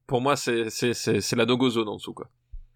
[0.08, 2.28] Pour moi, c'est c'est c'est c'est la no-go zone en dessous quoi.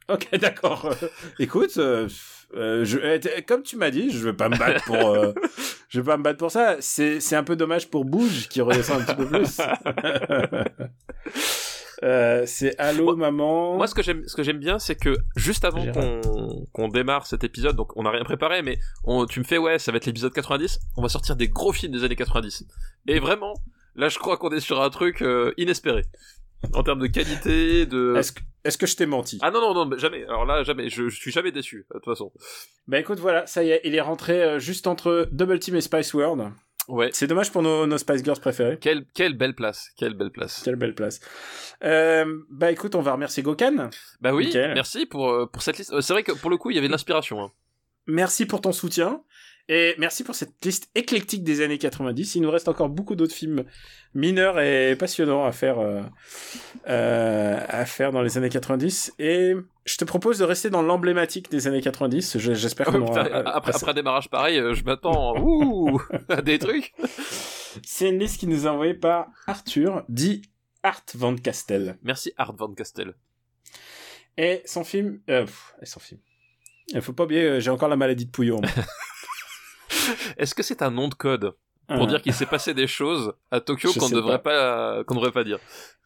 [0.09, 0.89] Ok, d'accord.
[1.39, 2.07] Écoute, euh,
[2.55, 5.31] euh, je, euh, t- comme tu m'as dit, je vais pas me battre pour, euh,
[5.89, 6.75] je vais pas me battre pour ça.
[6.81, 9.61] C'est, c'est un peu dommage pour Bouge qui redescend un petit peu plus.
[12.03, 13.75] Euh, c'est allô Moi- maman.
[13.77, 17.27] Moi, ce que j'aime, ce que j'aime bien, c'est que juste avant qu'on qu'on démarre
[17.27, 19.97] cet épisode, donc on n'a rien préparé, mais on, tu me fais ouais, ça va
[19.97, 20.79] être l'épisode 90.
[20.97, 22.65] On va sortir des gros films des années 90.
[23.07, 23.53] Et vraiment,
[23.95, 26.01] là, je crois qu'on est sur un truc euh, inespéré
[26.73, 28.15] en termes de qualité, de.
[28.63, 29.39] Est-ce que, je t'ai menti?
[29.41, 30.23] Ah non non non, mais jamais.
[30.25, 30.89] Alors là, jamais.
[30.89, 32.31] Je, je suis jamais déçu de toute façon.
[32.87, 35.81] Bah écoute, voilà, ça y est, il est rentré euh, juste entre Double Team et
[35.81, 36.51] Spice World.
[36.87, 37.09] Ouais.
[37.13, 38.77] C'est dommage pour nos, nos Spice Girls préférés.
[38.79, 40.61] Quelle, quelle belle place, quelle belle place.
[40.63, 41.19] Quelle belle place.
[41.83, 43.89] Euh, bah écoute, on va remercier Gokan.
[44.19, 44.73] Bah oui, Nickel.
[44.73, 45.93] merci pour, euh, pour cette liste.
[45.93, 47.41] Euh, C'est vrai que pour le coup, il y avait de l'inspiration.
[47.41, 47.51] hein.
[48.07, 49.23] Merci pour ton soutien.
[49.69, 52.35] Et merci pour cette liste éclectique des années 90.
[52.35, 53.63] Il nous reste encore beaucoup d'autres films
[54.13, 56.01] mineurs et passionnants à faire, euh,
[56.89, 59.13] euh, à faire dans les années 90.
[59.19, 59.53] Et
[59.85, 62.37] je te propose de rester dans l'emblématique des années 90.
[62.37, 63.21] Je- J'espère qu'on aura...
[63.21, 65.35] Après, après un démarrage pareil, euh, je m'attends
[66.29, 66.93] à des trucs.
[67.85, 70.41] C'est une liste qui nous est envoyée par Arthur, dit
[70.83, 71.97] Art Van Castel.
[72.03, 73.13] Merci Art Van Castel.
[74.37, 75.21] Et son film...
[75.29, 76.19] Euh, pff, et son film.
[76.89, 78.59] Il faut pas oublier, j'ai encore la maladie de Pouillon.
[80.37, 81.53] Est-ce que c'est un nom de code
[81.87, 85.15] pour Euh, dire qu'il s'est passé des choses à Tokyo qu'on ne devrait pas, qu'on
[85.15, 85.59] devrait pas dire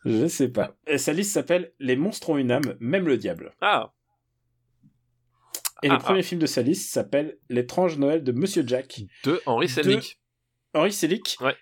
[0.05, 0.75] Je sais pas.
[0.87, 3.53] Et sa liste s'appelle Les monstres ont une âme, même le diable.
[3.61, 3.93] Ah,
[5.83, 9.01] Et Ah, le premier film de sa liste s'appelle L'étrange Noël de Monsieur Jack.
[9.23, 10.19] de Henry Selick
[10.73, 11.37] Henry Selick.
[11.41, 11.55] Ouais.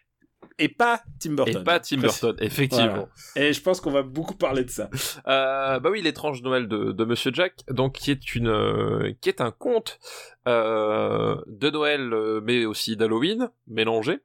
[0.59, 1.61] Et pas Tim Burton.
[1.61, 3.09] et pas Tim Burton, effectivement.
[3.35, 4.89] Et je pense qu'on va beaucoup parler de ça.
[5.27, 9.29] Euh, bah oui, l'étrange Noël de, de Monsieur Jack, donc qui est une, euh, qui
[9.29, 9.99] est un conte
[10.47, 12.13] euh, de Noël,
[12.43, 14.19] mais aussi d'Halloween mélangé,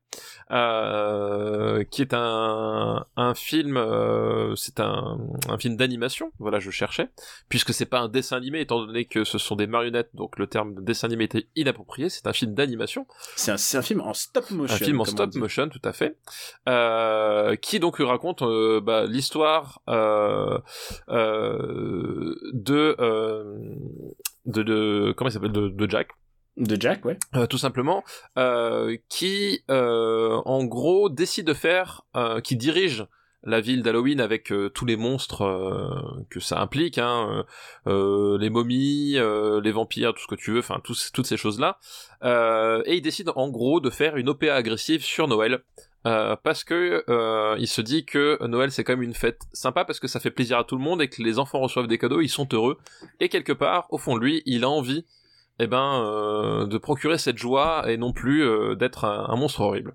[0.49, 3.81] qui est un, un film,
[4.57, 6.33] c'est un, un film d'animation.
[6.39, 7.09] Voilà, je cherchais,
[7.49, 10.47] puisque c'est pas un dessin animé, étant donné que ce sont des marionnettes, donc le
[10.47, 12.09] terme de dessin animé était inapproprié.
[12.09, 13.07] C'est un film d'animation.
[13.37, 14.75] C'est un, un film en stop motion.
[14.75, 16.08] Un film en stop motion, tout à fait,
[16.69, 20.59] euh, qui donc raconte euh, bah, l'histoire euh,
[21.09, 22.97] de,
[24.47, 26.09] de de comment il s'appelle de, de Jack,
[26.57, 27.19] De Jack, ouais.
[27.49, 28.03] tout simplement,
[29.09, 32.03] qui en gros décide de faire,
[32.45, 33.07] qui dirige
[33.45, 37.45] la ville d'Halloween avec euh, tous les monstres euh, que ça implique, hein,
[37.87, 39.17] euh, les momies,
[39.63, 41.79] les vampires, tout ce que tu veux, enfin toutes ces choses-là.
[42.23, 45.63] Et il décide en gros de faire une OPA agressive sur Noël.
[46.09, 49.85] Euh, parce que euh, il se dit que Noël c'est quand même une fête sympa
[49.85, 51.99] parce que ça fait plaisir à tout le monde et que les enfants reçoivent des
[51.99, 52.79] cadeaux, ils sont heureux
[53.21, 55.05] et quelque part au fond de lui il a envie
[55.59, 58.43] eh ben euh, de procurer cette joie et non plus
[58.77, 59.95] d'être un monstre horrible.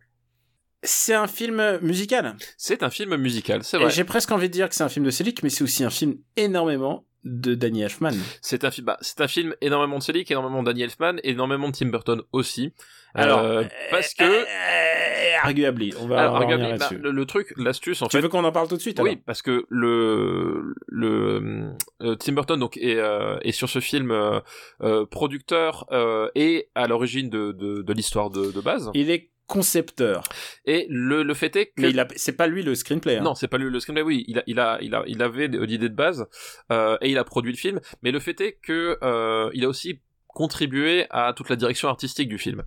[0.84, 2.36] C'est un film musical.
[2.58, 3.90] C'est un film musical, c'est vrai.
[3.90, 5.90] j'ai presque envie de dire que c'est un film de Selick, mais c'est aussi un
[5.90, 8.12] film énormément de Danny Elfman.
[8.42, 11.70] C'est un film, bah, c'est un film énormément de Selick, énormément de Danny Elfman, énormément
[11.70, 12.74] de Tim Burton aussi.
[13.16, 17.54] Alors, Euh, parce que euh, euh, arguably, on va, alors, regardez, bah, le, le truc,
[17.56, 18.22] l'astuce en Tu fait.
[18.22, 21.72] veux qu'on en parle tout de suite Oui, alors parce que le le
[22.02, 24.40] euh, Tim Burton donc est, euh, est sur ce film euh,
[24.82, 28.90] euh, producteur euh, et à l'origine de, de, de l'histoire de, de base.
[28.96, 30.24] Il est concepteur,
[30.66, 33.18] Et le, le fait est que mais c'est pas lui le screenplay.
[33.18, 33.24] hein.
[33.24, 34.02] Non, c'est pas lui le screenplay.
[34.04, 36.26] Oui, il a, il a, il a, il avait l'idée de base
[36.72, 37.80] euh, et il a produit le film.
[38.02, 42.28] Mais le fait est que euh, il a aussi contribué à toute la direction artistique
[42.30, 42.64] du film.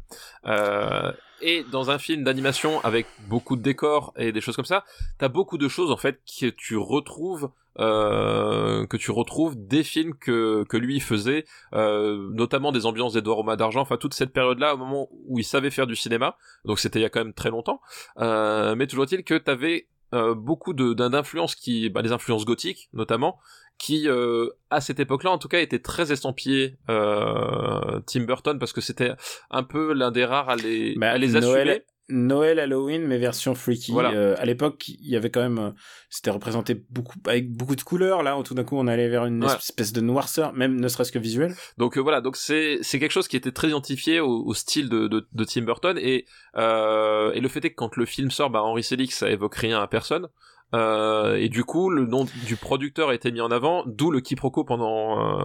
[0.46, 4.84] Euh, et dans un film d'animation avec beaucoup de décors et des choses comme ça,
[5.18, 7.50] t'as beaucoup de choses en fait que tu retrouves.
[7.78, 13.36] Euh, que tu retrouves des films que, que lui faisait, euh, notamment des ambiances d'Edouard
[13.36, 16.78] Romain d'Argent, enfin toute cette période-là, au moment où il savait faire du cinéma, donc
[16.78, 17.82] c'était il y a quand même très longtemps,
[18.18, 23.38] euh, mais toujours est-il que t'avais euh, beaucoup d'influences qui bah, les influences gothiques notamment
[23.78, 28.72] qui euh, à cette époque-là en tout cas étaient très estampillées euh, Tim Burton parce
[28.72, 29.12] que c'était
[29.50, 31.64] un peu l'un des rares à les Bah, à les assumer.
[31.64, 33.92] Noël, Halloween, mais version freaky.
[33.92, 34.12] Voilà.
[34.12, 35.70] Euh, à l'époque, il y avait quand même, euh,
[36.08, 38.22] c'était représenté beaucoup avec beaucoup de couleurs.
[38.22, 41.18] Là, tout d'un coup, on allait vers une espèce de noirceur, même ne serait-ce que
[41.18, 41.54] visuel.
[41.78, 44.88] donc euh, voilà donc c'est c'est quelque chose qui était très identifié au, au style
[44.88, 46.26] de, de, de Tim Burton et
[46.56, 49.54] euh, et le fait est que quand le film sort bah Henry Selick ça évoque
[49.56, 50.28] rien à personne
[50.74, 54.20] euh, et du coup, le nom du producteur a été mis en avant, d'où le
[54.20, 55.44] quiproquo pendant euh,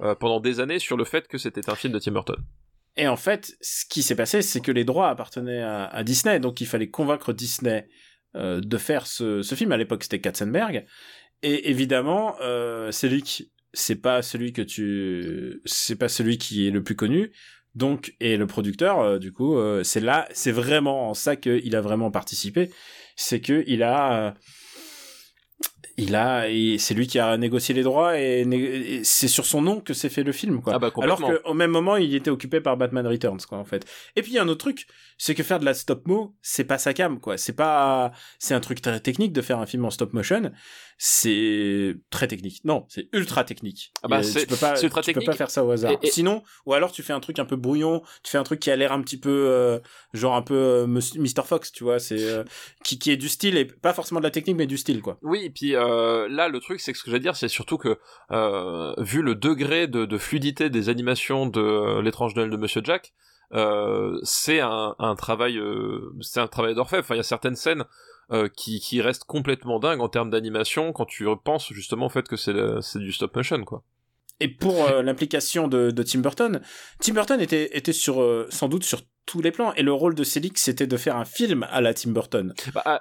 [0.00, 2.36] euh, pendant des années sur le fait que c'était un film de Tim Burton.
[2.96, 6.60] Et en fait, ce qui s'est passé, c'est que les droits appartenaient à, Disney, donc
[6.60, 7.88] il fallait convaincre Disney
[8.36, 9.72] euh, de faire ce, ce film.
[9.72, 10.84] À l'époque, c'était Katzenberg.
[11.42, 16.82] Et évidemment, euh, Selick, c'est pas celui que tu, c'est pas celui qui est le
[16.82, 17.32] plus connu.
[17.74, 21.74] Donc, et le producteur, euh, du coup, euh, c'est là, c'est vraiment en ça qu'il
[21.74, 22.70] a vraiment participé.
[23.16, 24.32] C'est que il a, euh,
[26.02, 29.80] il a, et c'est lui qui a négocié les droits et, c'est sur son nom
[29.80, 30.74] que s'est fait le film, quoi.
[30.74, 33.86] Ah bah Alors qu'au même moment, il était occupé par Batman Returns, quoi, en fait.
[34.16, 34.86] Et puis, il y a un autre truc,
[35.18, 37.36] c'est que faire de la stop-mo, c'est pas sa cam, quoi.
[37.38, 40.52] C'est pas, c'est un truc très technique de faire un film en stop-motion.
[41.04, 42.60] C'est très technique.
[42.64, 43.92] Non, c'est ultra technique.
[44.04, 45.90] Ah bah, tu peux pas, ultra tu peux pas faire ça au hasard.
[46.00, 48.44] Et- et- Sinon, ou alors tu fais un truc un peu brouillon, tu fais un
[48.44, 49.80] truc qui a l'air un petit peu, euh,
[50.14, 51.42] genre un peu euh, Mr.
[51.44, 52.44] Fox, tu vois, c'est, euh,
[52.84, 55.18] qui, qui est du style et pas forcément de la technique, mais du style, quoi.
[55.22, 57.48] Oui, et puis euh, là, le truc, c'est que ce que je vais dire, c'est
[57.48, 57.98] surtout que
[59.02, 63.12] vu le degré de, de fluidité des animations de l'étrange Noël de Monsieur Jack,
[64.22, 65.58] c'est un, un travail,
[66.20, 67.02] c'est un travail d'orfèvre.
[67.02, 67.84] Enfin, il y a certaines scènes
[68.32, 72.26] euh, qui, qui restent complètement dingues en termes d'animation quand tu penses justement au fait
[72.26, 73.84] que c'est du stop motion, quoi.
[74.42, 76.60] Et pour euh, l'implication de, de Tim Burton,
[77.00, 80.16] Tim Burton était, était sur, euh, sans doute sur tous les plans, et le rôle
[80.16, 82.52] de Célix, c'était de faire un film à la Tim Burton.
[82.74, 83.00] Bah, ah,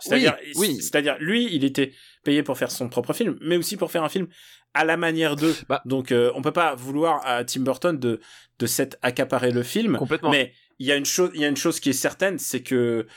[0.55, 1.25] oui, C'est-à-dire, oui.
[1.25, 1.93] lui, il était
[2.23, 4.27] payé pour faire son propre film, mais aussi pour faire un film
[4.75, 5.55] à la manière d'eux.
[5.67, 5.81] Bah.
[5.85, 8.19] Donc, euh, on peut pas vouloir à Tim Burton de,
[8.59, 9.97] de s'être accaparé le film.
[9.97, 10.29] complètement.
[10.29, 12.61] Mais il y a une chose, il y a une chose qui est certaine, c'est
[12.61, 13.07] que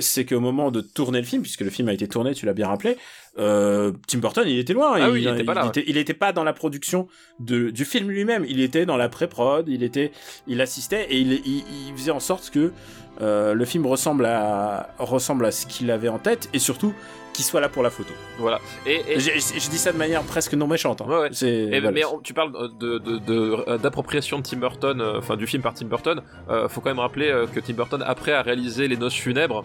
[0.00, 2.54] c'est qu'au moment de tourner le film, puisque le film a été tourné, tu l'as
[2.54, 2.96] bien rappelé,
[3.38, 4.96] euh, Tim Burton, il était loin.
[4.98, 7.08] Ah oui, il était pas là, était, il était pas dans la production
[7.40, 8.44] de, du film lui-même.
[8.48, 9.68] Il était dans la pré-prod.
[9.68, 10.12] Il était,
[10.46, 12.72] il assistait et il faisait en sorte que
[13.20, 16.94] euh, le film ressemble à ressemble à ce qu'il avait en tête et surtout
[17.34, 18.14] qu'il soit là pour la photo.
[18.38, 18.60] Voilà.
[18.86, 21.02] Et, et- Je, je- je dis ça de manière presque non méchante.
[21.02, 21.06] hein.
[21.06, 21.28] Ouais, ouais.
[21.32, 21.90] C'est Et- voilà.
[21.90, 25.46] mais on- tu parles de de- de- euh, d'appropriation de, Tim Burton, euh, enfin du
[25.46, 26.22] film par Tim Burton.
[26.48, 29.62] Euh, faut quand même rappeler euh, que Tim Burton après a réalisé Les Noces funèbres,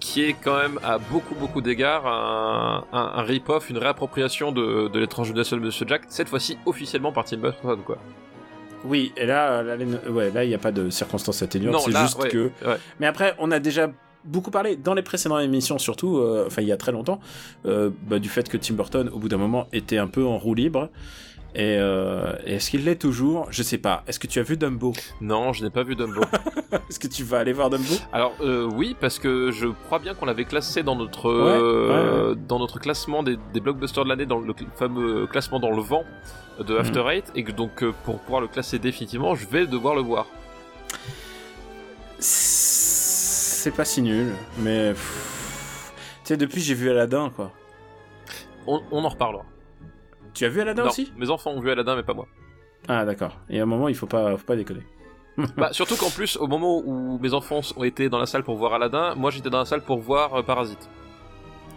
[0.00, 4.88] qui est quand même à beaucoup beaucoup d'égards un, un, un rip-off, une réappropriation de,
[4.88, 6.02] de l'étrange de Monsieur Jack.
[6.08, 7.98] Cette fois-ci officiellement par Tim Burton, quoi.
[8.84, 11.82] Oui, et là, là, les- ouais, là, il n'y a pas de circonstances atténuantes.
[11.86, 12.50] C'est là, juste ouais, que.
[12.64, 12.76] ouais.
[13.00, 13.88] Mais après, on a déjà
[14.26, 17.20] beaucoup parlé dans les précédentes émissions, surtout, euh, enfin il y a très longtemps,
[17.66, 20.38] euh, bah, du fait que Tim Burton, au bout d'un moment, était un peu en
[20.38, 20.88] roue libre.
[21.54, 23.46] Et, euh, est-ce qu'il l'est toujours?
[23.50, 24.02] Je sais pas.
[24.06, 24.92] Est-ce que tu as vu Dumbo?
[25.22, 26.20] Non, je n'ai pas vu Dumbo.
[26.90, 27.94] Est-ce que tu vas aller voir Dumbo?
[28.12, 32.34] Alors euh, oui, parce que je crois bien qu'on l'avait classé dans notre Ouais, euh,
[32.34, 36.04] dans notre classement des, des blockbusters de l'année, dans le fameux classement dans le vent
[36.60, 36.80] de Mhm.
[36.80, 40.26] After Eight, et que donc pour pouvoir le classer définitivement, je vais devoir le voir.
[42.18, 42.95] C'est
[43.70, 44.92] pas si nul, mais.
[44.94, 44.98] Tu
[46.24, 47.52] sais, depuis j'ai vu Aladdin, quoi.
[48.66, 49.44] On, on en reparlera.
[50.34, 51.12] Tu as vu Aladdin Non, aussi?
[51.16, 52.26] mes enfants ont vu Aladdin, mais pas moi.
[52.88, 53.36] Ah, d'accord.
[53.48, 54.82] Et à un moment, il faut pas, faut pas déconner.
[55.56, 58.56] bah surtout qu'en plus, au moment où mes enfants ont été dans la salle pour
[58.56, 60.88] voir Aladdin, moi j'étais dans la salle pour voir euh, Parasite.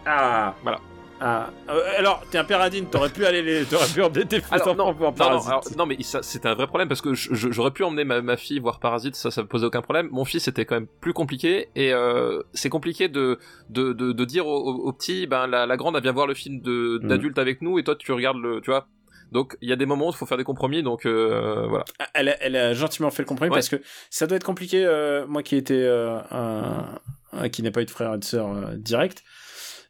[0.06, 0.78] Ah Voilà.
[1.22, 3.64] Ah, euh, alors, t'es un paradine, t'aurais pu aller les...
[3.66, 5.48] T'aurais pu emmener tes Alors, non, voir non, non, Parasite.
[5.48, 8.58] alors, non, mais c'était un vrai problème parce que j'aurais pu emmener ma, ma fille
[8.58, 10.08] voir Parasite, ça, ça me posait aucun problème.
[10.12, 13.38] Mon fils, c'était quand même plus compliqué et euh, c'est compliqué de,
[13.68, 16.26] de, de, de dire au, au- au petit, ben la, la grande, elle vient voir
[16.26, 17.06] le film Mm.
[17.06, 18.86] d'adulte avec nous et toi, tu regardes le, tu vois.
[19.30, 21.84] Donc, il y a des moments où il faut faire des compromis, donc euh, voilà.
[21.98, 23.56] Ah, Elle, a- elle a gentiment fait le compromis Ouais.
[23.58, 23.76] parce que
[24.08, 26.98] ça doit être compliqué, euh, moi qui étais euh, un,
[27.32, 29.22] un- qui n'ai pas eu de frère et de sœur direct.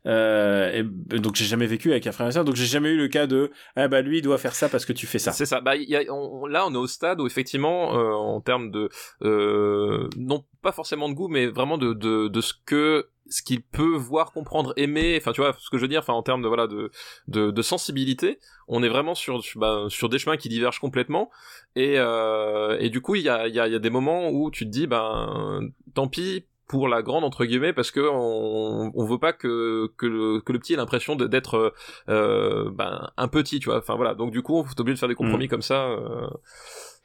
[0.07, 3.09] Euh, donc j'ai jamais vécu avec un frère et sœur, donc j'ai jamais eu le
[3.09, 5.33] cas de ah bah lui il doit faire ça parce que tu fais ça.
[5.33, 5.61] C'est ça.
[5.61, 8.89] Bah, y a, on- là, on est au stade où effectivement, euh, en termes de,
[9.23, 13.63] euh, non pas forcément de goût, mais vraiment de, de, de ce que ce qu'il
[13.63, 15.17] peut voir, comprendre, aimer.
[15.17, 16.01] Enfin, tu vois ce que je veux dire.
[16.01, 16.91] Enfin, en termes de voilà de,
[17.29, 21.31] de, de sensibilité, on est vraiment sur bah, sur des chemins qui divergent complètement.
[21.77, 24.65] Et euh, et du coup, il y a y y a des moments où tu
[24.65, 25.61] te dis ben
[25.95, 30.07] tant pis pour la grande entre guillemets parce que on, on veut pas que que
[30.07, 31.75] le, que le petit ait l'impression d'être
[32.09, 34.99] euh, ben un petit tu vois enfin voilà donc du coup on est obligé de
[35.01, 36.29] faire des compromis comme ça euh,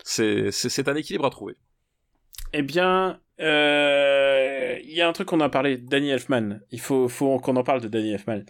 [0.04, 1.56] c'est c'est c'est un équilibre à trouver
[2.54, 6.60] Eh bien, euh, il y a un truc qu'on a parlé, Danny Elfman.
[6.72, 8.44] Il faut, faut qu'on en parle de Danny Elfman.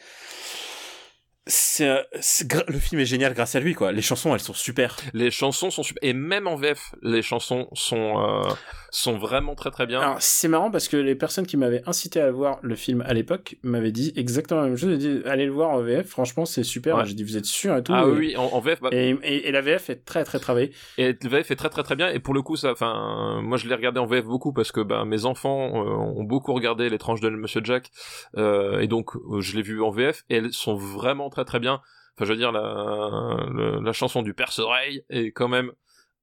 [1.48, 3.92] C'est, c'est gra- le film est génial grâce à lui, quoi.
[3.92, 4.96] Les chansons, elles sont super.
[5.14, 8.50] les chansons sont super et même en VF les chansons sont euh,
[8.90, 12.20] sont vraiment très très bien Alors, c'est marrant parce que les personnes qui m'avaient incité
[12.22, 14.92] à voir le film à l'époque m'avaient dit exactement la même chose.
[14.94, 16.96] Ils dit, allez le voir en VF, franchement, c'est super.
[16.98, 17.06] Ouais.
[17.06, 17.94] J'ai dit, vous êtes sûr et tout.
[17.94, 20.24] ah et, oui, oui en, en VF bah, Et, et- et la VF est très,
[20.24, 20.72] très travaillée.
[20.98, 23.58] Et le VF est très très très bien et pour le coup ça enfin moi
[23.58, 26.90] je l'ai regardé en VF beaucoup parce que ben mes enfants euh, ont beaucoup regardé
[26.90, 27.92] les tranches de Monsieur Jack
[28.38, 29.12] euh, et donc
[29.42, 31.82] je l'ai vu en VF et elles sont vraiment très très bien.
[32.16, 33.38] Enfin je veux dire la
[33.82, 35.72] la chanson du Perce Oreille est quand même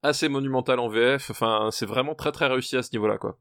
[0.02, 1.30] assez monumentale en VF.
[1.30, 3.36] Enfin c'est vraiment très très réussi à ce niveau-là quoi.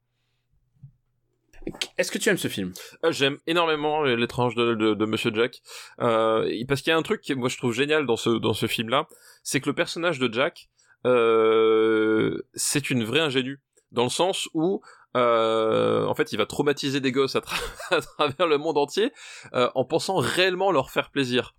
[1.97, 2.73] Est-ce que tu aimes ce film?
[3.05, 5.61] Euh, J'aime énormément tranches de, de, de Monsieur Jack
[6.01, 8.53] euh, parce qu'il y a un truc que moi je trouve génial dans ce dans
[8.53, 9.07] ce film là,
[9.43, 10.69] c'est que le personnage de Jack
[11.05, 13.61] euh, c'est une vraie ingénue
[13.91, 14.81] dans le sens où
[15.17, 17.61] euh, en fait il va traumatiser des gosses à, tra-
[17.95, 19.11] à travers le monde entier
[19.53, 21.53] euh, en pensant réellement leur faire plaisir.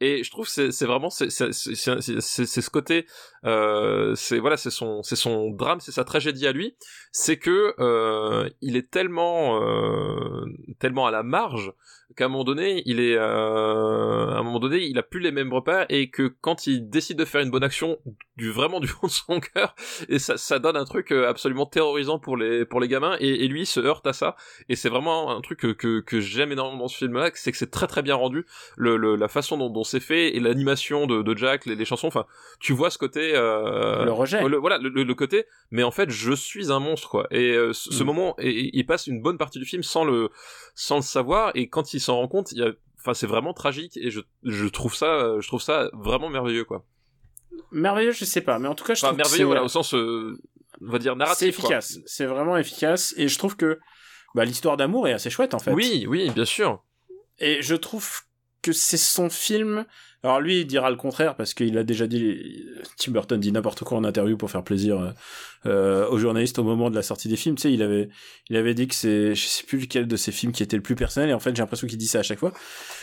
[0.00, 3.06] Et je trouve c'est c'est vraiment c'est ce côté
[3.44, 6.74] euh, c'est voilà c'est son c'est son drame c'est sa tragédie à lui.
[7.12, 10.46] C'est que euh, il est tellement euh,
[10.78, 11.72] tellement à la marge
[12.16, 15.32] qu'à un moment donné il est euh, à un moment donné il a plus les
[15.32, 17.98] mêmes repères et que quand il décide de faire une bonne action
[18.36, 19.74] du vraiment du fond de son cœur
[20.08, 23.44] et ça ça donne un truc euh, absolument terrorisant pour les pour les gamins et,
[23.44, 24.36] et lui il se heurte à ça
[24.68, 27.52] et c'est vraiment un truc que que, que j'aime énormément dans ce film là c'est
[27.52, 28.46] que c'est très très bien rendu
[28.76, 31.84] le, le la façon dont, dont c'est fait et l'animation de, de Jack, les, les
[31.84, 32.26] chansons, enfin,
[32.58, 33.32] tu vois ce côté.
[33.34, 34.46] Euh, Le rejet.
[34.46, 35.44] le- voilà, le, le- côté.
[35.70, 37.26] Mais en fait, je suis un monstre, quoi.
[37.30, 38.06] Et euh, ce, Mm.
[38.06, 40.30] moment, et, et il passe une bonne partie du film sans le,
[40.74, 41.52] sans le savoir.
[41.54, 43.96] Et quand il s'en rend compte, il y a, enfin, c'est vraiment tragique.
[43.96, 46.84] Et je, je trouve ça, je trouve ça vraiment merveilleux, quoi.
[47.72, 49.62] Merveilleux, je sais pas, mais en tout cas, je Enfin, trouve que merveilleux, c'est- voilà,
[49.64, 50.36] au sens, euh,
[50.80, 51.38] on va dire narratif.
[51.38, 51.98] c'est efficace.
[52.06, 53.78] C'est vraiment efficace, et je trouve que
[54.34, 55.72] bah, l'histoire d'amour est assez chouette en fait.
[55.72, 56.82] Oui, oui, bien sûr.
[57.38, 58.08] Et je trouve
[58.62, 59.86] que c'est son film.
[60.22, 62.66] Alors lui, il dira le contraire parce qu'il a déjà dit.
[62.98, 65.10] Tim Burton dit n'importe quoi en interview pour faire plaisir euh,
[65.66, 67.56] euh, aux journalistes au moment de la sortie des films.
[67.56, 68.10] Tu sais, il avait,
[68.50, 70.82] il avait dit que c'est, je sais plus lequel de ses films qui était le
[70.82, 71.30] plus personnel.
[71.30, 72.52] Et en fait, j'ai l'impression qu'il dit ça à chaque fois.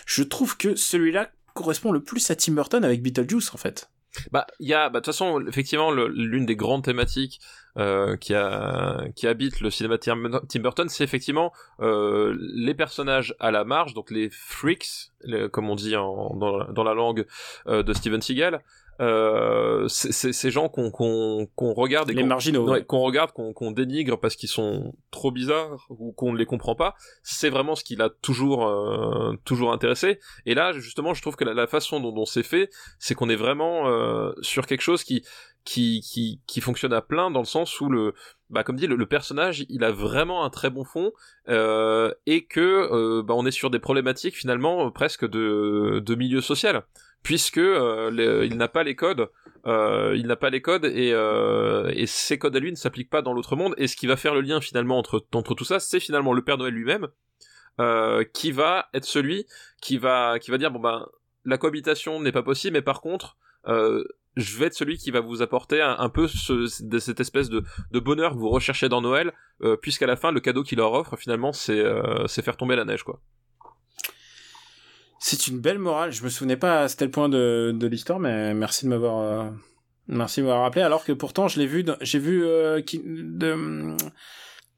[0.06, 3.90] Je trouve que celui-là correspond le plus à Tim Burton avec Beetlejuice en fait.
[4.32, 7.40] Bah, il y a, bah, de toute façon, effectivement, l'une des grandes thématiques
[7.78, 13.64] euh, qui, habite le cinéma Tim Tim Burton, c'est effectivement euh, les personnages à la
[13.64, 15.12] marge, donc les freaks,
[15.52, 17.26] comme on dit en, dans, la- dans la langue
[17.68, 18.62] euh, de Steven Seagal.
[19.00, 22.66] Euh, ces gens qu'on qu'on qu'on regarde et Les qu'on- marginaux.
[22.66, 22.84] Ouais, ouais.
[22.86, 26.74] qu'on regarde, qu'on qu'on dénigre parce qu'ils sont trop bizarres ou qu'on ne les comprend
[26.76, 30.20] pas, c'est vraiment ce qui l'a toujours euh, toujours intéressé.
[30.48, 33.30] Et là, justement, je trouve que la, la façon dont, dont c'est fait, c'est qu'on
[33.30, 35.24] est vraiment euh, sur quelque chose qui
[35.64, 38.14] qui qui qui fonctionne à plein dans le sens où le
[38.50, 41.12] bah comme dit le, le personnage il a vraiment un très bon fond
[41.50, 46.40] euh, et que euh, bah, on est sur des problématiques finalement presque de de milieu
[46.40, 46.84] social
[47.28, 49.30] puisque euh, le- il n'a pas les codes
[49.66, 53.10] euh, il n'a pas les codes et, euh, et ces codes à lui ne s'appliquent
[53.10, 53.76] pas dans l'autre monde.
[53.78, 56.58] Et ce qui va faire le lien finalement entre, tout ça, c'est finalement le Père
[56.58, 57.08] Noël lui-même
[58.34, 59.46] qui va être celui
[59.82, 61.06] qui va dire bon ben
[61.44, 63.36] la cohabitation n'est pas possible, mais par contre
[63.66, 67.62] je vais être celui qui va vous apporter un, peu cette espèce de,
[68.00, 69.34] bonheur que vous recherchez dans Noël,
[69.82, 73.20] puisqu'à la fin le cadeau qu'il leur offre finalement c'est faire tomber la neige quoi.
[75.20, 76.12] C'est une belle morale.
[76.12, 79.50] Je me souvenais pas à tel point de, de l'histoire, mais merci de m'avoir, euh,
[80.08, 80.84] merci de m'avoir rappelé.
[80.84, 83.96] Alors que pourtant, je l'ai vu, j'ai vu, euh, qui- de,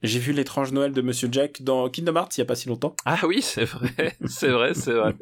[0.02, 2.70] j'ai vu l'étrange Noël de Monsieur Jack dans Kingdom Hearts il y a pas si
[2.70, 2.96] longtemps.
[3.06, 5.14] Ah oui c'est vrai c'est vrai c'est vrai.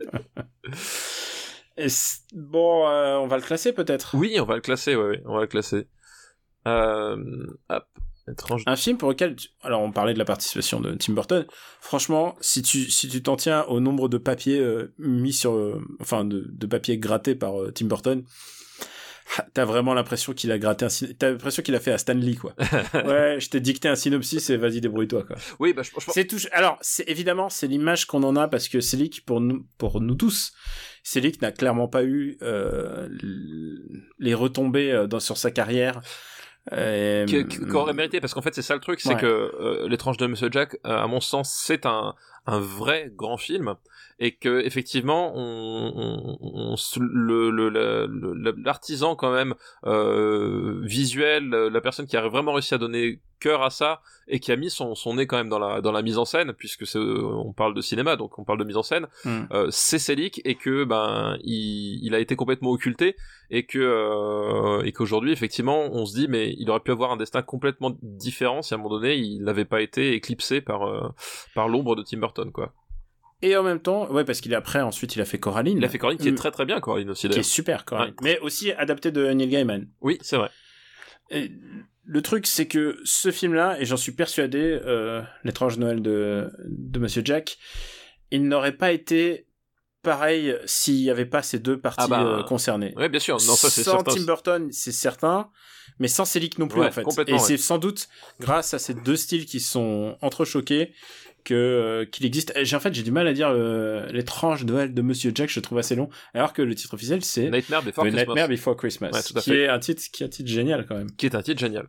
[1.79, 1.87] Et
[2.33, 4.15] bon, euh, on va le classer peut-être.
[4.15, 5.87] Oui on va le classer ouais on va le classer.
[6.67, 7.17] Euh,
[7.69, 7.85] hop
[8.31, 11.45] étrange Un film pour lequel, tu- alors on parlait de la participation de Tim Burton.
[11.81, 15.81] Franchement, si tu si tu t'en tiens au nombre de papiers euh, mis sur, euh,
[16.01, 18.23] enfin de, de papiers grattés par euh, Tim Burton,
[19.53, 22.35] t'as vraiment l'impression qu'il a gratté un, syn- t'as l'impression qu'il a fait à Stanley
[22.35, 22.55] quoi.
[22.93, 25.35] ouais, je t'ai dicté un synopsis et vas-y débrouille-toi quoi.
[25.59, 26.37] Oui bah je, C'est tout.
[26.53, 30.15] Alors, c'est évidemment c'est l'image qu'on en a parce que Selick pour nous pour nous
[30.15, 30.53] tous,
[31.03, 32.37] Selick n'a clairement pas eu
[34.19, 36.01] les retombées dans, sur sa carrière.
[36.73, 37.25] Euh,
[37.71, 39.21] qu'aurait mérité parce qu'en fait c'est ça le truc c'est Ouais.
[39.21, 42.13] que euh, l'étrange de Monsieur Jack euh, à mon sens c'est un
[42.45, 43.75] un vrai grand film
[44.19, 49.53] et que effectivement on, on, on se- le le- le- l'artisan quand même
[49.85, 54.51] euh, visuel la personne qui a vraiment réussi à donner cœur à ça et qui
[54.51, 56.87] a mis son, son nez quand même dans la dans la mise en scène puisque
[56.87, 59.43] c'est on parle de cinéma donc on parle de mise en scène Hmm.
[59.51, 63.15] euh, c'est Selick et que ben il, il a été complètement occulté
[63.51, 67.17] et que euh, et qu'aujourd'hui effectivement on se dit mais il aurait pu avoir un
[67.17, 71.07] destin complètement différent si à un moment donné il n'avait pas été éclipsé par euh,
[71.53, 72.73] par l'ombre de Tim Burton quoi.
[73.43, 75.77] Et en même temps, ouais, parce qu'il après, ensuite, il a fait Coraline.
[75.77, 76.35] Il a fait Coraline qui est Mm.
[76.35, 78.15] très très bien Coraline aussi qui est super, Coraline.
[78.23, 79.87] Mais aussi adapté de Neil Gaiman.
[80.01, 80.49] Oui c'est vrai.
[81.29, 81.51] Et
[82.03, 86.99] le truc, c'est que ce film-là, et j'en suis persuadé, euh, l'étrange Noël de, de
[86.99, 87.57] Monsieur Jack,
[88.31, 89.45] il n'aurait pas été
[90.03, 92.93] pareil s'il n'y avait pas ces deux parties Ah bah, euh, concernées.
[92.95, 94.13] Oui bien sûr non ça sans certain.
[94.13, 95.49] Tim Burton, c'est certain,
[95.99, 97.27] mais sans Selick non plus Ouais, en fait.
[97.27, 97.39] Et ouais.
[97.39, 98.07] c'est sans doute
[98.39, 100.93] grâce à ces deux styles qui sont entrechoqués
[101.47, 102.51] que euh, qu'il existe.
[102.63, 105.59] J'ai en fait j'ai du mal à dire euh, l'étrange Noël de Monsieur Jack, je
[105.61, 108.75] trouve assez long, alors que le titre officiel c'est Nightmare Before The Christmas Nightmare Before
[108.75, 109.61] Christmas, Ouais, tout à qui fait.
[109.63, 111.09] est un titre qui est un titre génial quand même.
[111.11, 111.87] qui est un titre génial.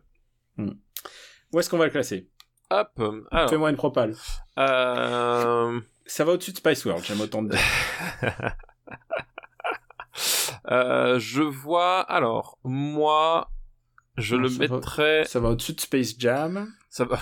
[0.57, 2.29] Où est-ce qu'on va le classer?
[2.71, 4.15] Hop euh, alors Fais-moi une propale.
[4.59, 7.59] euh, Ça va au-dessus de Spice World, j'aime autant de dire.
[10.71, 13.49] euh, je vois alors moi
[14.17, 14.67] je Non, le va.
[14.67, 16.71] mettrais Ça va au-dessus de Space Jam.
[16.89, 17.19] ça va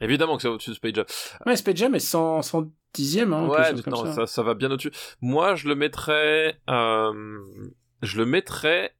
[0.00, 1.06] évidemment que va au-dessus de Space Jam.
[1.46, 4.12] Ouais, Space Jam est 100, 100 dixième, hein, ouais, non, ça.
[4.12, 4.26] ça.
[4.26, 4.92] Ça, va bien au-dessus.
[5.20, 7.38] Moi, je le mettrais, euh,
[8.02, 8.94] je le mettrais,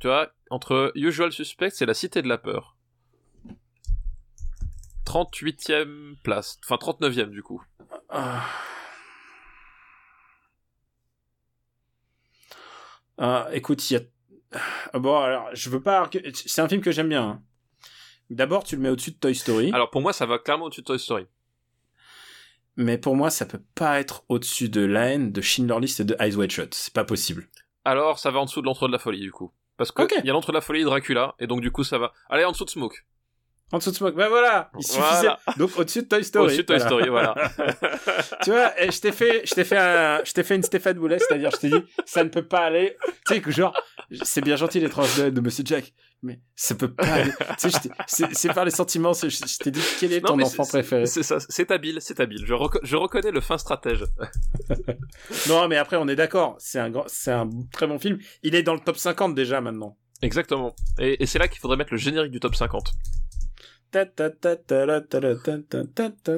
[0.00, 2.76] tu vois, entre Usual Suspects et La Cité de la Peur.
[5.06, 7.62] 38e place, enfin 39e du coup.
[8.10, 8.44] Ah.
[13.18, 14.00] Ah, écoute, il y a.
[14.92, 16.08] Ah, Bon, alors, je veux pas.
[16.32, 17.22] C'est un film que j'aime bien.
[17.28, 17.42] hein.
[18.30, 19.70] D'abord, tu le mets au-dessus de Toy Story.
[19.74, 21.26] Alors pour moi, ça va clairement au-dessus de Toy Story.
[22.76, 26.04] mais pour moi, ça peut pas être au-dessus de La haine, de Schindler List et
[26.04, 26.74] de Eyes Wide Shut.
[26.74, 27.48] C'est pas possible.
[27.84, 29.52] Alors, ça va en dessous de l'entre de la folie, du coup.
[29.76, 30.14] Parce que Ok.
[30.18, 32.12] il y a l'entre de la folie et Dracula, et donc du coup ça va.
[32.28, 32.96] Allez, en dessous de Smoke.
[33.72, 35.00] En dessous de Smoke, ben voilà, il suffisait.
[35.02, 35.38] Voilà.
[35.56, 36.44] Donc au-dessus de Toy Story.
[36.46, 36.80] Au-dessus de Toy.
[36.80, 37.34] Story, voilà.
[38.44, 40.98] tu vois, et je t'ai fait, je t'ai fait un, je t'ai fait une Stéphane
[40.98, 42.96] Boulet, c'est-à-dire, je t'ai dit, ça ne peut pas aller.
[43.26, 43.72] Tu sais que genre,
[44.22, 47.04] c'est bien gentil les tranches de, de Monsieur Jack, mais ça peut pas
[48.06, 49.12] c'est, par les sentiments.
[49.12, 51.06] Je, je t'ai dit quel est Non, ton enfant c'est- préféré?
[51.06, 52.44] C'est ça, c'est habile, c'est habile.
[52.46, 54.04] Je, je reconnais le fin stratège.
[55.48, 56.56] Non, mais après, on est d'accord.
[56.58, 58.18] C'est un grand, c'est un très bon film.
[58.42, 59.96] Il est dans le top 50 déjà maintenant.
[60.22, 60.74] Exactement.
[60.98, 62.92] Et, et c'est là qu'il faudrait mettre le générique du top 50.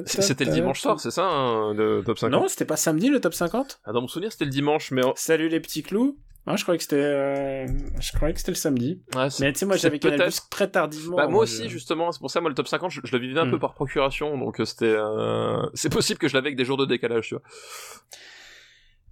[0.05, 3.19] C'était le dimanche soir, c'est ça, hein, le top 50 Non, c'était pas samedi le
[3.21, 5.01] top 50 Ah, Dans mon souvenir, c'était le dimanche, mais...
[5.15, 6.17] Salut les petits clous.
[6.45, 7.65] Ah, je croyais que c'était, euh,
[8.01, 9.01] je croyais que c'était le samedi.
[9.15, 11.15] Ouais, c'est- Mais tu sais, moi, j'avais Canal très tardivement.
[11.15, 13.21] Bah, moi aussi, je- justement, c'est pour ça, moi, le top 50, je, je le
[13.21, 13.51] vivais un Hmm.
[13.51, 14.93] peu par procuration, donc euh, c'était...
[14.93, 17.43] euh, C'est possible que je l'avais avec des jours de décalage, tu vois.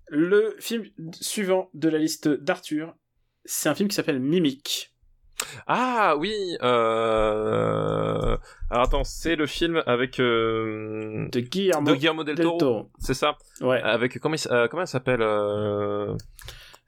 [0.09, 2.93] Le film suivant de la liste d'Arthur,
[3.45, 4.90] c'est un film qui s'appelle Mimic.
[5.67, 8.37] Ah, oui euh...
[8.69, 10.19] Alors, attends, c'est le film avec...
[10.19, 12.89] euh, De Guillermo De Guillermo del Toro, Toro.
[12.99, 13.37] c'est ça?
[13.61, 13.81] Ouais.
[13.81, 14.19] Avec...
[14.19, 16.15] Comment il, euh, comment elle s'appelle euh...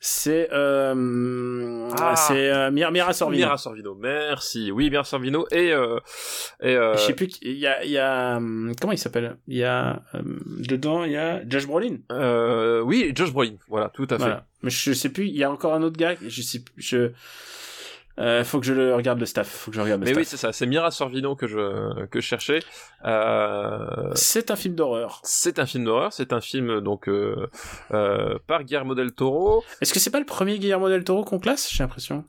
[0.05, 2.13] C'est euh, Ah.
[2.17, 3.45] c'est euh, Mira, Mira Sorvino.
[3.45, 4.69] Mira Sorvino, merci.
[4.69, 5.97] Oui, Mira Sorvino et euh,
[6.61, 7.27] et Je sais plus.
[7.27, 8.37] qui- Il y a, il y a
[8.81, 9.37] comment il s'appelle?
[9.47, 10.21] Il y a euh,
[10.59, 11.99] dedans, il y a Josh Brolin.
[12.11, 13.55] euh, oui, Josh Brolin.
[13.69, 14.23] Voilà, tout à fait.
[14.23, 14.45] Voilà.
[14.61, 15.27] Mais je sais plus.
[15.27, 16.15] Il y a encore un autre gars.
[16.21, 16.59] Je sais.
[16.59, 17.11] plus, Je.
[18.19, 19.47] Euh, faut que je le regarde le staff.
[19.49, 20.21] Faut que je regarde le Mais staff.
[20.21, 20.53] oui, c'est ça.
[20.53, 22.59] C'est Mira Sorvino que je que je cherchais.
[23.05, 25.19] Euh, c'est un film d'horreur.
[25.23, 26.13] c'est un film d'horreur.
[26.13, 27.47] C'est un film donc euh,
[28.47, 29.63] par Guillermo del Toro.
[29.81, 32.25] Est-ce que c'est pas le premier Guillermo del Toro qu'on classe J'ai l'impression?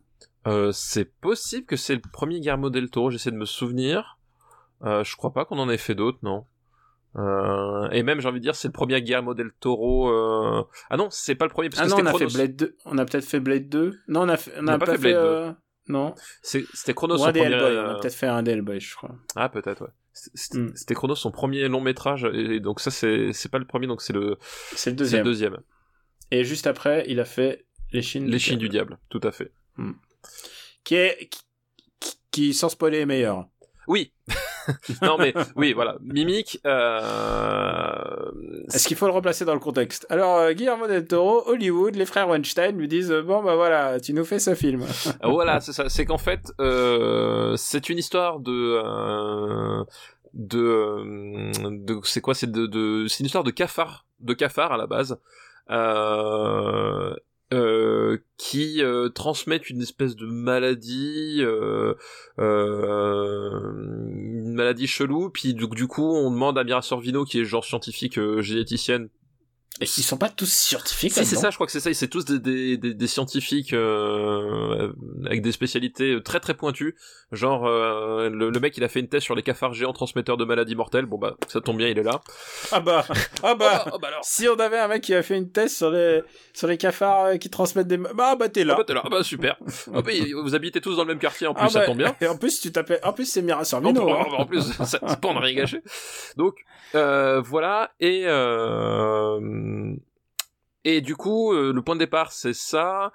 [0.72, 3.10] C'est possible que c'est le premier Guillermo del Toro.
[3.10, 4.18] J'essaie de me souvenir.
[4.82, 6.44] Je crois pas qu'on en ait fait d'autres, non.
[7.16, 10.10] Euh, et même, j'ai envie de dire, c'est le premier Guillermo del Toro.
[10.10, 12.26] euh, Ah non, c'est pas le premier parce Ah que non, on a fait.
[12.26, 12.76] Blade 2.
[12.86, 13.96] On a peut-être fait Blade 2.
[14.08, 15.52] Non, on a, fait, on On a pas, pas fait, fait Blade euh,
[15.88, 16.14] Non.
[16.42, 17.54] C'était Chronos Ou son un premier.
[17.54, 19.14] Euh, On a peut-être fait un Hellboy, je crois.
[19.36, 19.90] Ah peut-être ouais.
[20.12, 20.96] C'était Mm.
[20.96, 24.38] Chronos son premier long métrage et donc ça c'est pas le premier donc c'est le
[24.74, 25.58] C'est le le deuxième.
[26.30, 28.26] Et juste après, il a fait Les Chines.
[28.28, 29.52] Les Chines du diable, tout à fait.
[30.84, 31.28] Qui est.
[31.30, 31.40] Qui-
[32.30, 33.46] qui, sans spoiler, est meilleur.
[33.86, 34.12] Oui.
[35.02, 35.96] non mais oui voilà.
[36.02, 38.30] Mimic euh...
[38.72, 40.06] Est-ce qu'il faut le replacer dans le contexte?
[40.10, 44.00] Alors, euh, Guillermo del Toro, Hollywood, les frères Weinstein lui disent euh, Bon, bah voilà,
[44.00, 44.84] tu nous fais ce film.
[45.22, 45.88] Voilà c'est ça.
[45.88, 49.84] C'est qu'en fait euh, c'est une histoire de euh,
[50.32, 52.34] de, euh, de c'est quoi?
[52.34, 55.18] C'est de, de c'est une histoire de cafard de cafard à la base.
[55.70, 57.14] Euh,
[57.54, 61.94] euh, qui euh, transmettent une espèce de maladie, euh,
[62.38, 65.30] euh, une maladie chelou.
[65.30, 69.08] Puis du, du coup, on demande à Mira Sorvino, qui est genre scientifique généticienne.
[69.80, 71.92] Et ils sont pas tous scientifiques Si c'est ça, je crois que c'est ça.
[71.92, 74.92] C'est tous des, des, des, des scientifiques euh,
[75.26, 76.94] avec des spécialités très très pointues.
[77.32, 80.36] Genre euh, le, le mec, il a fait une thèse sur les cafards géants transmetteurs
[80.36, 81.06] de maladies mortelles.
[81.06, 82.20] Bon bah ça tombe bien, il est là.
[82.70, 83.04] Ah bah,
[83.42, 84.20] ah bah, oh bah alors.
[84.24, 86.22] si on avait un mec qui a fait une thèse sur les,
[86.52, 87.96] sur les cafards euh, qui transmettent des...
[87.96, 88.74] Bah, bah t'es Ah là.
[88.76, 89.56] bah t'es là, ah bah super.
[89.92, 91.98] Ah bah, vous habitez tous dans le même quartier en plus, Ah ça bah, tombe
[91.98, 92.14] bien.
[92.20, 93.00] Et en plus, tu t'appelles...
[93.02, 94.08] En plus, c'est Mira En, Sorvino.
[94.08, 94.24] hein.
[94.38, 95.80] en- plus, ça, pas on a rien gâché.
[96.36, 96.54] Donc
[96.94, 99.40] euh, voilà et euh,
[100.84, 103.12] et du coup euh, le point de départ c'est ça.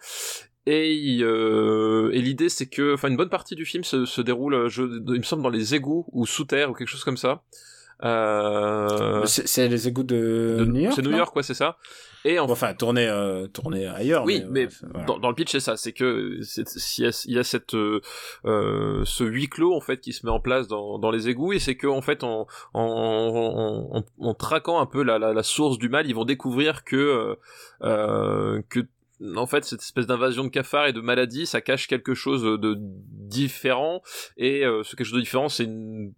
[0.65, 4.53] Et, euh, et l'idée c'est que, enfin, une bonne partie du film se, se déroule,
[4.53, 7.17] euh, je, il me semble, dans les égouts ou sous terre ou quelque chose comme
[7.17, 7.41] ça.
[8.03, 11.77] Euh, C'est les égouts de, de- New York C'est New York, quoi, c'est ça.
[12.25, 14.25] Et en Enfin, tourner, euh, tourner ailleurs.
[14.25, 15.05] Oui, mais voilà.
[15.05, 16.39] dans, dans le pitch c'est ça, c'est que
[16.97, 18.01] y a, il y a cette euh,
[18.45, 21.53] euh, ce huis clos en fait qui se met en place dans, dans les égouts
[21.53, 24.03] et c'est que en fait en en,
[24.37, 27.35] traquant un peu la, la, la source du mal, ils vont découvrir que euh,
[27.83, 28.81] euh, que
[29.35, 32.75] en fait cette espèce d'invasion de cafards et de maladies, ça cache quelque chose de
[32.79, 34.01] différent
[34.37, 36.13] et euh, ce quelque chose de différent, c'est une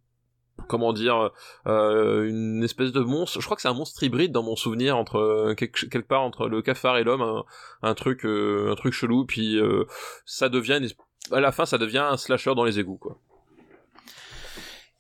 [0.68, 1.32] comment dire
[1.68, 4.98] euh, une espèce de monstre je crois que c'est un monstre hybride dans mon souvenir
[4.98, 7.44] entre euh, quelque, quelque part entre le cafard et l'homme un,
[7.82, 9.86] un truc euh, un truc chelou puis euh,
[10.26, 10.90] ça devient une
[11.36, 13.18] à la fin ça devient un slasher dans les égouts quoi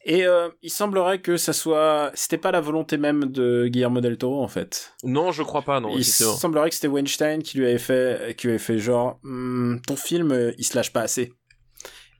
[0.03, 2.11] Et euh, il semblerait que ça soit...
[2.15, 4.93] C'était pas la volonté même de Guillermo del Toro, en fait.
[5.03, 8.47] non je crois pas non il semblerait que c'était Weinstein qui lui avait fait, qui
[8.47, 11.33] lui avait fait genre, Hmm, ton film, il se lâche pas assez.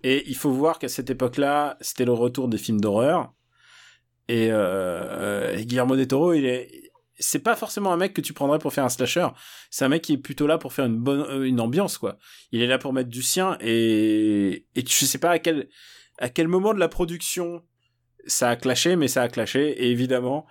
[0.03, 3.33] Et il faut voir qu'à cette époque-là, c'était le retour des films d'horreur.
[4.27, 8.33] Et, euh, et Guillermo del Toro, il est, c'est pas forcément un mec que tu
[8.33, 9.27] prendrais pour faire un slasher.
[9.69, 12.17] C'est un mec qui est plutôt là pour faire une bonne, euh, une ambiance, quoi.
[12.51, 15.69] Il est là pour mettre du sien et, et je sais pas à quel,
[16.17, 17.61] à quel moment de la production
[18.25, 19.69] ça a clashé, mais ça a clashé.
[19.83, 20.45] Et évidemment,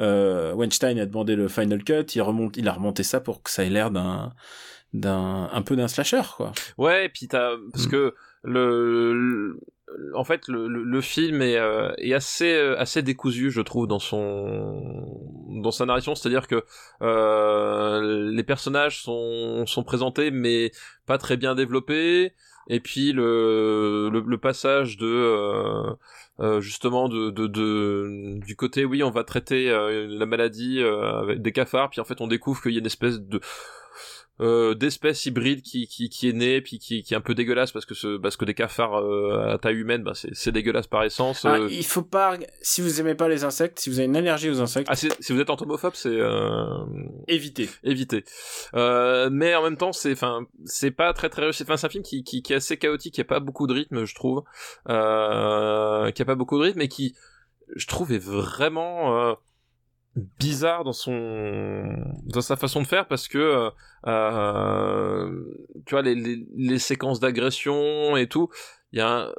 [0.00, 2.04] euh, Weinstein a demandé le final cut.
[2.14, 4.32] Il remonte, il a remonté ça pour que ça ait l'air d'un,
[4.92, 6.52] d'un, un peu d'un slasher, quoi.
[6.78, 7.90] Ouais, et puis t'as, parce Mm.
[7.90, 8.14] que
[8.44, 9.60] le, le-
[10.14, 13.98] en fait, le, le, film est, euh, est assez, euh, assez décousu, je trouve, dans
[14.00, 14.82] son,
[15.62, 16.14] dans sa narration.
[16.14, 16.64] C'est-à-dire que
[17.02, 20.72] euh, les personnages sont, sont présentés, mais
[21.06, 22.32] pas très bien développés.
[22.68, 25.92] Et puis le, le, le passage de euh,
[26.40, 31.20] euh, justement de, de, de du côté oui on va traiter euh, la maladie euh,
[31.20, 33.38] avec des cafards puis en fait on découvre qu'il y a une espèce de
[34.40, 37.70] euh, d'espèce hybride qui, qui, qui est née puis qui, qui est un peu dégueulasse
[37.70, 40.88] parce que ce, parce que des cafards euh, à taille humaine bah, c'est c'est dégueulasse
[40.88, 41.68] par essence Ah, euh.
[41.70, 44.60] il faut pas, si vous aimez pas les insectes, si vous avez une allergie aux
[44.60, 46.84] insectes, Ah, si vous êtes entomophobe c'est euh,
[47.28, 47.68] évitez.
[47.84, 48.24] éviter.
[48.74, 51.62] Euh, mais en même temps, c'est, enfin, c'est pas très très réussi.
[51.62, 53.72] Enfin, c'est un film qui, qui, qui est assez chaotique, qui a pas beaucoup de
[53.74, 54.42] rythme, je trouve,
[54.88, 57.14] euh, qui a pas beaucoup de rythme, et qui,
[57.76, 59.34] je trouve, est vraiment euh,
[60.38, 61.84] bizarre dans son,
[62.24, 63.70] dans sa façon de faire, parce que, euh,
[64.06, 65.44] euh,
[65.86, 68.48] tu vois, les, les, les séquences d'agression et tout,
[68.92, 69.32] il y a un,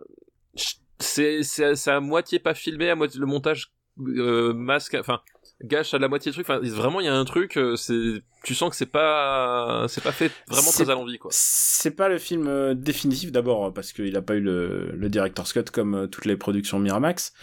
[1.00, 5.22] c'est, c'est, c'est à moitié pas filmé, à moitié le montage euh, masque, enfin
[5.64, 6.46] gâche à la moitié truc.
[6.50, 7.58] Enfin, vraiment, il y a un truc.
[7.58, 11.32] euh, c'est, tu sens que c'est pas, c'est pas fait vraiment très à l'envie, quoi.
[11.34, 15.54] C'est pas le film euh, définitif d'abord parce qu'il a pas eu le, le director's
[15.54, 17.34] cut comme toutes les productions Miramax.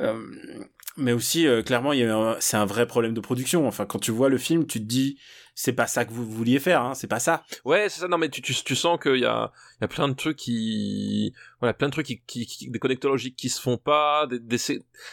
[0.00, 0.20] Euh,
[0.96, 1.92] mais aussi euh, clairement
[2.40, 3.66] c'est un vrai problème de production.
[3.68, 5.18] Enfin quand tu vois le film tu te dis
[5.54, 7.42] c'est pas ça que vous vouliez faire hein, c'est pas ça.
[7.64, 8.08] Ouais, c'est ça.
[8.08, 9.50] Non, mais tu, tu, tu sens qu'il y a,
[9.80, 12.78] il y a plein de trucs qui, voilà, plein de trucs qui, qui, qui- des
[12.78, 14.58] connecteurs logiques qui se font pas, des, des,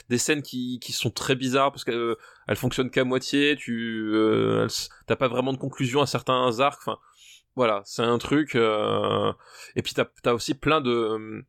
[0.09, 2.15] des scènes qui, qui sont très bizarres parce qu'elles euh,
[2.47, 3.55] elles fonctionnent qu'à moitié.
[3.57, 4.67] Tu, euh,
[5.07, 6.79] t'as pas vraiment de conclusion à certains arcs.
[6.85, 6.99] Enfin,
[7.55, 8.53] voilà, c'est un truc.
[8.55, 9.31] euh,
[9.75, 11.43] Et puis t'as, t'as aussi plein de,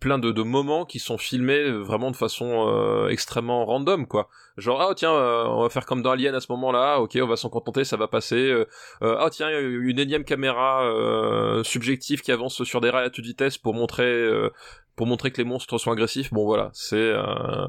[0.00, 4.28] plein de, de moments qui sont filmés euh, vraiment de façon euh, extrêmement random, quoi.
[4.56, 6.98] Genre ah tiens, euh, on va faire comme dans Alien à ce moment-là.
[7.00, 8.36] Ok, on va s'en contenter, ça va passer.
[8.50, 8.66] euh,
[9.02, 13.24] euh, ah tiens, une énième caméra euh, subjective qui avance sur des rails à toute
[13.24, 14.50] vitesse pour montrer euh,
[14.96, 16.32] pour montrer que les monstres sont agressifs.
[16.32, 17.66] Bon voilà, c'est euh,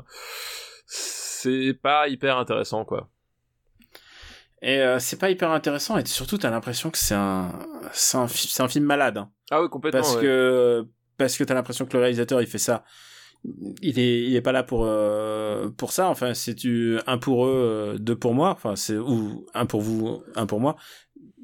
[0.86, 3.08] c'est pas hyper intéressant quoi.
[4.62, 7.50] Et euh, c'est pas hyper intéressant et surtout t'as l'impression que c'est un
[7.94, 9.32] c'est un, un film malade hein.
[9.52, 10.02] Ah oui complètement.
[10.02, 10.22] parce ouais.
[10.22, 10.86] que
[11.20, 12.84] parce que t'as l'impression que le réalisateur il fait ça.
[13.82, 16.10] Il est il est pas là pour euh, pour ça.
[16.10, 18.50] Enfin c'est tu un pour eux euh, deux pour moi.
[18.50, 20.76] Enfin c'est ou un pour vous un pour moi.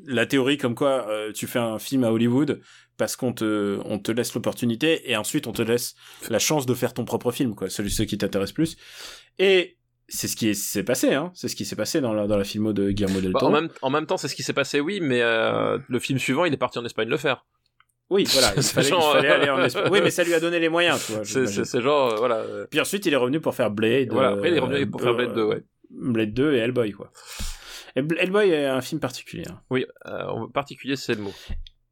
[0.07, 2.59] La théorie comme quoi euh, tu fais un film à Hollywood
[2.97, 5.95] parce qu'on te on te laisse l'opportunité et ensuite on te laisse
[6.29, 7.69] la chance de faire ton propre film quoi.
[7.69, 8.75] Celui ce qui t'intéresse plus.
[9.39, 9.77] Et
[10.07, 11.31] c'est ce qui est- s'est passé hein.
[11.33, 13.51] C'est ce qui s'est passé dans la dans la filmo de Guillermo del Bah, Toro.
[13.51, 16.19] en, même, en même temps, c'est ce qui s'est passé, oui, mais euh, le film
[16.19, 17.45] suivant, il est parti en Espagne le faire.
[18.09, 20.59] Oui voilà il il fallait euh, aller en Espagne oui mais ça lui a donné
[20.59, 22.35] les moyens tu vois C'est genre, euh, voilà.
[22.37, 24.09] euh, Puis ensuite, il est revenu pour faire Blade.
[24.11, 25.63] Voilà, après, il est revenu pour faire Blade 2, ouais.
[25.89, 27.11] Blade 2 et Hellboy, quoi.
[27.95, 29.45] Et Hellboy est un film particulier.
[29.49, 29.59] hein.
[29.69, 31.33] Oui, euh, particulier, c'est le mot.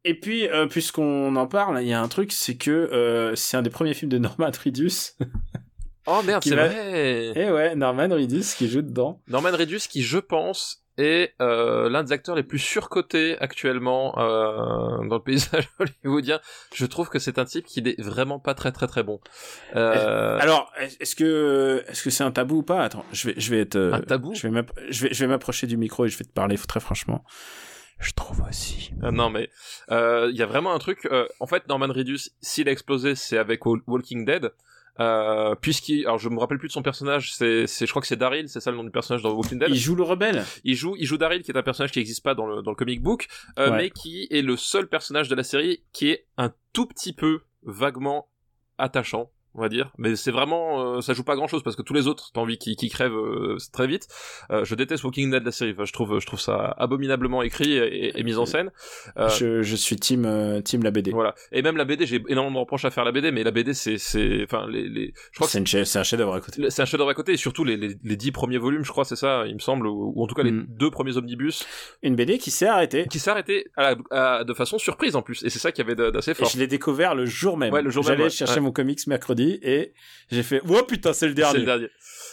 [0.04, 3.62] Et puis, euh, puisqu'on en parle, il y a un truc, c'est que c'est un
[3.62, 5.12] des premiers films de Norman Reedus.
[6.06, 9.22] Oh merde, c'est va- vrai et ouais, Norman Reedus qui joue dedans.
[9.28, 15.06] Norman Reedus, qui je pense est euh, l'un des acteurs les plus surcotés actuellement euh,
[15.08, 16.40] dans le paysage hollywoodien.
[16.74, 19.20] Je trouve que c'est un type qui n'est vraiment pas très très très bon.
[19.76, 22.82] Euh, Alors, est-ce que est-ce que c'est un tabou ou pas?
[22.82, 24.34] Attends, je vais je vais être Un tabou?
[24.34, 26.80] Je vais je vais je vais m'approcher du micro et je vais te parler très
[26.80, 27.24] franchement.
[28.00, 28.90] Je trouve aussi.
[29.02, 29.48] euh, non mais
[29.90, 31.06] euh, il y a vraiment un truc.
[31.06, 34.50] euh, en fait, Norman Reedus, s'il a explosé, c'est avec Wal- Walking Dead.
[35.00, 38.06] Euh, puisqu'il, alors je me rappelle plus de son personnage, c'est, c'est, je crois que
[38.06, 39.68] c'est Daryl, c'est ça le nom du personnage dans Walking Dead.
[39.70, 40.44] Il joue le rebelle.
[40.62, 42.70] Il joue, il joue Daryl, qui est un personnage qui n'existe pas dans le, dans
[42.70, 43.26] le comic book,
[43.58, 43.76] euh, Ouais.
[43.76, 47.40] mais qui est le seul personnage de la série qui est un tout petit peu
[47.64, 48.28] vaguement
[48.78, 49.90] attachant, on va dire.
[49.98, 52.40] Mais c'est vraiment, euh, ça joue pas grand chose parce que tous les autres, t'as
[52.40, 54.08] envie qu'ils qu'ils crèvent euh, très vite.
[54.50, 55.72] Euh, je déteste Walking Dead la série.
[55.72, 58.70] Enfin, je trouve, je trouve ça abominablement écrit et, et mis en scène.
[59.18, 61.10] Euh, Je, je suis team euh, team la BD.
[61.10, 61.34] Voilà.
[61.52, 63.74] Et même la BD, j'ai énormément de reproches à faire la BD, mais la BD,
[63.74, 65.52] c'est, c'est, enfin, les, les, je crois que
[65.84, 66.70] C'est un chef-d'œuvre à côté.
[66.70, 69.04] c'est un chef-d'œuvre à côté, et surtout les, les, les dix premiers volumes, je crois,
[69.04, 70.66] c'est ça, il me semble, ou, ou en tout cas les Mm.
[70.68, 71.66] deux premiers omnibus,
[72.02, 73.06] Une BD qui s'est arrêtée.
[73.10, 75.80] qui s'est arrêté à la- à- de façon surprise en plus, et c'est ça qui
[75.80, 76.48] avait d'a- d'assez Et fort.
[76.48, 77.72] je l'ai découvert le jour même.
[77.72, 78.30] Ouais, le jour même, J'allais ouais.
[78.30, 78.60] chercher Ouais.
[78.60, 79.94] mon comics mercredi et
[80.30, 81.58] j'ai fait Oh putain, c'est le C'est dernier.
[81.60, 81.88] le dernier.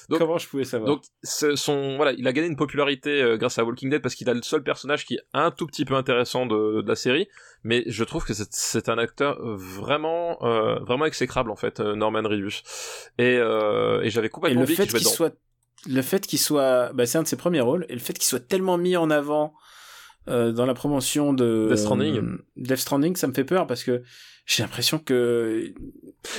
[0.09, 3.57] Donc- Comment je pouvais savoir Donc, son, voilà, il a gagné une popularité euh, grâce
[3.59, 5.93] à Walking Dead parce qu'il a le seul personnage qui est un tout petit peu
[5.95, 7.27] intéressant de, de la série,
[7.63, 12.23] mais je trouve que c'est- un acteur vraiment, euh, vraiment exécrable en fait, euh, Norman
[12.23, 12.61] Reedus.
[13.19, 15.09] Et, euh, et j'avais Et complètement le oublié fait qu'il dedans.
[15.09, 15.33] soit,
[15.87, 18.25] le fait qu'il soit, bah, c'est un de ses premiers rôles, et le fait qu'il
[18.25, 19.53] soit tellement mis en avant
[20.27, 22.17] euh, dans la promotion de Death Stranding.
[22.17, 24.03] euh, Death Stranding, ça me fait peur parce que
[24.45, 25.73] j'ai l'impression que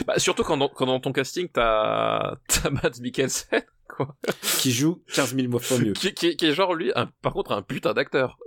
[0.06, 4.16] Bah, surtout quand dans, quand dans ton casting, t'as, t'as Mads Mikkelsen, quoi.
[4.58, 5.92] qui joue 15 000 fois mieux.
[5.92, 8.38] Qui, qui, qui est genre, lui, un- par contre, un putain d'acteur.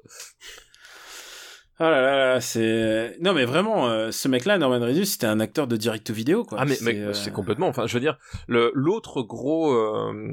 [1.77, 5.41] Ah là là là, c'est non mais vraiment, euh, ce mec-là, Norman Reedus, c'était un
[5.41, 6.60] acteur de direct vidéo quoi.
[6.61, 7.68] Ah mais C'est, euh, c'est complètement.
[7.68, 8.18] Enfin, je veux dire,
[8.48, 10.32] le l'autre gros euh,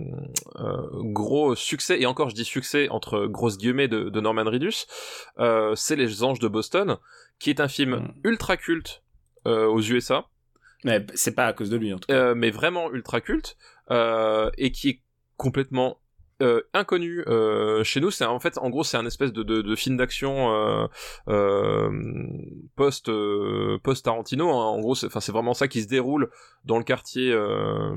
[1.02, 4.86] gros succès et encore je dis succès entre grosses guillemets de, de Norman Reedus,
[5.74, 6.96] c'est Les Anges de Boston,
[7.40, 8.12] qui est un film Mm.
[8.22, 9.02] ultra culte
[9.46, 10.26] aux USA,
[10.84, 12.14] Mais c'est pas à cause de lui en tout cas.
[12.14, 13.56] euh, mais vraiment ultra culte
[13.90, 15.00] euh, et qui est
[15.36, 15.98] complètement
[16.40, 18.10] euh, inconnu euh, chez nous.
[18.10, 20.86] C'est en fait, en gros, c'est un espèce de, de, de film d'action euh,
[21.28, 21.90] euh,
[22.74, 24.50] post euh, post Tarantino.
[24.50, 24.64] hein.
[24.66, 26.30] En gros, c'est enfin c'est vraiment ça qui se déroule
[26.64, 27.92] dans le quartier euh,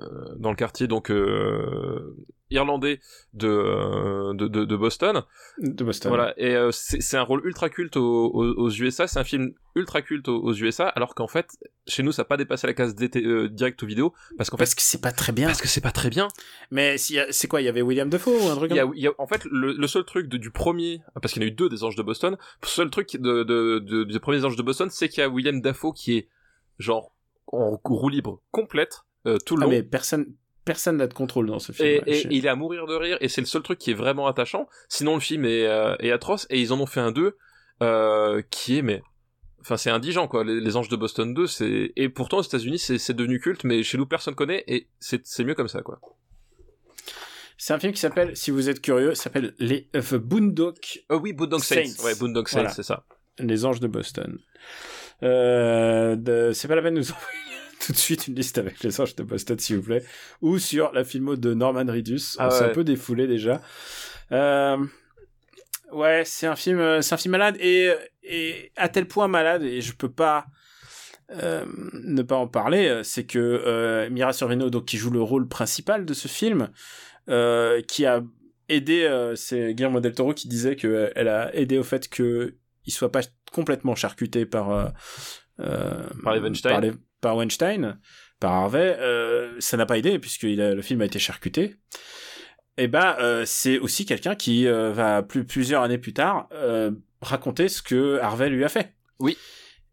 [0.00, 2.16] euh, dans le quartier donc euh,
[2.50, 3.00] irlandais
[3.34, 5.22] de, euh, de, de de Boston.
[5.58, 6.08] de Boston.
[6.10, 9.52] Voilà, et euh, c'est un rôle ultra culte aux, aux, aux USA, c'est un film
[9.74, 11.48] ultra culte aux, aux USA, alors qu'en fait,
[11.86, 14.62] chez nous, ça n'a pas dépassé la case euh, direct ou vidéo, parce qu'en fait,
[14.64, 15.46] Parce que c'est pas très bien.
[15.48, 16.28] parce que c'est pas très bien.
[16.70, 18.90] Mais a- c'est quoi Il y avait William Defoe ou un truc Il y comme
[18.90, 21.42] a, il y a- en fait, le, le seul truc de- du premier, parce qu'il
[21.42, 24.04] y en a eu deux des Anges de Boston, le seul truc de, de, de-
[24.04, 26.28] des premiers Anges de Boston, c'est qu'il y a William Dafoe qui est,
[26.78, 27.12] genre,
[27.48, 29.70] en roue libre complète, euh, tout le Ah long.
[29.70, 30.26] mais personne
[30.66, 31.88] personne n'a de contrôle dans ce film.
[31.88, 33.78] Et, ouais, et je- il est à mourir de rire et c'est le seul truc
[33.78, 34.68] qui est vraiment attachant.
[34.90, 37.38] Sinon le film est, euh, est atroce et ils en ont fait un 2
[37.82, 39.02] euh, qui est mais
[39.60, 40.44] enfin c'est indigent quoi.
[40.44, 43.82] Les, les Anges de Boston 2 c'est et pourtant aux États-Unis c'est devenu culte mais
[43.82, 45.98] chez nous personne connaît et c'est mieux comme ça quoi.
[47.58, 51.32] C'est un film qui s'appelle, si vous êtes curieux, s'appelle Les The Boondock, Oh oui
[51.32, 51.86] Boondock Saints.
[51.86, 52.04] Saints.
[52.04, 52.74] Ouais Boondock Saints Voilà.
[52.74, 53.04] c'est ça.
[53.38, 54.38] Les Anges de Boston.
[55.22, 57.55] Euh, de- c'est pas la peine de nous envoyer
[57.86, 60.04] tout de suite une liste avec les Anges de Boston, s'il vous plaît,
[60.42, 62.36] ou sur la filmo de Norman Reedus.
[62.38, 62.70] Ah On s'est ouais.
[62.70, 63.62] un peu défoulé déjà.
[64.32, 64.76] Euh,
[65.92, 67.92] ouais, c'est un film, euh, c'est un film malade et,
[68.22, 70.46] et à tel point malade et je peux pas
[71.32, 75.48] euh, ne pas en parler, c'est que euh, Mira Sorvino, donc qui joue le rôle
[75.48, 76.70] principal de ce film,
[77.28, 78.22] euh, qui a
[78.68, 82.54] aidé, c'est Guillermo del Toro qui disait que elle a aidé au fait que
[82.84, 83.20] il soit pas
[83.52, 84.92] complètement charcuté par
[85.56, 87.98] Par les par, les- par Weinstein,
[88.40, 88.96] par Harvey.
[89.00, 91.76] Euh, ça n'a pas aidé puisque il a- le film a été charcuté.
[92.78, 96.48] Et ben euh, c'est aussi quelqu'un qui euh, va plus plusieurs années plus tard
[97.22, 98.92] raconter ce que Harvey lui a fait.
[99.18, 99.36] Oui.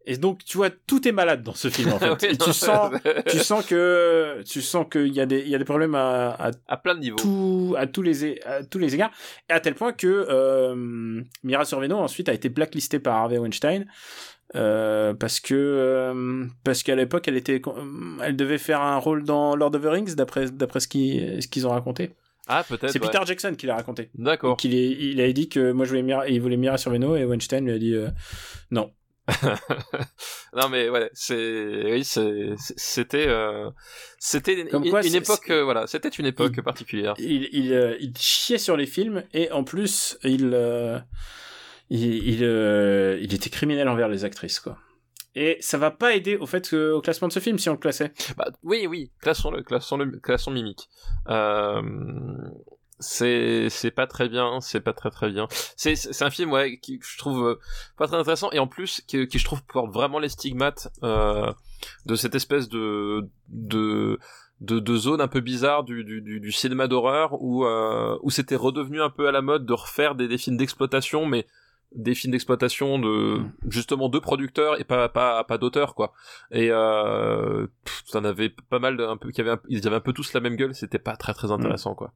[0.06, 2.10] Et donc tu vois tout est malade dans ce film en fait.
[2.10, 2.92] Ouais, Et non, tu sens
[3.26, 6.28] tu sens que tu sens qu'il y a des il y a des problèmes à,
[6.32, 7.16] à à plein de niveaux.
[7.16, 9.12] tout à tous les à tous les égards
[9.48, 10.74] et à tel point que
[11.42, 13.86] Mira Sorvino ensuite a été blacklistée par Harvey Weinstein
[14.54, 17.60] euh, parce que euh, parce qu'à l'époque elle était
[18.22, 21.48] elle devait faire un rôle dans Lord of the Rings d'après d'après ce qu'ils ce
[21.48, 22.10] qu'ils ont raconté
[22.46, 22.90] Ah peut-être.
[22.90, 23.08] c'est ouais.
[23.10, 24.56] Peter Jackson qui l'a raconté D'accord.
[24.64, 27.64] il, il a dit que moi je voulais Mira, il voulait Mira Sorvino et Weinstein
[27.64, 28.08] lui a dit euh,
[28.70, 28.92] non
[30.54, 33.70] non mais ouais, c'est oui, c'était euh,
[34.18, 37.14] c'était une, une- époque euh, voilà, c'était une époque Il- particulière.
[37.18, 40.50] il, il, euh, il chiait sur les films et en plus il
[41.90, 44.78] il, il, euh, il était criminel envers les actrices quoi.
[45.36, 47.72] Et ça va pas aider au fait que, au classement de ce film si on
[47.72, 48.12] le classait.
[48.36, 50.88] Bah, oui, oui, classons-le, classons-le, classons mimique.
[51.28, 51.82] Euh,
[53.00, 55.48] c'est, c'est pas très bien, c'est pas très très bien.
[55.76, 57.60] C'est, c'est un film, ouais, qui je trouve euh,
[57.96, 61.52] pas très intéressant et en plus qui, qui je trouve porte vraiment les stigmates euh,
[62.06, 64.18] de cette espèce de de
[64.60, 68.30] de, de zone un peu bizarre du, du, du, du cinéma d'horreur où euh, où
[68.30, 71.46] c'était redevenu un peu à la mode de refaire des, des films d'exploitation, mais
[71.94, 76.12] des films d'exploitation de justement de producteurs et pas pas pas d'auteurs quoi.
[76.50, 77.66] Et euh,
[78.10, 80.56] t'en avais pas mal un peu qui avaient ils avaient un peu tous la même
[80.56, 80.74] gueule.
[80.74, 82.12] C'était pas très très intéressant quoi.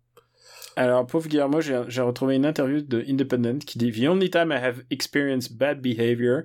[0.76, 4.64] Alors, pauvre Guillermo, j'ai retrouvé une interview de Independent qui dit The only time I
[4.64, 6.44] have experienced bad behavior,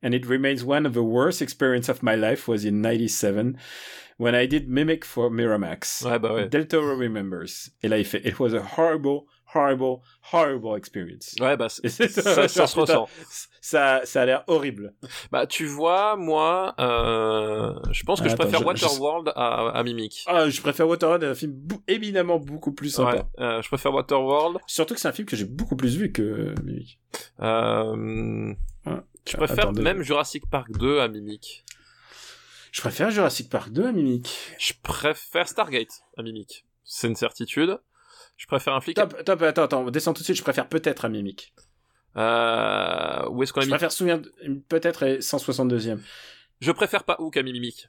[0.00, 3.56] and it remains one of the worst experiences of my life, was in 97,
[4.18, 6.04] when I did Mimic for Miramax.
[6.04, 6.48] ouais bah ouais.
[6.48, 7.70] Del Toro remembers.
[7.82, 9.24] Et là, il fait It was a horrible,
[9.54, 10.00] horrible,
[10.32, 11.34] horrible experience.
[11.40, 13.08] ouais bah c'est- ça, ça se ressent
[13.60, 14.94] Ça, ça a l'air horrible.
[15.32, 19.32] bah tu vois moi euh, je pense que Ah, je attends, préfère je- je- Waterworld
[19.36, 23.14] à, à Mimic Ah, je préfère Waterworld, un film bou- éminemment beaucoup plus sympa.
[23.16, 26.12] ouais euh, je préfère Waterworld Surtout que c'est un film que j'ai beaucoup plus vu
[26.12, 26.98] que Mimic.
[27.40, 28.54] euh,
[28.86, 29.00] Ouais.
[29.26, 31.64] je préfère même Jurassic Park 2 à Mimic
[32.72, 34.28] Je préfère Jurassic Park 2 à Mimic.
[34.58, 37.78] je préfère Stargate à Mimic c'est une certitude
[38.36, 41.04] je préfère un flic Top, top, attends, attends, descends tout de suite, je préfère peut-être
[41.04, 41.54] à Mimic.
[42.16, 44.20] euh, où est-ce qu'on a Je préfère souvenir,
[44.68, 45.98] peut-être est 162e.
[46.60, 47.88] je préfère pas Hook à Mimic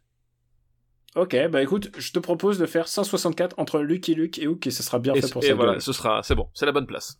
[1.15, 4.71] Ok, bah écoute, je te propose de faire 164 entre Lucky Luke et Hook et
[4.71, 5.53] ce sera bien et, fait pour et ça.
[5.53, 7.17] voilà ce sera c'est bon c'est la bonne place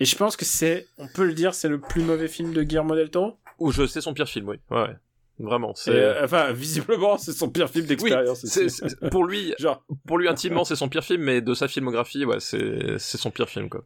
[0.00, 2.62] Et je pense que c'est, on peut le dire, c'est le plus mauvais film de
[2.64, 3.38] Guillermo del Toro.
[3.60, 4.56] Ou je sais son pire film, oui.
[4.70, 4.96] Ouais, ouais.
[5.42, 5.72] Vraiment.
[5.74, 5.90] C'est.
[5.90, 8.44] Euh, enfin, visiblement, c'est son pire film Oui, d'expérience.
[8.44, 12.24] c'est- pour lui, Genre, pour lui intimement, c'est son pire film, mais de sa filmographie,
[12.24, 13.82] ouais, c'est c'est son pire film, quoi.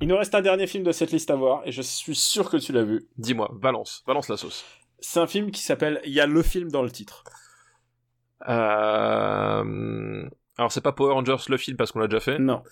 [0.00, 2.48] il nous reste un dernier film de cette liste à voir, et je suis sûr
[2.50, 3.06] que tu l'as vu.
[3.18, 4.64] Dis-moi, balance, balance la sauce.
[5.00, 7.24] C'est un film qui s'appelle, il y a le film dans le titre.
[8.48, 10.28] Euh...
[10.58, 12.38] Alors c'est pas Power Rangers le film parce qu'on l'a déjà fait.
[12.38, 12.62] Non.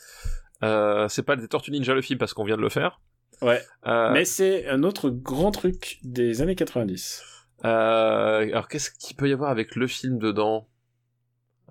[0.63, 3.01] Euh, c'est pas des Tortues Ninja le film parce qu'on vient de le faire.
[3.43, 3.63] Ouais.
[3.87, 7.23] Euh, Mais c'est un autre grand truc des années 90.
[7.65, 10.69] Euh, alors qu'est-ce qu'il peut y avoir avec le film dedans?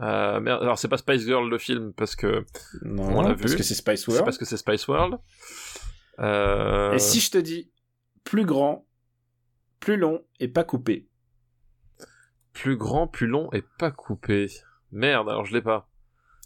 [0.02, 2.45] Euh, merde, alors c'est pas Spice Girl le film parce que
[2.84, 3.57] Non, On l'a parce vu.
[3.57, 4.24] que c'est Spice World.
[4.26, 5.18] parce que c'est Spice World.
[6.20, 6.94] Euh...
[6.94, 7.72] Et si je te dis
[8.24, 8.88] plus grand,
[9.80, 11.06] plus long et pas coupé?
[12.52, 14.48] plus grand, plus long et pas coupé.
[14.91, 15.90] Merde, alors je l'ai pas.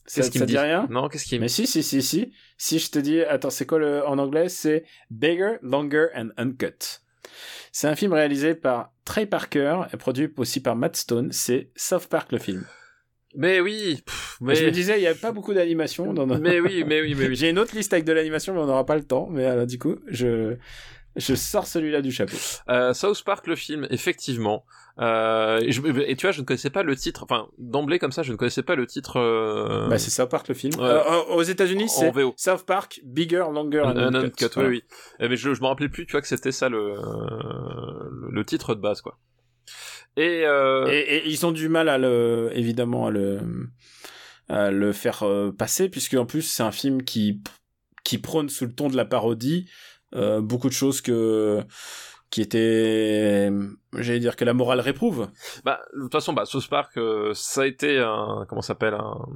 [0.06, 0.58] Qu'est-ce qu'il ça me dit?
[0.58, 0.86] rien?
[0.92, 2.34] Non, qu'est-ce qu'il me Mais si, si, si, si.
[2.58, 4.48] Si je te dis, attends, c'est quoi le, en anglais?
[4.50, 7.02] C'est Bigger, Longer and Uncut.
[7.72, 11.32] C'est un film réalisé par Trey Parker et produit aussi par Matt Stone.
[11.32, 12.66] C'est South Park le film.
[13.36, 16.42] Mais oui, pff, mais Je me disais, il n'y avait pas beaucoup d'animation dans notre...
[16.42, 17.36] mais oui, mais oui, mais oui.
[17.38, 19.28] J'ai une autre liste avec de l'animation, mais on n'aura pas le temps.
[19.32, 20.56] Mais alors, du coup, je,
[21.16, 22.36] je sors celui-là du chapeau.
[22.70, 24.66] Euh, South Park le film, effectivement.
[25.00, 27.24] Euh, et, je- et tu vois, je ne connaissais pas le titre.
[27.24, 29.18] Enfin, d'emblée comme ça, je ne connaissais pas le titre.
[29.20, 29.88] Euh...
[29.90, 30.74] Bah, c'est South Park le film.
[30.80, 30.86] Ouais.
[30.86, 32.12] Euh, aux États-unis, c'est.
[32.38, 34.70] South Park, Bigger, Longer and Un oui, Voilà.
[34.70, 34.84] oui.
[35.20, 36.96] Eh, Mais je, je me rappelais plus, tu vois, que c'était ça le,
[38.32, 39.18] le, titre de base, quoi.
[40.16, 43.40] Et, euh, Et, et ils ont du mal à le, évidemment, à le,
[44.50, 47.42] à le faire euh, passer, puisque en plus c'est un film qui,
[48.04, 49.68] qui prône sous le ton de la parodie
[50.16, 51.64] euh, beaucoup de choses que,
[52.30, 53.52] qui étaient,
[53.98, 55.28] j'allais dire que la morale réprouve.
[55.64, 59.28] bah, de toute façon, bah, South Park, euh, ça a été un, comment s'appelle, un,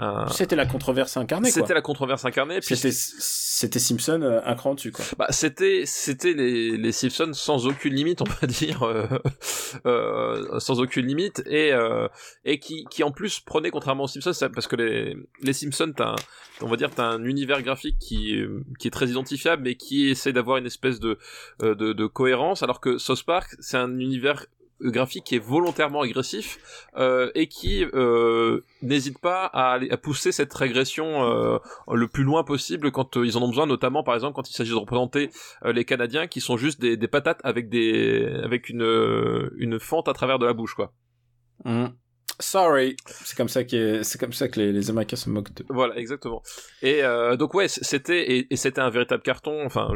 [0.00, 2.60] un- C'était la controverse incarnée, c'était la controverse incarnée.
[2.60, 5.04] Puis C'était, c'était Simpson euh, un cran dessus, quoi.
[5.18, 9.06] Bah, c'était c'était les, les Simpsons sans aucune limite, on va dire, euh,
[9.86, 12.08] euh, sans aucune limite, et euh,
[12.44, 16.16] et qui qui en plus prenait contrairement aux Simpsons, parce que les les Simpsons, t'as
[16.62, 20.08] on va dire t'as un univers graphique qui euh, qui est très identifiable, mais qui
[20.08, 21.18] essaie d'avoir une espèce de
[21.62, 24.46] euh, de, de cohérence, alors que South Park, c'est un univers
[24.82, 26.58] graphique qui est volontairement agressif
[26.96, 31.58] euh, et qui euh, n'hésite pas à, à pousser cette régression euh,
[31.92, 34.54] le plus loin possible quand euh, ils en ont besoin, notamment par exemple quand il
[34.54, 35.30] s'agit de représenter
[35.64, 39.78] euh, les Canadiens qui sont juste des, des patates avec des avec une euh, une
[39.78, 40.92] fente à travers de la bouche quoi.
[41.64, 41.92] Mhm.
[42.40, 42.96] Sorry.
[43.06, 45.64] C'est comme ça que, c'est comme ça que les, les Américains se moquent de.
[45.68, 46.42] Voilà, exactement.
[46.82, 49.64] Et euh, donc ouais, c'était et, et c'était un véritable carton.
[49.64, 49.90] Enfin,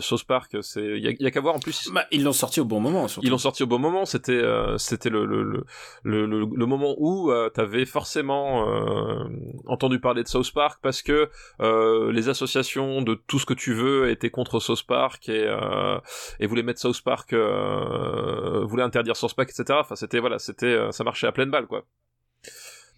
[0.00, 1.90] South Park, c'est il y a, y a qu'à voir en plus.
[1.92, 3.26] Bah, ils l'ont sorti au bon moment, surtout.
[3.26, 4.04] Ils l'ont sorti au bon moment.
[4.04, 5.64] C'était euh, c'était le le, le
[6.02, 9.24] le le le moment où euh, t'avais forcément euh,
[9.66, 11.30] entendu parler de South Park parce que
[11.60, 15.98] euh, les associations de tout ce que tu veux étaient contre South Park et euh,
[16.40, 19.78] et voulaient mettre South Park, euh, voulaient interdire South Park, etc.
[19.80, 21.83] Enfin, c'était voilà, c'était ça marchait à pleine balle quoi.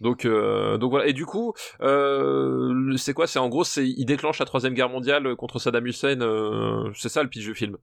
[0.01, 1.07] Donc, euh, donc voilà.
[1.07, 3.27] Et du coup, euh, c'est quoi?
[3.27, 6.21] C'est en gros, c'est il déclenche la troisième guerre mondiale contre Saddam Hussein.
[6.21, 7.77] euh, c'est ça le pitch du film?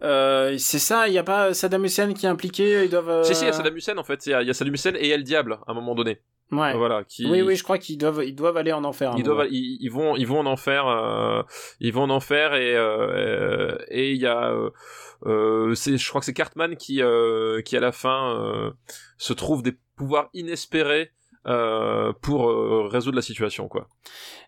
[0.00, 3.24] C'est ça, il y a pas Saddam Hussein qui est impliqué, ils doivent.
[3.24, 4.26] Si si, il y a Saddam Hussein en fait.
[4.26, 5.94] Il y y a Saddam Hussein et il y a le diable à un moment
[5.94, 6.20] donné.
[6.52, 6.76] Ouais.
[6.76, 7.02] Voilà.
[7.04, 9.14] Qui, Oui, oui, je crois qu'ils doivent, ils doivent aller en enfer.
[9.16, 11.42] Ils doivent, ils, ils vont, ils vont en enfer, euh,
[11.80, 14.54] ils vont en enfer et euh, et il y a,
[15.24, 17.00] euh, c'est, je crois que c'est Cartman qui,
[17.64, 18.74] qui à la fin
[19.16, 21.12] se trouve des pouvoirs inespérés
[21.44, 23.88] pour résoudre la situation quoi.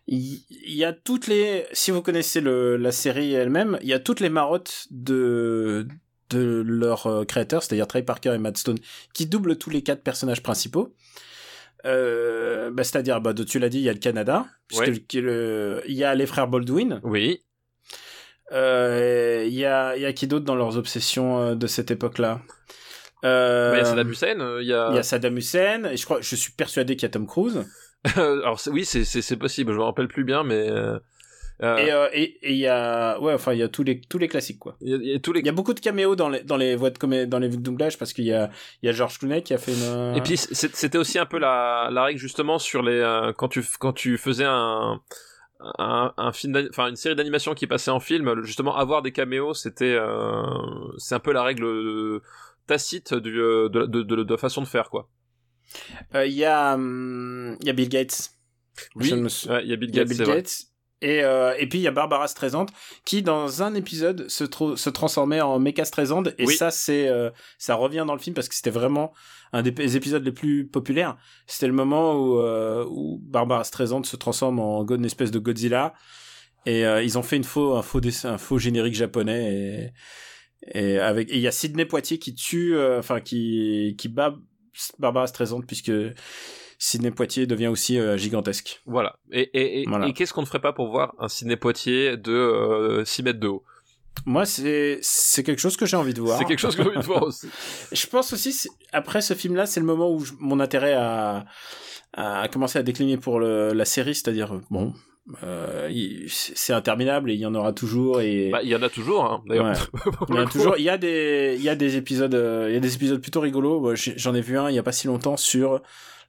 [0.07, 3.99] Il y a toutes les, si vous connaissez le, la série elle-même, il y a
[3.99, 5.87] toutes les marottes de,
[6.29, 8.77] de leurs créateurs, c'est-à-dire Trey Parker et Matt Stone,
[9.15, 10.93] qui doublent tous les quatre personnages principaux.
[11.85, 15.93] Euh, bah, c'est-à-dire, bah, tu l'as dit, il y a le Canada, puisque le- il
[15.95, 17.43] y a les frères Baldwin, Oui.
[18.51, 21.91] euh, il y a, il y a qui d'autre dans leurs obsessions euh, de cette
[21.91, 22.41] époque-là?
[23.23, 24.89] Euh, Bah, il y a Saddam Hussein, euh, il y a.
[24.91, 27.27] il y a Saddam Hussein, et je crois, je suis persuadé qu'il y a Tom
[27.27, 27.65] Cruise.
[28.15, 29.71] Alors oui, c'est possible.
[29.73, 30.69] Je me rappelle plus bien, mais.
[31.63, 34.27] Euh, euh, Et, il y a, ouais, enfin, il y a tous les, tous les
[34.27, 34.75] classiques, quoi.
[34.81, 36.29] il y a- il y a tous les Il y a beaucoup de caméos dans
[36.29, 38.49] les, dans les voix de comé- dans les doublages parce qu'il y a,
[38.81, 40.17] il y a George Clooney qui a fait une.
[40.17, 43.63] Et puis c'était aussi un peu la, la règle justement sur les euh, quand tu
[43.79, 45.01] quand tu faisais un
[45.79, 49.53] un, un film enfin une série d'animation qui passait en film justement avoir des caméos
[49.53, 50.43] c'était euh,
[50.97, 51.65] c'est un peu la règle
[52.67, 55.07] tacite du, de, de, de, de façon de faire quoi.
[56.13, 58.31] Euh, il y a, hum, il y a Bill Gates.
[58.95, 60.03] Oui, me ouais, il y a Bill y a.
[60.25, 60.65] Gates.
[61.01, 62.67] Et, euh, et puis il y a Barbara Streisand
[63.03, 66.55] qui dans un épisode se, se transformait en Mecha Streisand et Oui.
[66.55, 69.11] ça c'est euh, ça revient dans le film parce que c'était vraiment
[69.51, 71.17] un des des épisodes les plus populaires.
[71.47, 75.93] C'était le moment où euh, où Barbara Streisand se transforme en une espèce de Godzilla
[76.65, 79.91] et euh, ils ont fait une faux un faux dessin un faux générique japonais
[80.73, 84.07] et et avec et il y a Sidney Poitier qui tue euh, enfin qui qui
[84.07, 84.33] bat
[84.97, 85.91] Barbara Streisand puisque
[86.79, 88.81] Sidney Poitier devient aussi euh, gigantesque.
[88.85, 89.17] Voilà.
[89.31, 90.07] Et, et, et, Voilà.
[90.07, 93.39] et qu'est-ce qu'on ne ferait pas pour voir un Sidney Poitier de euh, 6 mètres
[93.39, 93.63] de haut?
[94.25, 94.99] Moi, c'est
[95.43, 96.39] quelque chose que j'ai envie de voir.
[96.39, 97.47] C'est quelque chose que j'ai envie de voir aussi.
[97.91, 101.45] Je pense aussi, après ce film-là, c'est le moment où je- mon intérêt a,
[102.13, 104.93] a commencé à décliner pour le, la série, c'est-à-dire, bon,
[105.43, 105.89] euh,
[106.29, 109.25] c'est interminable et il y en aura toujours et Bah, il y en a toujours,
[109.25, 109.65] hein, d'ailleurs.
[109.67, 110.11] Ouais.
[110.29, 110.75] Il y en a toujours.
[110.77, 113.19] Il y a des, il y a des épisodes, euh, il y a des épisodes
[113.21, 113.95] plutôt rigolos.
[113.95, 115.81] J'en ai vu un il y a pas si longtemps sur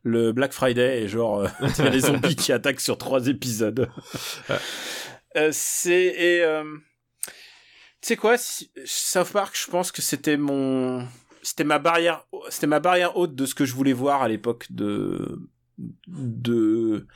[0.06, 3.26] le Black Friday et genre euh, il y a des zombies qui attaquent sur trois
[3.26, 3.90] épisodes.
[5.36, 6.62] Euh, c'est et euh,
[8.00, 11.06] tu sais quoi, si- South Park, je pense que c'était mon,
[11.42, 14.66] c'était ma barrière, c'était ma barrière haute de ce que je voulais voir à l'époque
[14.70, 15.40] de
[16.06, 17.06] de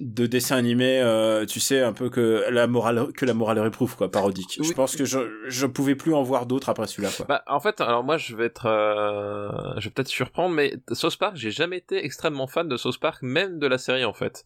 [0.00, 3.96] de dessins animés, euh, tu sais, un peu que la morale que la morale réprouve
[3.96, 4.58] quoi, parodique.
[4.60, 7.26] Je pense que je je pouvais plus en voir d'autres après celui-là quoi.
[7.28, 11.16] Bah, en fait, alors moi, je vais être, euh, je vais peut-être surprendre, mais South
[11.16, 14.44] Park, j'ai jamais été extrêmement fan de South Park, même de la série en fait.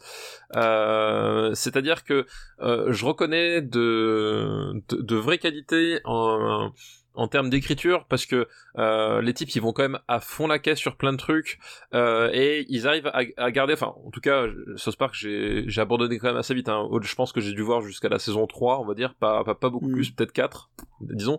[0.56, 2.26] Euh, C'est-à-dire que
[2.60, 6.72] euh, je reconnais de, de, de vraies qualités en
[7.18, 8.46] en termes d'écriture parce que
[8.78, 11.58] euh, les types ils vont quand même à fond la caisse sur plein de trucs
[11.92, 14.44] euh, et ils arrivent à, à garder enfin en tout cas
[14.76, 16.88] South Park j'ai j'ai abandonné quand même assez vite hein.
[17.02, 19.54] je pense que j'ai dû voir jusqu'à la saison 3 on va dire pas pas,
[19.54, 19.94] pas beaucoup Mm.
[19.94, 20.70] plus peut-être 4
[21.00, 21.38] disons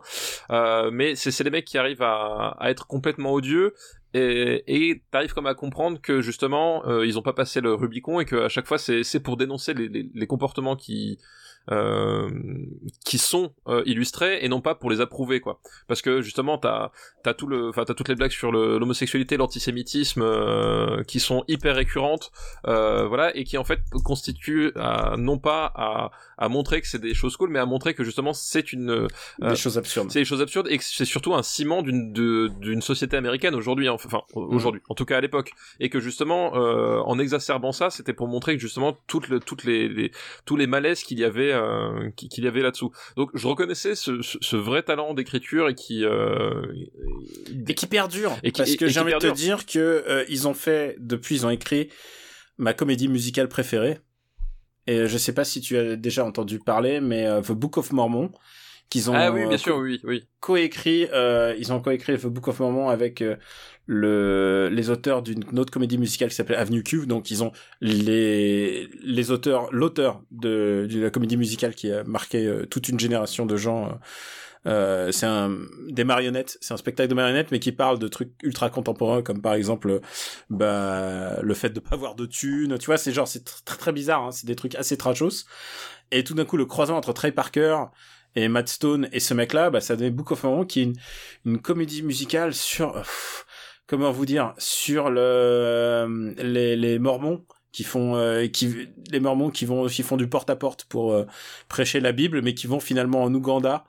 [0.52, 3.74] euh, mais c'est les mecs qui arrivent à, à être complètement odieux
[4.14, 8.26] et t'arrives comme à comprendre que justement euh, ils ont pas passé le Rubicon et
[8.26, 11.20] que à chaque fois c'est c'est pour dénoncer les, les, les comportements qui
[13.06, 15.60] qui sont euh, illustrés et non pas pour les approuver quoi.
[15.88, 16.92] Parce que justement t'as
[17.24, 21.76] t'as tout le enfin t'as toutes les blagues sur l'homosexualité l'antisémitisme euh, qui sont hyper
[21.76, 22.32] récurrentes
[22.68, 24.72] euh, voilà et qui en fait constituent
[25.18, 28.34] non pas à, à montrer que c'est des choses cool mais à montrer que justement
[28.34, 29.08] c'est une euh,
[29.50, 30.10] Des choses absurdes.
[30.10, 34.22] c'est des choses absurdes et que c'est surtout un ciment d'une société américaine aujourd'hui, enfin
[34.34, 38.28] aujourd'hui, en tout cas à l'époque, et que justement euh, en exacerbant ça, c'était pour
[38.28, 40.12] montrer que justement toutes le, toutes les, les-
[40.46, 42.92] tous les malaises qu'il y avait euh, qui- qu'il y avait là-dessous.
[43.18, 46.64] Donc je reconnaissais ce, ce, ce vrai talent d'écriture et qui euh,
[47.68, 48.32] et qui perdure.
[48.44, 50.96] Et qui- parce et- que j'ai envie de te dire que euh, ils ont fait
[51.00, 51.90] depuis ils ont écrit
[52.58, 54.00] ma comédie musicale préférée.
[54.90, 57.78] Et euh, je sais pas si tu as déjà entendu parler, mais euh, The Book
[57.78, 58.32] of Mormon,
[58.90, 62.18] qu'ils ont ah oui euh, bien sûr co- oui oui coécrit, euh, ils ont coécrit
[62.18, 63.36] The Book of Mormon avec euh,
[63.86, 67.06] le les auteurs d'une autre comédie musicale qui s'appelait Avenue Q.
[67.06, 67.52] Donc ils ont
[67.82, 73.00] les les auteurs, l'auteur de, de la comédie musicale qui a marqué euh, toute une
[73.00, 74.00] génération de gens.
[74.66, 75.58] Euh, euh, c'est un
[75.90, 79.42] des marionnettes, c'est un spectacle de marionnettes, mais qui parle de trucs ultra contemporains, comme
[79.42, 80.02] par exemple,
[80.50, 82.78] bah, le fait de pas avoir de thunes.
[82.78, 84.24] Tu vois, c'est genre, c'est tr- très très bizarre.
[84.24, 85.46] Hein, c'est des trucs assez trashos.
[86.12, 87.78] Et tout d'un coup, le croisement entre Trey Parker
[88.36, 90.96] et Matt Stone et ce mec-là, bah, ça donnait Book of Mormon, qui est une,
[91.46, 93.46] une comédie musicale sur, pff,
[93.88, 99.66] comment vous dire, sur le les, les Mormons qui font euh, qui les Mormons qui
[99.66, 101.26] vont qui font du porte à porte pour euh,
[101.70, 103.86] prêcher la Bible, mais qui vont finalement en Ouganda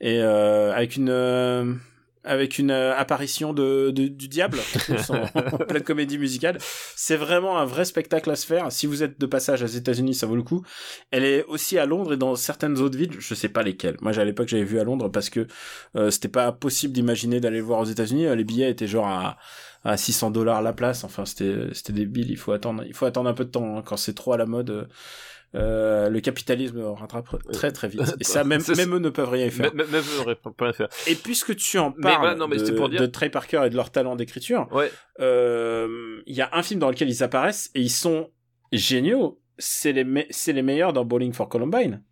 [0.00, 1.74] et euh, avec une euh,
[2.22, 4.58] avec une euh, apparition de, de- du diable
[5.08, 6.58] en, pleine comédie musicale.
[6.94, 8.70] C'est vraiment un vrai spectacle à se faire.
[8.70, 10.62] Si vous êtes de passage aux États-Unis, ça vaut le coup.
[11.10, 13.96] Elle est aussi à Londres et dans certaines autres villes, je sais pas lesquelles.
[14.02, 15.46] Moi, à l'époque, j'avais vu à Londres parce que
[15.96, 18.26] euh, c'était pas possible d'imaginer d'aller le voir aux États-Unis.
[18.36, 19.38] Les billets étaient genre à
[19.82, 21.04] à 600 dollars la place.
[21.04, 22.30] Enfin, c'était c'était débile.
[22.30, 22.84] Il faut attendre.
[22.86, 23.82] Il faut attendre un peu de temps hein.
[23.82, 24.88] quand c'est trop à la mode.
[25.56, 28.02] Euh, le capitalisme rattrape très très vite.
[28.20, 28.62] Et ça, même,
[28.94, 29.74] eux ne peuvent rien y faire.
[29.74, 32.46] même même eux auraient pas rien faire Et puisque tu en Mais parles voilà, non,
[32.46, 34.92] mais de, pour dire- de Trey Parker et de leur talent d'écriture, ouais
[35.40, 38.30] euh, il y a un film dans lequel ils apparaissent et ils sont
[38.72, 39.40] géniaux.
[39.58, 42.02] C'est les, me- c'est les meilleurs dans Bowling for Columbine.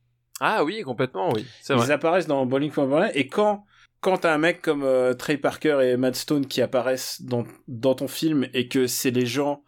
[0.41, 3.65] ah oui complètement oui Ils vrai apparaissent dans Bowling for Columbine et quand
[4.01, 7.95] quand t'as un mec comme euh, Trey Parker et Matt Stone qui apparaissent dans, dans
[7.95, 9.65] ton film et que c'est les gens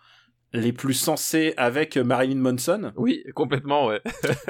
[0.52, 4.00] les plus sensés avec Marilyn Manson, oui complètement ouais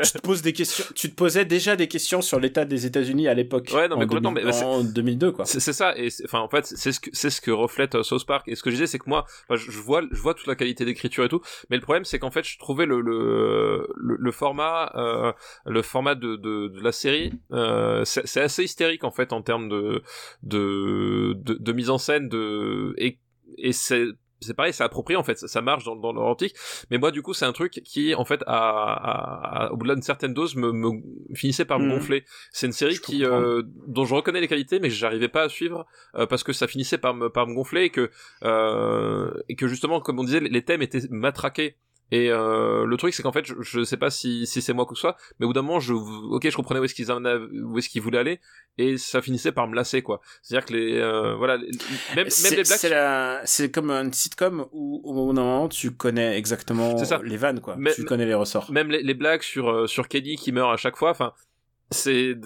[0.03, 3.29] tu te poses des questions, tu te posais déjà des questions sur l'état des États-Unis
[3.29, 3.71] à l'époque.
[3.75, 5.45] Ouais, non, mais en complètement, 2000 mais en 2002 quoi.
[5.45, 8.27] C'est ça, et enfin en fait c'est ce que c'est ce que reflète euh, South
[8.27, 8.49] Park.
[8.49, 10.55] Et ce que je disais, c'est que moi, je, je vois je vois toute la
[10.55, 14.17] qualité d'écriture et tout, mais le problème c'est qu'en fait je trouvais le le, le,
[14.19, 15.33] le format euh,
[15.67, 19.43] le format de, de, de la série euh, c'est c'est assez hystérique en fait en
[19.43, 20.03] termes de
[20.43, 23.19] de, de de mise en scène de et
[23.59, 24.07] et c'est
[24.41, 26.55] c'est pareil, c'est approprié en fait, ça, ça marche dans, dans leur optique.
[26.91, 30.03] Mais moi, du coup, c'est un truc qui, en fait, à, à, au bout d'une
[30.03, 30.91] certaine dose, me, me
[31.35, 31.93] finissait par me Mhm.
[31.95, 32.25] gonfler.
[32.53, 35.49] C'est une série Je qui, euh, dont je reconnais les qualités, mais j'arrivais pas à
[35.49, 35.87] suivre
[36.17, 38.11] euh, parce que ça finissait par me, par me gonfler et que,
[38.45, 41.77] euh, et que justement, comme on disait, les thèmes étaient matraqués.
[42.13, 44.85] Et euh, le truc, c'est qu'en fait, je, je sais pas si, si c'est moi
[44.85, 46.95] ou que ce soit, mais au bout d'un moment, je, ok, je comprenais où est-ce
[46.95, 48.41] qu'ils où est-ce qu'ils voulaient aller,
[48.79, 50.21] et ça finissait par me lasser, quoi.
[50.43, 51.67] C'est-à-dire que les, euh, voilà, les-
[52.17, 52.65] même, même les blagues.
[52.67, 57.37] c'est la- c'est comme un sitcom où au bout d'un moment tu connais exactement les
[57.37, 57.77] vannes quoi.
[57.95, 58.71] Tu connais les ressorts.
[58.73, 61.33] même les, les blagues sur euh, sur Kenny qui meurt à chaque fois enfin
[61.93, 62.37] c'est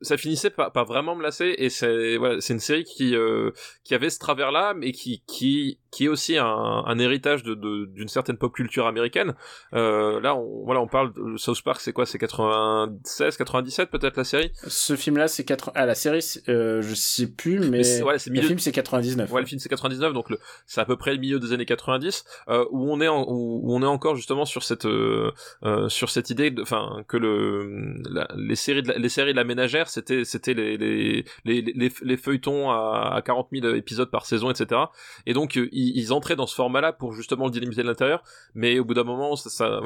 [0.00, 3.50] ça finissait par, par vraiment me lasser et c'est voilà, c'est une série qui euh,
[3.84, 7.54] qui avait ce travers là mais qui qui qui est aussi un, un héritage de
[7.54, 9.34] de- d'une certaine pop culture américaine
[9.72, 12.04] euh, là on voilà on parle de South Park c'est quoi?
[12.06, 14.50] C'est 96 97 peut-être la série?
[14.66, 18.02] Ce film là c'est 4 ah la série euh, je sais plus mais, Mais c'est-
[18.02, 19.30] voilà, c'est le milieu- film c'est 99.
[19.32, 21.64] Ouais, le film c'est 99, donc le, c'est à peu près le milieu des années
[21.66, 25.30] 90, euh, où on est en- où, où on est encore justement sur cette euh,
[25.64, 29.32] euh, sur cette idée, de- enfin que le la- les séries de la, les séries
[29.32, 33.74] de la ménagère, c'était c'était les les, les les les feuilletons à, à 40 000
[33.74, 34.80] épisodes par saison, etc.
[35.26, 38.22] Et donc euh, ils, entraient dans ce format-là pour justement le délimiter de l'intérieur,
[38.54, 39.82] mais au bout d'un moment, ça,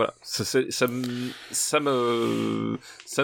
[1.81, 2.79] me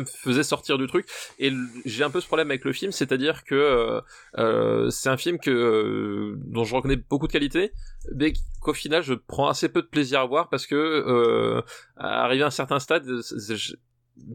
[0.04, 1.06] faisait sortir du truc.
[1.38, 1.52] Et
[1.84, 4.00] j'ai un peu ce problème avec le film, c'est-à-dire que euh,
[4.38, 7.72] euh, c'est un film euh, dont je reconnais beaucoup de qualités,
[8.14, 11.62] mais qu'au final je prends assez peu de plaisir à voir parce que
[11.96, 13.06] arrivé à un certain stade,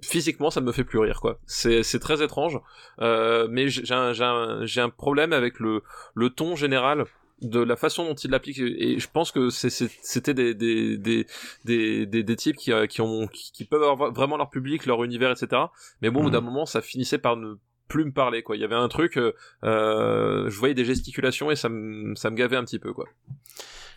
[0.03, 1.21] physiquement ça me fait plus rire.
[1.45, 2.59] C'est très étrange,
[2.99, 7.05] mais j'ai un, problème avec le ton général
[7.41, 11.25] de la façon dont il l'applique et je pense que c'était des des, des
[11.65, 14.85] des des des types qui euh, qui ont qui, qui peuvent avoir vraiment leur public
[14.85, 15.63] leur univers etc
[16.01, 16.33] mais bon au bout Mhm.
[16.33, 17.55] d'un moment ça finissait par ne
[17.87, 18.55] plus me parler quoi.
[18.55, 19.33] Il y avait un truc euh,
[19.65, 23.05] euh, je voyais des gesticulations et ça me ça me gavait un petit peu quoi.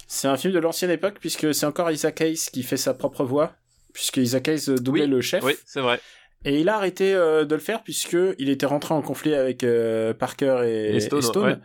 [0.06, 3.24] C'est un film de l'ancienne époque puisque c'est encore Isaac Hayes qui fait sa propre
[3.24, 3.52] voix
[3.92, 5.44] puisque Isaac Hayes doublait Oui, le chef.
[5.44, 6.00] Oui c'est vrai.
[6.46, 9.64] Et il a arrêté euh, de le faire puisque il était rentré en conflit avec
[9.64, 11.56] euh, Parker et, Et Stone, et Stone, ouais.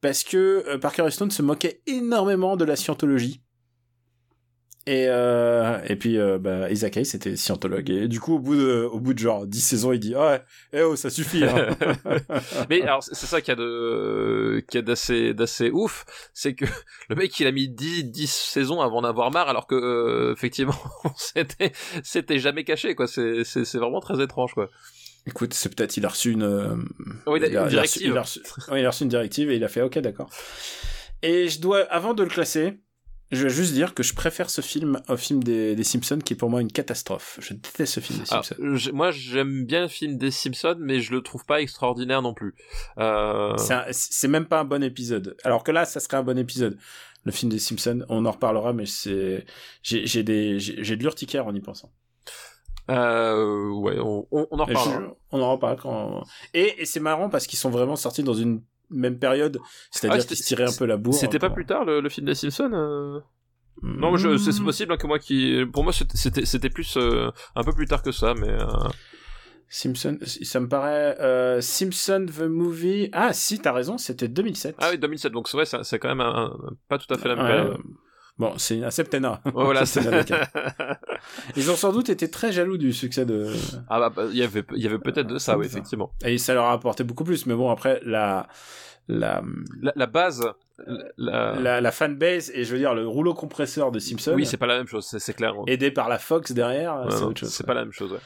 [0.00, 3.42] Parce que euh, Parker et Stone se moquaient énormément de la scientologie.
[4.86, 8.56] Et, euh, et puis euh, bah, Isaac Hayes était scientologue et du coup au bout
[8.56, 10.40] de au bout de genre 10 saisons il dit ouais
[10.72, 11.76] eh oh ça suffit hein.
[12.70, 16.64] mais alors c'est ça qu'il y a de qu'il a d'assez d'assez ouf c'est que
[17.10, 20.74] le mec il a mis 10 10 saisons avant d'avoir marre alors que euh, effectivement
[21.16, 21.72] c'était
[22.02, 24.70] c'était jamais caché quoi c'est c'est c'est vraiment très étrange quoi
[25.26, 26.74] Écoute, c'est peut-être il a reçu une, euh,
[27.26, 28.06] Oui, il a- il a- une il a reçu- directive.
[28.10, 28.40] il a reçu-
[28.78, 30.30] il a reçu une directive et il a fait OK, d'accord.
[31.22, 32.80] Et je dois, avant de le classer,
[33.30, 36.32] je vais juste dire que je préfère ce film au film des, des Simpsons, qui
[36.32, 37.38] est pour moi une catastrophe.
[37.40, 38.76] Je déteste ce film des Alors, Simpsons.
[38.76, 42.34] je- moi j'aime bien le film des Simpsons mais je le trouve pas extraordinaire non
[42.34, 42.54] plus
[42.98, 43.54] euh...
[43.92, 45.36] C'est même pas un bon épisode.
[45.44, 46.76] Alors que là, ça serait un bon épisode.
[47.24, 49.44] Le film des Simpsons, on en reparlera, mais c'est,
[49.82, 51.92] j'ai j'ai des, j'ai j'ai de l'urticaire en y pensant.
[52.90, 55.14] Euh, ouais, on, on, on en reparlera.
[55.32, 56.24] on en reparle quand.
[56.54, 59.58] Et, et c'est marrant parce qu'ils sont vraiment sortis dans une même période,
[59.90, 61.14] c'est-à-dire Ah, qu'ils se tiraient un peu la bourre.
[61.14, 63.20] C'était pas plus tard le, le film des Simpsons euh?
[63.82, 67.62] Non, je- c'est possible hein, que moi qui, pour moi c'était- c'était plus euh, un
[67.64, 68.66] peu plus tard que ça, mais euh,
[69.68, 73.08] Simpson, ça me paraît euh, Simpson the movie.
[73.12, 74.74] Ah si, t'as raison, c'était 2007.
[74.80, 77.16] ah oui 2007, donc c'est vrai, c'est c'est quand même un- un- pas tout à
[77.18, 77.76] fait la même Ouais, période.
[78.42, 79.40] Euh, Bon, c'est un septennat.
[79.46, 80.48] Ouais, voilà, c'est Septennat d'écart.
[81.56, 83.52] Ils ont sans doute été très jaloux du succès de.
[83.88, 85.72] ah bah, bah, il y avait il y avait peut-être de ça, oui, Ça.
[85.72, 86.10] effectivement.
[86.24, 87.46] Et ça leur a apporté beaucoup plus.
[87.46, 88.46] Mais bon, après la
[89.08, 89.42] la
[89.82, 90.42] La, la base,
[91.16, 94.32] la, la, la fanbase et je veux dire le rouleau compresseur de Simpson.
[94.34, 95.58] oui, c'est pas la même chose, c'est clair.
[95.58, 97.50] Ouais, aidé par la Fox derrière, c'est autre chose.
[97.52, 98.12] c'est pas la même chose.
[98.12, 98.18] Ouais.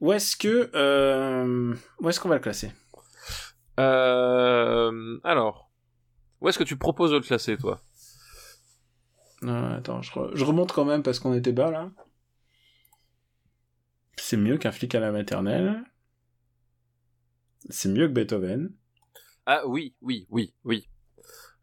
[0.00, 2.72] Où est-ce que euh, où est-ce qu'on va le classer?
[3.80, 5.70] Euh, alors,
[6.40, 7.80] où est-ce que tu proposes de le classer, toi?
[9.46, 11.90] Attends, je, re- je remonte quand même parce qu'on était bas là.
[14.16, 15.82] C'est mieux qu'un flic à la maternelle.
[17.68, 18.72] C'est mieux que Beethoven.
[19.46, 20.88] Ah oui, oui, oui, oui.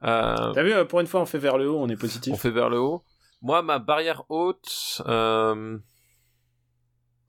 [0.03, 2.33] Euh, T'as vu, euh, pour une fois, on fait vers le haut, on est positif.
[2.33, 3.03] on fait vers le haut.
[3.41, 5.77] Moi, ma barrière haute, euh,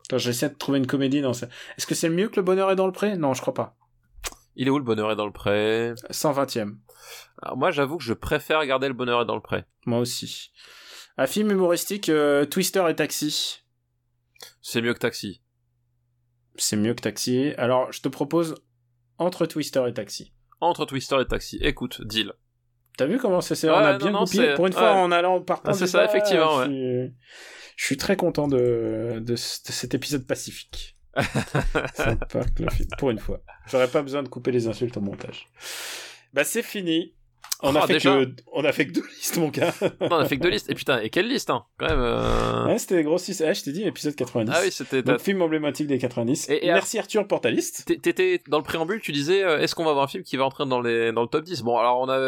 [0.05, 1.47] Attends, j'essaie de trouver une comédie dans ça.
[1.79, 3.17] Est-ce que c'est mieux que Le Bonheur est dans le pré?
[3.17, 3.77] Non, je crois pas.
[4.57, 5.93] Il est où le bonheur est dans le pré?
[6.11, 6.77] 120ème.
[7.41, 9.65] Alors moi, j'avoue que je préfère regarder le bonheur est dans le pré.
[9.87, 10.53] Moi aussi.
[11.17, 13.61] Un film humoristique, euh, Twister et Taxi.
[14.61, 15.43] C'est mieux que Taxi.
[16.57, 17.53] C'est mieux que Taxi.
[17.59, 18.55] Alors, je te propose
[19.19, 20.33] entre Twister et Taxi.
[20.61, 21.59] Entre Twister et Taxi.
[21.61, 22.33] Écoute, deal.
[22.97, 24.25] T'as vu comment c'est, Ouais, on a non, bien non,
[24.55, 25.01] pour une fois ouais.
[25.01, 27.15] en allant partant Ah, c'est ça, effectivement, Je suis,
[27.77, 30.92] je suis très content de, de cet épisode pacifique.
[32.99, 33.41] Pour une fois.
[33.71, 35.47] J'aurais pas besoin de couper les insultes au montage.
[36.33, 37.15] Bah c'est fini.
[37.65, 39.73] On, a Oh, fait déjà que, on a fait que deux listes, mon gars.
[40.01, 40.69] Non, on a fait que deux listes.
[40.69, 42.01] Et putain, et quelle liste, hein Quand même.
[42.01, 43.45] euh, Ouais, c'était grosses listes.
[43.47, 44.53] Ah, je t'ai dit, épisode 90.
[44.53, 45.03] Ah oui, c'était.
[45.03, 46.49] Donc, film emblématique des 90.
[46.49, 47.85] Et- et Merci Arthur pour ta liste.
[47.87, 50.37] T'é- T'étais dans le préambule, tu disais euh, est-ce qu'on va avoir un film qui
[50.37, 52.19] va entrer dans les dans le top 10 Bon, alors on a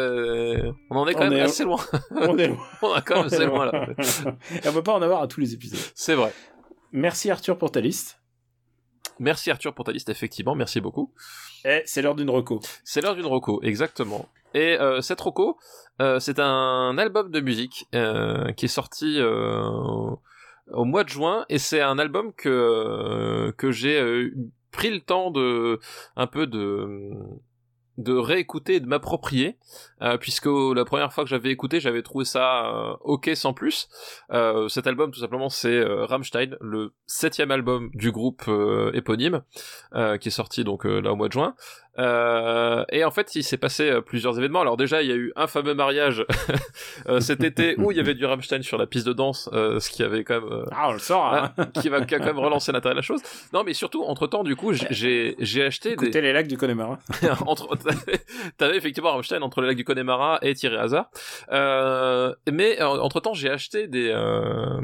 [0.89, 1.79] on en est quand On même est- assez loin.
[2.11, 2.57] On est loin.
[2.81, 3.87] on est quand même assez loin là.
[4.63, 5.79] Et on peut pas en avoir à tous les épisodes.
[5.95, 6.31] C'est vrai.
[6.93, 8.21] Merci Arthur pour ta liste.
[9.19, 11.13] Merci Arthur pour ta liste, effectivement, merci beaucoup.
[11.63, 12.59] Et c'est l'heure d'une reco.
[12.83, 14.27] C'est l'heure d'une roco, exactement.
[14.53, 15.57] Et euh, cette roco,
[16.01, 19.61] euh, c'est un album de musique euh, qui est sorti euh,
[20.71, 24.33] au mois de juin, et c'est un album que que j'ai euh,
[24.71, 25.79] pris le temps de
[26.15, 27.11] un peu de
[27.97, 29.57] de réécouter et de m'approprier
[30.01, 33.87] euh, puisque la première fois que j'avais écouté j'avais trouvé ça euh, ok sans plus
[34.31, 39.41] Euh, cet album tout simplement c'est euh, Rammstein le septième album du groupe euh, éponyme
[39.93, 41.55] euh, qui est sorti donc euh, là au mois de juin
[41.97, 45.15] Euh, et en fait il s'est passé euh, plusieurs événements alors déjà il y a
[45.15, 46.25] eu un fameux mariage
[47.07, 49.79] euh, cet été où il y avait du Rammstein sur la piste de danse euh,
[49.79, 51.23] ce qui avait quand même euh, Ah, on le sort.
[51.33, 51.53] Hein.
[51.79, 53.21] qui va qui a quand même relancé l'intérêt de la chose
[53.53, 55.35] non mais surtout entre temps du coup j'ai-
[55.65, 56.99] acheté des Écoutez les lacs du Connemara.
[57.47, 57.69] entre
[58.57, 59.94] t'avais effectivement Rammstein entre le lac du Connemara
[60.41, 61.09] et Thierry Hazard.
[61.51, 64.79] Euh, mais entre temps j'ai acheté des euh,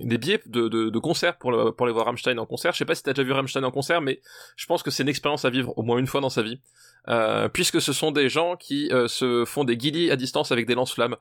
[0.00, 2.72] des billets de, de, concert pour pour aller voir Rammstein en concert.
[2.72, 4.20] Je sais pas si t'as déjà vu Rammstein en concert mais
[4.56, 6.60] je pense que c'est une expérience à vivre au moins une fois dans sa vie.
[7.08, 10.66] Euh, puisque ce sont des gens qui euh, se font des guillis à distance avec
[10.66, 11.16] des lance-flammes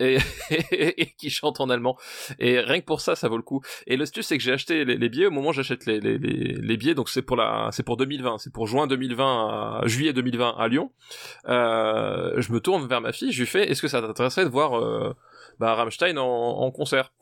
[0.00, 0.18] et,
[0.70, 1.96] et, qui chantent en allemand.
[2.38, 3.60] Et rien que pour ça ça vaut le coup.
[3.86, 5.26] Et le stuff c'est que j'ai acheté les, les billets.
[5.26, 6.94] Au moment où j'achète les, les, billets.
[6.94, 10.68] Donc c'est pour la c'est pour 2020 c'est pour juin 2020 à juillet 2020 à
[10.68, 10.90] Lyon.
[11.48, 13.32] Euh, je me tourne vers ma fille.
[13.32, 15.14] Je lui fais est-ce que ça t'intéresserait de voir euh,
[15.58, 17.12] bah, Rammstein en, concert?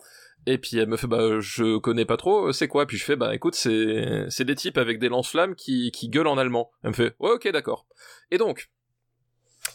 [0.46, 2.52] Et puis elle me fait bah je connais pas trop.
[2.52, 2.86] C'est quoi?
[2.86, 6.28] Puis je fais bah écoute c'est c'est des types avec des lance-flammes qui qui gueulent
[6.28, 6.70] en allemand.
[6.84, 7.86] Elle me fait ouais ok d'accord.
[8.30, 8.70] Et donc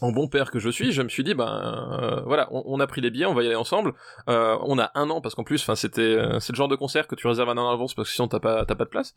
[0.04, 2.80] en bon père que je suis, je me suis dit ben euh, voilà, on, on,
[2.82, 3.94] a pris les billets, on va y aller ensemble.
[4.28, 6.76] Euh, on a un an parce qu'en plus, enfin c'était euh, c'est le genre de
[6.76, 8.84] concert que tu réserves un an en avance parce que sinon t'as pas t'as pas
[8.84, 9.16] de place.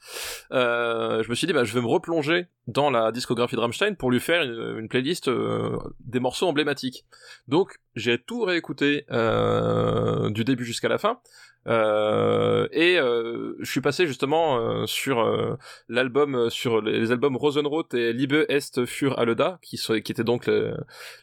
[0.52, 3.96] Euh, je me suis dit ben je vais me replonger dans la discographie de Rammstein
[3.96, 7.04] pour lui faire une, une playlist euh, des morceaux emblématiques.
[7.48, 11.18] Donc j'ai tout réécouté euh, du début jusqu'à la fin.
[11.68, 15.56] Euh, et euh, je suis passé justement euh, sur euh,
[15.88, 20.48] l'album sur les, albums Rosenrot et Liebe est für Aleda qui sont, qui étaient donc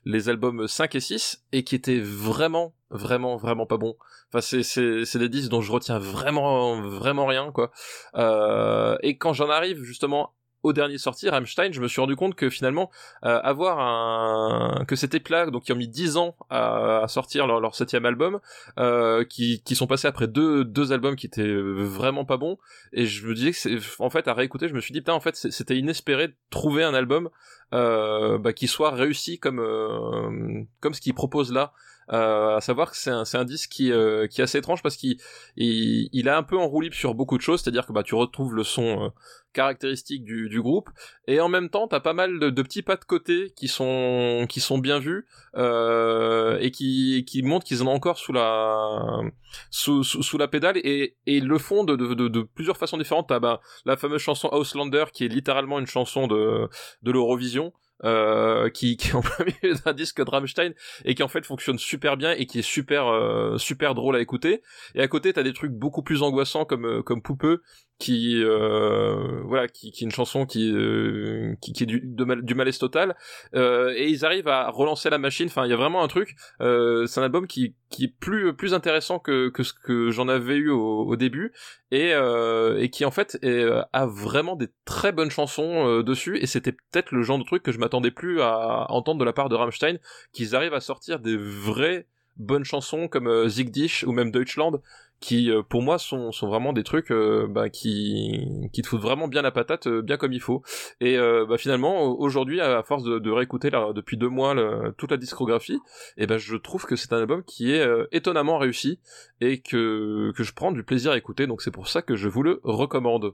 [0.03, 3.95] les, albums 5 et 6 et qui étaient vraiment vraiment vraiment pas bons
[4.29, 7.71] enfin c'est c'est c'est des disques dont je retiens vraiment vraiment rien quoi
[8.15, 10.33] euh, et quand j'en arrive justement
[10.63, 12.89] au dernier sorti, Rammstein, je me suis rendu compte que finalement,
[13.25, 17.47] euh, avoir un que c'était plat, donc ils ont mis 10 ans à, à sortir
[17.47, 18.39] leur, leur septième album,
[18.79, 22.57] euh, qui, qui sont passés après deux, deux albums qui étaient vraiment pas bons,
[22.93, 25.13] et je me disais que c'est, en fait, à réécouter, je me suis dit, putain,
[25.13, 27.29] en fait, c'était inespéré de trouver un album
[27.73, 31.73] euh, bah, qui soit réussi comme, euh, comme ce qu'il propose là.
[32.11, 34.97] Euh, à savoir que c'est un, un disque qui, euh, qui est assez étrange parce
[34.97, 35.17] qu'il
[35.55, 38.03] il, il a un peu en roue libre sur beaucoup de choses, c'est-à-dire que bah,
[38.03, 39.09] tu retrouves le son euh,
[39.53, 40.89] caractéristique du, du groupe
[41.27, 44.47] et en même temps t'as pas mal de, de, petits pas de côté qui sont
[44.49, 49.21] qui sont bien vus euh, et qui qui montrent qu'ils en ont encore sous la
[49.69, 53.29] sous, sous, sous la pédale et, et le font de, de, de, plusieurs façons différentes.
[53.29, 56.67] T'as bah, la fameuse chanson Ausländer qui est littéralement une chanson de
[57.03, 57.71] de l'Eurovision
[58.03, 60.73] euh, qui, est en plein milieu d'un disque de Rammstein
[61.05, 64.19] et qui en fait fonctionne super bien et qui est super euh, super drôle à
[64.19, 64.61] écouter.
[64.95, 67.61] Et à côté t'as des trucs beaucoup plus angoissants comme euh, comme Poupeux
[67.99, 72.41] qui euh, voilà qui, qui est une chanson qui euh, qui, qui est du, mal,
[72.41, 73.15] du malaise total.
[73.55, 75.47] Euh, et ils arrivent à relancer la machine.
[75.47, 76.35] Enfin il y a vraiment un truc.
[76.61, 80.27] Euh, c'est un album qui qui est plus plus intéressant que que ce que j'en
[80.27, 81.53] avais eu au, au début.
[81.91, 86.37] Et euh, et qui en fait est, a vraiment des très bonnes chansons euh, dessus.
[86.39, 89.25] Et c'était peut-être le genre de truc que je m'attendais plus à, à entendre de
[89.25, 89.99] la part de Rammstein
[90.33, 92.07] qu'ils arrivent à sortir des vraies
[92.37, 94.81] bonnes chansons comme euh, Zig Dish ou même Deutschland
[95.23, 99.29] qui euh, pour moi sont, vraiment des trucs euh, bah, qui, qui te foutent vraiment
[99.29, 100.63] bien la patate euh, bien comme il faut.
[100.99, 104.53] Et bah, finalement aujourd'hui à force de, réécouter depuis deux mois
[104.97, 105.79] toute la discographie
[106.17, 108.99] et ben je trouve que c'est un album qui est étonnamment réussi
[109.39, 111.47] et que je prends du plaisir à écouter.
[111.47, 113.33] Donc c'est pour ça que je vous le recommande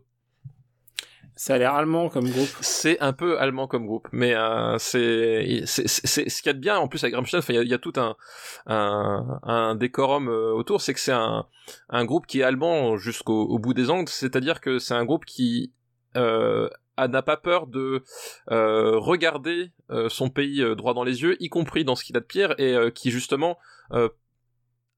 [1.39, 2.49] ça a l'air allemand comme groupe.
[2.59, 6.77] C'est un peu allemand comme groupe, mais euh, c'est ce qu'il y a de bien
[6.77, 7.39] en plus avec Rammstein.
[7.47, 8.17] Il y, a tout un
[8.65, 11.45] un, un décorum euh, autour, c'est que c'est un
[11.87, 14.09] un groupe qui est allemand jusqu'au au bout des ongles.
[14.09, 15.71] C'est-à-dire que c'est un groupe qui
[16.17, 16.67] euh,
[16.97, 18.03] n'a pas peur de
[18.51, 22.17] euh, regarder euh, son pays euh, droit dans les yeux, y compris dans ce qu'il
[22.17, 23.57] a de pire, et qui justement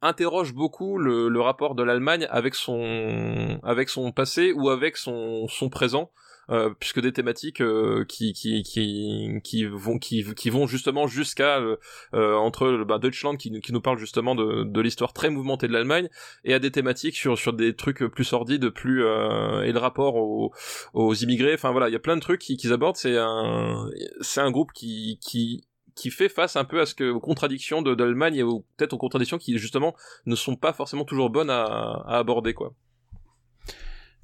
[0.01, 5.47] interroge beaucoup le, le rapport de l'Allemagne avec son avec son passé ou avec son
[5.47, 6.09] son présent
[6.51, 11.59] euh, puisque des thématiques euh, qui, qui, qui, qui, vont, qui, qui vont justement jusqu'à
[11.59, 11.77] euh,
[12.13, 15.73] euh entre bah, Deutschland qui, qui nous parle justement de, de l'histoire très mouvementée de
[15.73, 16.09] l'Allemagne
[16.43, 20.15] et à des thématiques sur, sur des trucs plus sordides, plus euh, et le rapport
[20.15, 20.51] aux,
[20.93, 21.53] aux immigrés.
[21.53, 22.97] Enfin voilà, il y a plein de trucs qu'ils qui abordent.
[22.97, 23.89] C'est un,
[24.21, 25.63] c'est un groupe qui, qui
[25.95, 28.43] qui fait face un peu à ce que aux contradictions de, l'Allemagne et
[28.77, 29.95] peut-être aux contradictions qui justement
[30.25, 32.73] ne sont pas forcément toujours bonnes à, à aborder quoi.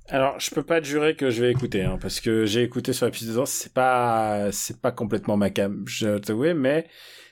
[0.10, 2.94] Alors, je peux pas te jurer que je vais écouter, hein, parce que j'ai écouté
[2.94, 6.88] sur la piste de danse, c'est pas, c'est pas complètement ma cam, je t'avoue, mais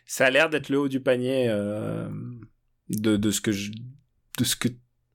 [0.05, 2.09] ça a l'air d'être le haut du panier euh,
[2.89, 3.71] de, de ce que je,
[4.37, 4.67] de ce que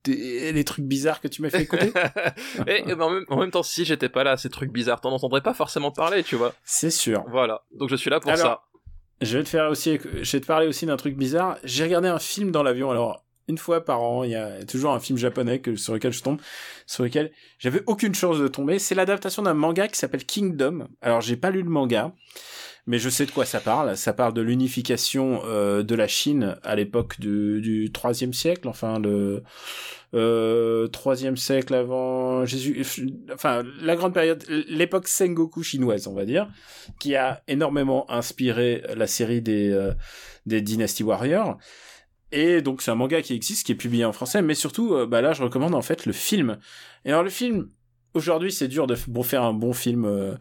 [0.06, 1.92] les trucs bizarres que tu m'as fait écouter.
[2.66, 5.90] et, en, même, temps, si j'étais pas là, ces trucs bizarres, t'en entendrais pas forcément
[5.90, 6.54] parler, tu vois.
[6.64, 7.24] C'est sûr.
[7.28, 7.62] Voilà.
[7.72, 8.62] Donc je suis là pour ça.
[9.20, 11.58] Je vais te faire aussi, je vais te parler aussi d'un truc bizarre.
[11.62, 12.90] J'ai regardé un film dans l'avion.
[12.90, 16.22] Alors, une fois par an, il y a toujours un film japonais sur lequel je
[16.22, 16.40] tombe,
[16.86, 18.78] sur lequel j'avais aucune chance de tomber.
[18.78, 20.88] C'est l'adaptation d'un manga qui s'appelle Kingdom.
[21.02, 22.14] Alors j'ai pas lu le manga,
[22.86, 23.96] mais je sais de quoi ça parle.
[23.96, 28.98] Ça parle de l'unification euh, de la Chine à l'époque du, du 3 siècle, enfin
[29.00, 29.42] le
[30.14, 32.84] euh, 3 siècle avant Jésus,
[33.32, 36.48] enfin la grande période, l'époque Sengoku chinoise, on va dire,
[37.00, 39.92] qui a énormément inspiré la série des euh,
[40.46, 41.58] des Dynasty Warriors.
[42.32, 45.06] Et donc c'est un manga qui existe, qui est publié en français, mais surtout, euh,
[45.06, 46.58] bah là je recommande en fait le film.
[47.04, 47.68] Et alors le film,
[48.14, 50.34] aujourd'hui c'est dur de faire un bon film euh,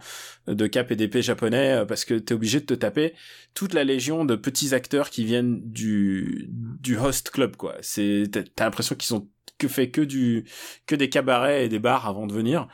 [0.47, 3.13] de cap et d'épée japonais euh, parce que t'es obligé de te taper
[3.53, 7.75] toute la légion de petits acteurs qui viennent du du host club quoi.
[7.81, 10.45] C'est t'as l'impression qu'ils ont que fait que du
[10.85, 12.67] que des cabarets et des bars avant de venir.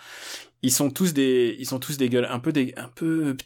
[0.62, 3.38] Ils sont tous des ils sont tous des gueules un peu des un peu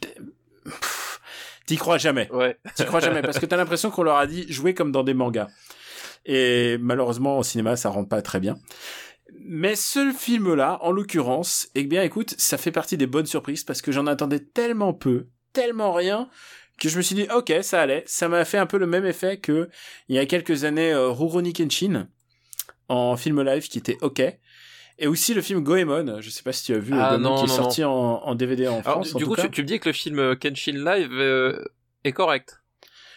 [1.70, 2.28] T'y crois jamais.
[2.32, 2.58] Ouais.
[2.74, 5.14] T'y crois jamais parce que t'as l'impression qu'on leur a dit jouer comme dans des
[5.14, 5.50] mangas.
[6.26, 8.58] Et malheureusement au cinéma ça rend pas très bien.
[9.40, 13.84] Mais ce film-là, en l'occurrence, eh bien écoute, ça fait partie des bonnes surprises parce
[13.84, 16.28] que j'en attendais tellement peu, tellement rien,
[16.80, 18.04] que je me suis dit ok ça allait.
[18.08, 19.70] Ça m'a fait un peu le même effet que
[20.08, 22.08] il y a quelques années euh, Rurouni Kenshin
[22.88, 24.24] en film live qui était ok.
[25.02, 27.48] Et aussi le film Goemon, je sais pas si tu as vu, ah, qui est
[27.48, 29.16] sorti En, DVD en France.
[29.16, 31.64] Du coup, tu, me dis que le film euh, Kenshin Live euh,
[32.04, 32.62] est correct.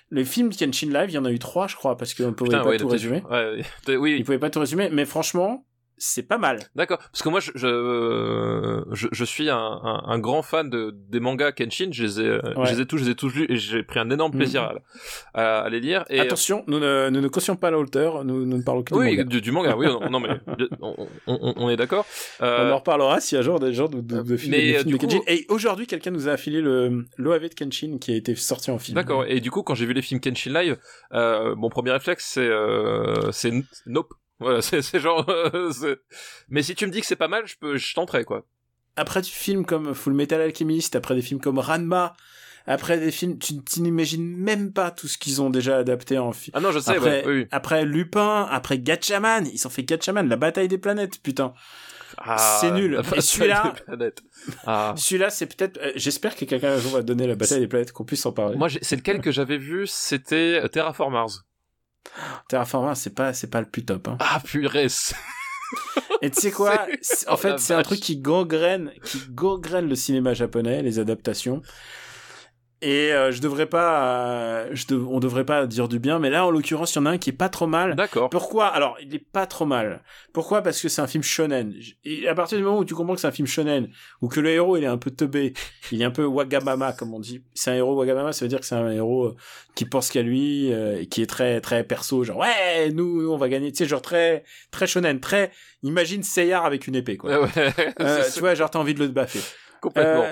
[0.09, 2.51] Le film Kenshin Live, il y en a eu trois, je crois, parce qu'on pouvait
[2.51, 3.23] pas tout résumer.
[3.29, 3.65] Ouais,
[3.97, 4.15] oui.
[4.17, 5.65] Il pouvait pas tout résumer, mais franchement,
[5.99, 6.59] c'est pas mal.
[6.75, 11.53] D'accord, parce que moi je je, je, suis un, un, grand fan de des mangas
[11.53, 13.83] Kenshin, je les ai je les ai tous je les ai tous lus et j'ai
[13.83, 14.79] pris un énorme plaisir mhm.
[15.35, 16.05] à, à, les lire.
[16.11, 18.95] Et attention, nous ne nous ne cautionne pas la hauteur, nous, nous ne parlons que
[18.95, 19.25] du manga.
[19.25, 19.77] Du, du manga.
[19.77, 20.29] Oui, non, mais
[20.81, 22.07] on, on, on est d'accord.
[22.41, 22.69] Euh...
[22.69, 24.97] On en reparlera s'il y a genre des gens de, de, de films, mais, de,
[24.97, 25.21] Kenshin.
[25.27, 28.79] Et aujourd'hui, quelqu'un nous a affilé le l'OAV de Kenshin qui a été sorti en
[28.79, 28.97] film.
[28.97, 29.25] D'accord.
[29.27, 30.79] Et du coup, quand j'ai vu les films Kenshin live,
[31.13, 33.53] euh, mon premier réflexe c'est euh, c'est
[33.87, 35.27] Nope voilà, c'est genre.
[36.49, 38.45] Mais si tu me dis que c'est pas mal, je peux, je tenterai quoi.
[38.97, 42.15] Après du film comme Full Metal Alchemist, après des films comme Ranma,
[42.67, 46.53] après des films, tu, n'imagines même pas tout ce qu'ils ont déjà adapté en film.
[46.55, 46.97] Ah non, je sais.
[46.97, 47.47] Après, oui.
[47.51, 51.55] après Lupin, après Gatchaman, ils ont fait Gatchaman, la bataille des planètes, putain.
[52.19, 53.01] Ah, c'est nul.
[53.17, 53.75] Et celui-là,
[54.67, 54.95] ah.
[54.99, 55.79] celui-là, c'est peut-être.
[55.79, 58.33] Euh, j'espère que quelqu'un un jour va donner la bataille des planètes, qu'on puisse en
[58.33, 58.57] parler.
[58.57, 61.17] Moi, c'est lequel que j'avais vu, c'était Terraform
[62.17, 62.43] Mars.
[62.49, 64.09] Terraformers, c'est pas, c'est pas le plus top.
[64.09, 64.17] Hein.
[64.21, 64.89] Ah purée.
[66.21, 66.87] Et tu sais quoi?
[67.29, 71.63] En fait, c'est un truc qui gangrène, qui gangrène le cinéma japonais, les adaptations.
[72.85, 76.45] Et euh, je devrais pas, euh, je on devrait pas dire du bien, mais là
[76.45, 77.95] en l'occurrence il y en a un qui est pas trop mal.
[77.95, 78.29] D'accord.
[78.29, 78.67] Pourquoi?
[78.67, 80.03] Alors il est pas trop mal.
[80.33, 80.63] Pourquoi?
[80.63, 81.73] Parce que c'est un film shonen.
[82.05, 83.89] Et à partir du moment où tu comprends que c'est un film shonen,
[84.21, 85.53] ou que le héros il est un peu teubé,
[85.93, 87.45] il est un peu wagamama comme on dit.
[87.55, 89.37] C'est un héros wagamama, ça veut dire que c'est un héros euh,
[89.77, 93.49] qui pense qu'à lui, et qui est très très perso, genre ouais nous, on va
[93.49, 94.43] gagner, tu sais genre très
[94.73, 95.53] très shonen, très
[95.85, 97.43] imagine Seyar avec une épée quoi.
[97.43, 97.49] Ouais,
[98.35, 99.39] tu vois genre t'as envie de le baffer.
[99.81, 100.25] Complètement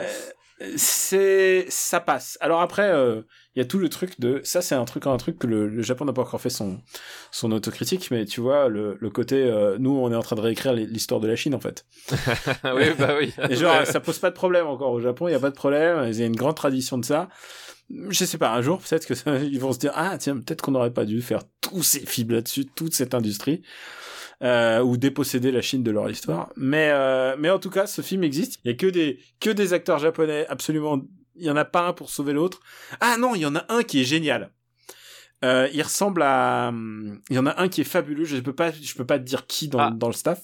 [0.76, 2.36] c'est ça passe.
[2.40, 3.22] Alors après, il euh,
[3.56, 6.04] y a tout le truc de ça, c'est un truc, un truc que le, Japon
[6.04, 6.80] n'a pas encore fait son
[7.30, 10.42] son autocritique, mais tu vois le, le côté, euh, nous on est en train de
[10.42, 11.86] réécrire l'histoire de la Chine en fait.
[12.64, 13.32] oui, bah oui.
[13.48, 15.56] Et genre ça pose pas de problème encore au Japon, il y a pas de
[15.56, 17.28] problème, il y a une grande tradition de ça.
[18.08, 20.60] Je sais pas, un jour peut-être que ça, ils vont se dire ah tiens peut-être
[20.60, 23.62] qu'on n'aurait pas dû faire tous ces films là-dessus, toute cette industrie
[24.42, 26.50] euh, ou déposséder la Chine de leur histoire.
[26.56, 28.60] Mais euh, mais en tout cas, ce film existe.
[28.64, 31.02] Il y a que des que des acteurs japonais absolument.
[31.36, 32.60] Il y en a pas un pour sauver l'autre.
[33.00, 34.50] Ah non, il y en a un qui est génial.
[35.44, 36.72] Euh, il ressemble à.
[37.30, 38.24] Il y en a un qui est fabuleux.
[38.24, 39.90] Je peux pas, je peux pas te dire qui dans, ah.
[39.90, 40.42] dans le staff,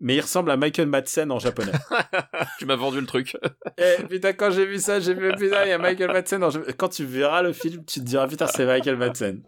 [0.00, 1.72] mais il ressemble à Michael Madsen en japonais.
[2.58, 3.36] tu m'as vendu le truc.
[3.78, 6.50] eh, putain, quand j'ai vu ça, j'ai vu, putain, il y a Michael Madsen en
[6.76, 9.42] Quand tu verras le film, tu te diras, putain, c'est Michael Madsen.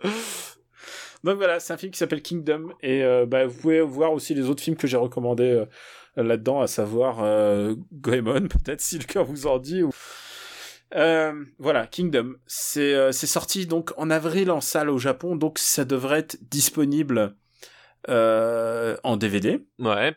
[1.24, 4.34] Donc voilà, c'est un film qui s'appelle Kingdom et euh, bah, vous pouvez voir aussi
[4.34, 5.66] les autres films que j'ai recommandés
[6.16, 9.82] euh, là-dedans, à savoir euh, Goemon, peut-être si le cœur vous en dit.
[10.92, 12.36] Voilà, Kingdom.
[12.47, 17.34] C'est sorti donc en avril en salle au Japon, donc ça devrait être disponible
[18.09, 19.64] en DVD.
[19.78, 20.16] Ouais.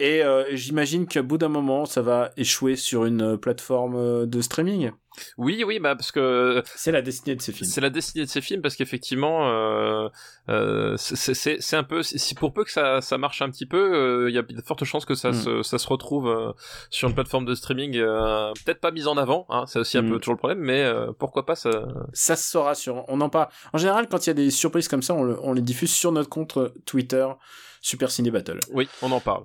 [0.00, 4.40] Et euh, j'imagine qu'à bout d'un moment, ça va échouer sur une plateforme euh, de
[4.40, 4.92] streaming.
[5.36, 7.68] Oui, oui, bah parce que C'est la destinée de ces films.
[7.68, 10.08] c'est la destinée de ces films parce qu'effectivement, euh,
[10.48, 13.66] euh, c'est- c'est c'est un peu si pour peu que ça ça marche un petit
[13.66, 13.78] peu,
[14.26, 15.34] euh, il y a de fortes chances que ça Mm.
[15.34, 16.52] se ça se retrouve euh,
[16.90, 20.02] sur une plateforme de streaming, euh, peut-être pas mise en avant, hein, c'est aussi un
[20.02, 20.10] Mm.
[20.10, 21.70] peu toujours le problème, mais euh, pourquoi pas ça.
[22.12, 23.04] Ça se saura sur.
[23.08, 23.48] On en parle.
[23.72, 25.90] En général, quand il y a des surprises comme ça, on, le- on les diffuse
[25.92, 26.56] sur notre compte
[26.86, 27.26] Twitter
[27.80, 28.60] Super Ciné Battle.
[28.72, 29.42] Oui, on en parle.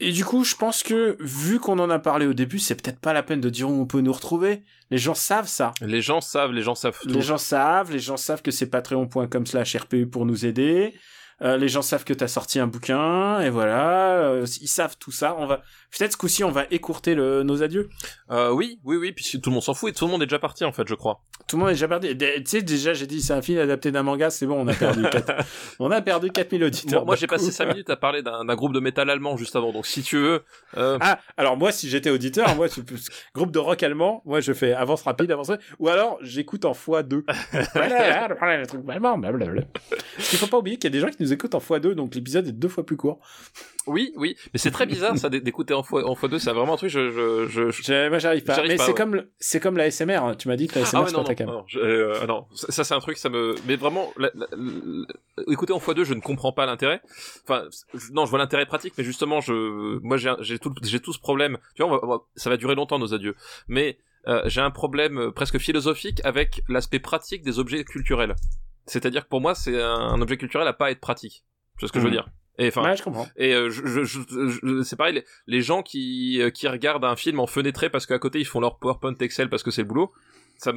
[0.00, 2.98] Et du coup, je pense que vu qu'on en a parlé au début, c'est peut-être
[2.98, 4.62] pas la peine de dire où on peut nous retrouver.
[4.90, 5.72] Les gens savent ça.
[5.80, 7.08] Les gens savent, les gens savent tout.
[7.08, 10.94] Les gens savent, les gens savent que c'est patreon.com slash RPU pour nous aider.
[11.42, 15.10] Euh, les gens savent que t'as sorti un bouquin, et voilà, euh, ils savent tout
[15.10, 15.34] ça.
[15.38, 15.56] On va
[15.96, 17.88] peut-être ce coup-ci, on va écourter le, nos adieux.
[18.30, 20.26] Euh, oui, oui, oui, puisque tout le monde s'en fout et tout le monde est
[20.26, 21.20] déjà parti en fait, je crois.
[21.48, 21.98] Tout le monde est déjà.
[21.98, 24.68] Dé- Tu sais, déjà, j'ai dit c'est un film adapté d'un manga, c'est bon, on
[24.68, 25.32] a perdu 4...
[25.80, 27.00] on a perdu 4000 auditeurs.
[27.00, 29.72] Moi, moi, j'ai passé 5 minutes à parler d'un groupe de métal allemand juste avant,
[29.72, 30.44] donc si tu veux,
[30.76, 32.80] Ah, alors moi, si j'étais auditeur, moi, je-
[33.34, 36.72] groupe de rock allemand, moi, je fais avance rapide, avance rapide, ou alors j'écoute en
[36.72, 37.24] x2.
[37.74, 39.62] voilà, le truc allemand, blablabla.
[40.16, 41.92] Parce qu'il faut pas oublier qu'il y a des gens qui nous écoutent en x2,
[41.94, 43.18] donc l'épisode est deux fois plus court.
[43.86, 46.52] oui, oui, mais c'est très bizarre ça d'é- d'écouter en fois en fois deux, c'est
[46.52, 48.62] vraiment un truc, je, je, je, je- J'ai- Moi, j'arrive pas.
[48.62, 48.94] Mais c'est ouais.
[48.94, 50.22] comme, c'est comme la SMR.
[50.24, 50.34] hein.
[50.36, 51.56] Tu m'as dit que la SMR, Ah ouais, non, pas ta non, cam.
[51.58, 55.52] non, je- euh, non, ça, c'est un truc, ça me, mais vraiment, la- la- la-
[55.52, 57.00] écouter en x2, je ne comprends pas l'intérêt.
[57.44, 57.64] Enfin,
[58.12, 61.58] non, je vois l'intérêt pratique, mais justement, je, moi, j'ai, tout, j'ai tout ce problème.
[61.74, 63.34] Tu vois, on va- ça va durer longtemps nos adieux,
[63.68, 63.98] mais
[64.28, 68.36] euh, j'ai un problème euh, presque philosophique avec l'aspect pratique des objets culturels.
[68.86, 71.44] C'est-à-dire que pour moi, c'est un, un objet culturel à pas être pratique.
[71.78, 72.16] Vois ce que je veux Mhm.
[72.16, 72.28] dire?
[72.58, 73.26] Et enfin, Ouais, je comprends.
[73.36, 77.16] et euh, je, je, je- c'est pareil, les, les gens qui, euh, qui regardent un
[77.16, 79.88] film en fenêtré parce qu'à côté ils font leur PowerPoint Excel parce que c'est le
[79.88, 80.12] boulot,
[80.62, 80.72] ça,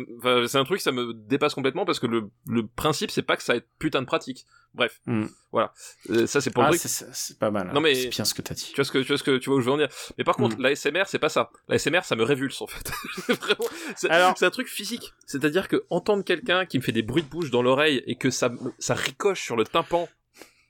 [0.48, 3.44] c'est un truc ça me dépasse complètement parce que le, le principe c'est pas que
[3.44, 4.46] ça va être putain de pratique.
[4.74, 5.28] Bref, Hmm.
[5.54, 5.72] voilà,
[6.10, 7.70] Euh, ça c'est pour Ah, le c'est- c'est c'est pas mal.
[7.70, 7.72] hein.
[7.74, 8.66] Non, mais- C'est bien ce que t'as dit.
[8.70, 9.88] Tu vois ce que tu vois ce que tu vois où je veux en dire.
[10.18, 10.62] Mais par contre, Mm.
[10.64, 11.50] la SMR c'est pas ça.
[11.70, 12.92] La SMR ça me révulse en fait.
[13.96, 15.14] C'est Alors- c'est un truc physique.
[15.26, 18.30] C'est-à-dire que entendre quelqu'un qui me fait des bruits de bouche dans l'oreille et que
[18.30, 20.10] ça ça ricoche sur le tympan.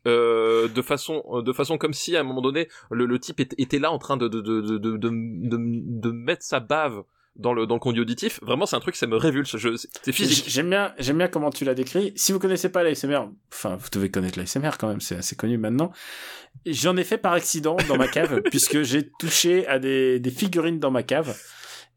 [0.07, 3.55] euh, de façon de façon comme si à un moment donné le, le type était,
[3.59, 7.03] était là en train de, de, de, de- de mettre sa bave
[7.35, 10.11] dans le dans le conduit auditif vraiment c'est un truc ça me révulse je c'est
[10.11, 12.13] physique J'aime bien, j'aime bien comment tu l'as décrit.
[12.15, 13.19] Si vous connaissez pas l'ASMR,
[13.51, 15.91] enfin, vous devez connaître l'ASMR quand même, c'est assez connu maintenant.
[16.65, 20.79] J'en ai fait par accident dans ma cave, puisque j'ai touché à des, des figurines
[20.79, 21.37] dans ma cave.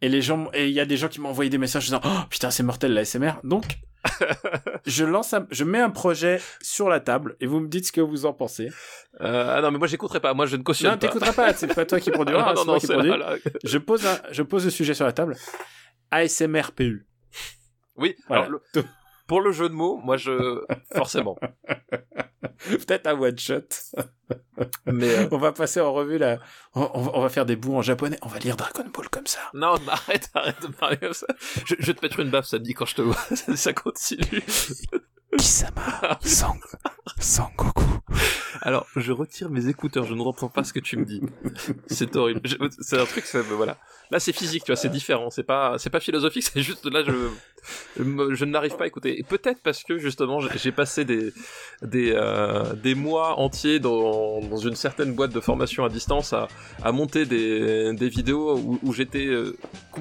[0.01, 2.01] Et les gens, et il y a des gens qui m'ont envoyé des messages disant,
[2.05, 3.33] oh putain, c'est mortel l'ASMR.
[3.43, 3.79] Donc,
[4.87, 7.93] je lance un, je mets un projet sur la table et vous me dites ce
[7.93, 8.69] que vous en pensez.
[9.21, 11.53] Euh, ah non mais moi j'écouterai pas moi je ne cautionne Non, pas t'écouteras pas,
[11.53, 13.11] c'est pas toi qui produira, Ah, non moi non qui c'est produis.
[13.11, 13.37] là, là.
[13.65, 15.37] Je pose un, je pose le sujet sur la table.
[16.13, 17.07] ASMR PU.
[17.97, 18.45] oui Voilà.
[18.45, 18.85] alors, le-
[19.29, 21.37] pour le jeu de mots moi je forcément
[22.69, 23.61] Peut-être un one shot.
[24.87, 26.39] mais euh, On va passer en revue là.
[26.75, 28.19] On, on va- on va faire des bouts en japonais.
[28.23, 29.39] On va lire Dragon Ball comme ça.
[29.55, 31.27] non arrête arrête de parler comme ça
[31.65, 33.17] je, je vais te mettre une baffe samedi quand je te vois
[33.55, 34.43] ça continue
[35.37, 36.57] Kisama, Sang,
[37.21, 37.85] Sangoku.
[38.63, 41.21] Alors, je retire mes écouteurs, je ne reprends pas ce que tu me dis.
[41.87, 42.41] C'est horrible.
[42.81, 43.77] C'est un truc, ça voilà.
[44.11, 45.31] Là, c'est physique, tu vois, c'est différent.
[45.31, 49.19] C'est pas, c'est pas philosophique, c'est juste là, je, je, n'arrive pas à écouter.
[49.19, 51.33] Et peut-être parce que justement, j'ai- passé des,
[51.83, 56.47] des, euh, des mois entiers dans, dans une certaine boîte de formation à distance à,
[56.83, 59.57] à monter des, des vidéos où, où j'étais, euh,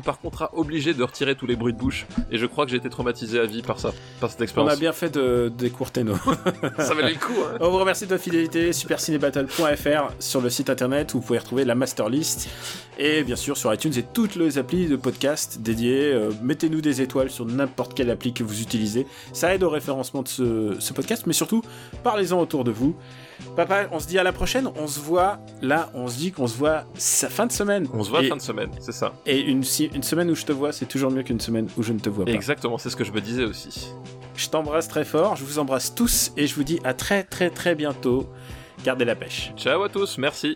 [0.06, 2.06] par contrat, obligé de retirer tous les bruits de bouche.
[2.32, 4.74] Et je crois que j'ai été traumatisé à vie par ça, par cette On expérience.
[4.74, 6.16] a bien fait de d'écourter nos.
[6.78, 7.58] Ça valait le coup, hein.
[7.60, 8.72] On vous remercie de votre fidélité.
[8.74, 12.50] Supercinébattle.fr sur le site internet où vous pouvez retrouver la master list
[13.00, 16.12] et bien sûr sur iTunes toutes les applis de podcast dédiées.
[16.14, 19.06] Euh, Mettez-nous des étoiles sur n'importe quelle appli que vous utilisez.
[19.34, 21.62] Ça aide au référencement de ce, ce podcast, mais surtout
[22.04, 22.96] parlez-en autour de vous.
[23.56, 24.70] Papa, on se dit à la prochaine.
[24.76, 25.90] On se voit là.
[25.94, 27.88] On se dit qu'on se voit sa fin de semaine.
[27.94, 29.14] On se voit Et- fin de semaine, c'est ça.
[29.26, 29.64] Et une,
[29.94, 32.10] une semaine où je te vois, c'est toujours mieux qu'une semaine où je ne te
[32.10, 32.32] vois pas.
[32.32, 33.90] Exactement, c'est ce que je me disais aussi.
[34.36, 37.50] Je t'embrasse très fort, je vous embrasse tous et je vous dis à très très
[37.50, 38.28] très bientôt.
[38.86, 39.52] Gardez la pêche.
[39.58, 40.56] Ciao à tous, merci.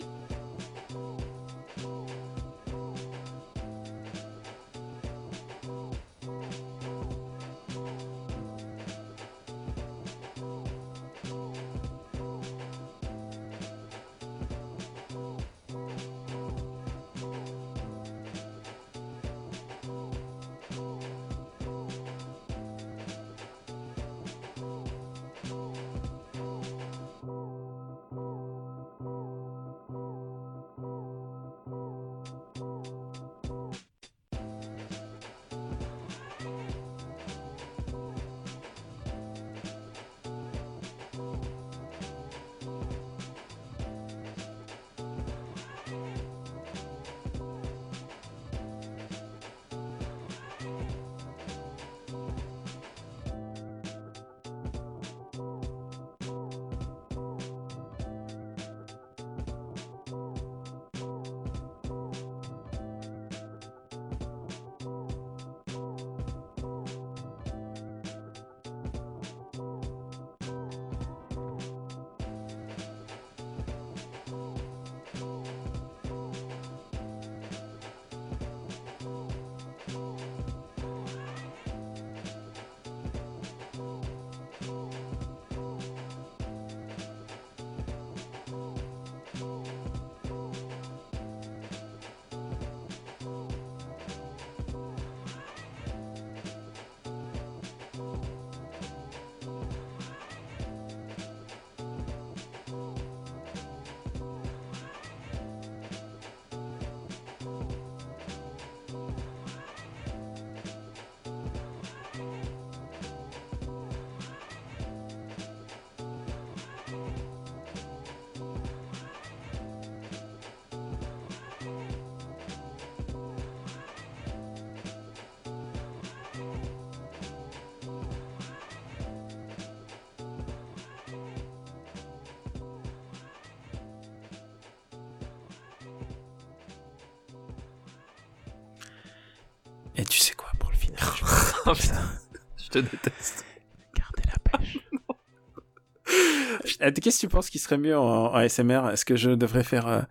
[147.02, 149.88] Qu'est-ce que tu penses qui serait mieux en, en ASMR Est-ce que je devrais faire
[149.88, 150.02] euh,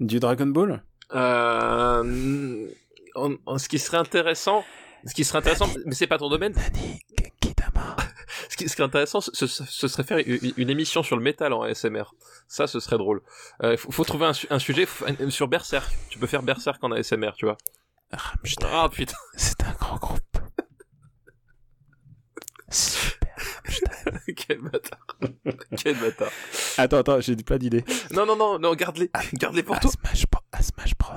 [0.00, 0.82] du Dragon Ball?
[1.14, 2.66] Euh,
[3.14, 4.64] en- en- ce qui serait intéressant,
[5.06, 6.52] ce qui serait intéressant, mais c'est pas ton domaine.
[6.52, 6.98] Nani.
[8.50, 11.52] Ce qui serait intéressant, ce, ce- ce serait faire une, une émission sur le métal
[11.52, 12.04] en ASMR.
[12.46, 13.20] Ça, ce serait drôle.
[13.62, 15.92] Euh, faut, faut trouver un, su- un sujet faut- un- sur Berserk.
[16.08, 17.56] Tu peux faire Berserk en ASMR, tu vois.
[18.12, 19.16] Ah putain,
[19.80, 20.20] grand groupe.
[22.70, 24.33] Super Rammstein.
[24.46, 25.06] Quel bâtard.
[25.82, 26.30] quel bâtard.
[26.78, 27.84] Attends, attends, j'ai pas d'idée.
[28.12, 29.10] Non, non, non, non, garde-les.
[29.34, 29.90] Garde-les pour à toi.
[29.90, 31.16] Smash, Bro- à Smash Bros,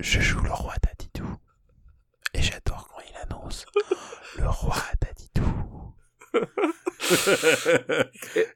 [0.00, 1.36] je joue le roi Dadidou.
[2.34, 3.64] Et j'adore quand il annonce
[4.38, 5.94] le roi Dadidou.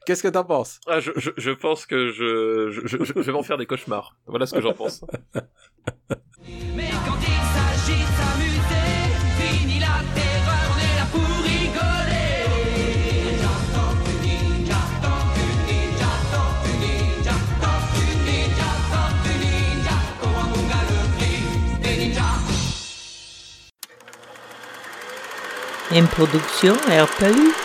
[0.07, 0.81] Qu'est-ce que t'en penses?
[0.87, 4.17] Ah, je, je, je pense que je, je, je, je vais m'en faire des cauchemars.
[4.27, 5.05] Voilà ce que j'en pense.
[6.75, 7.40] Mais quand il
[25.93, 27.60] Une production RPU.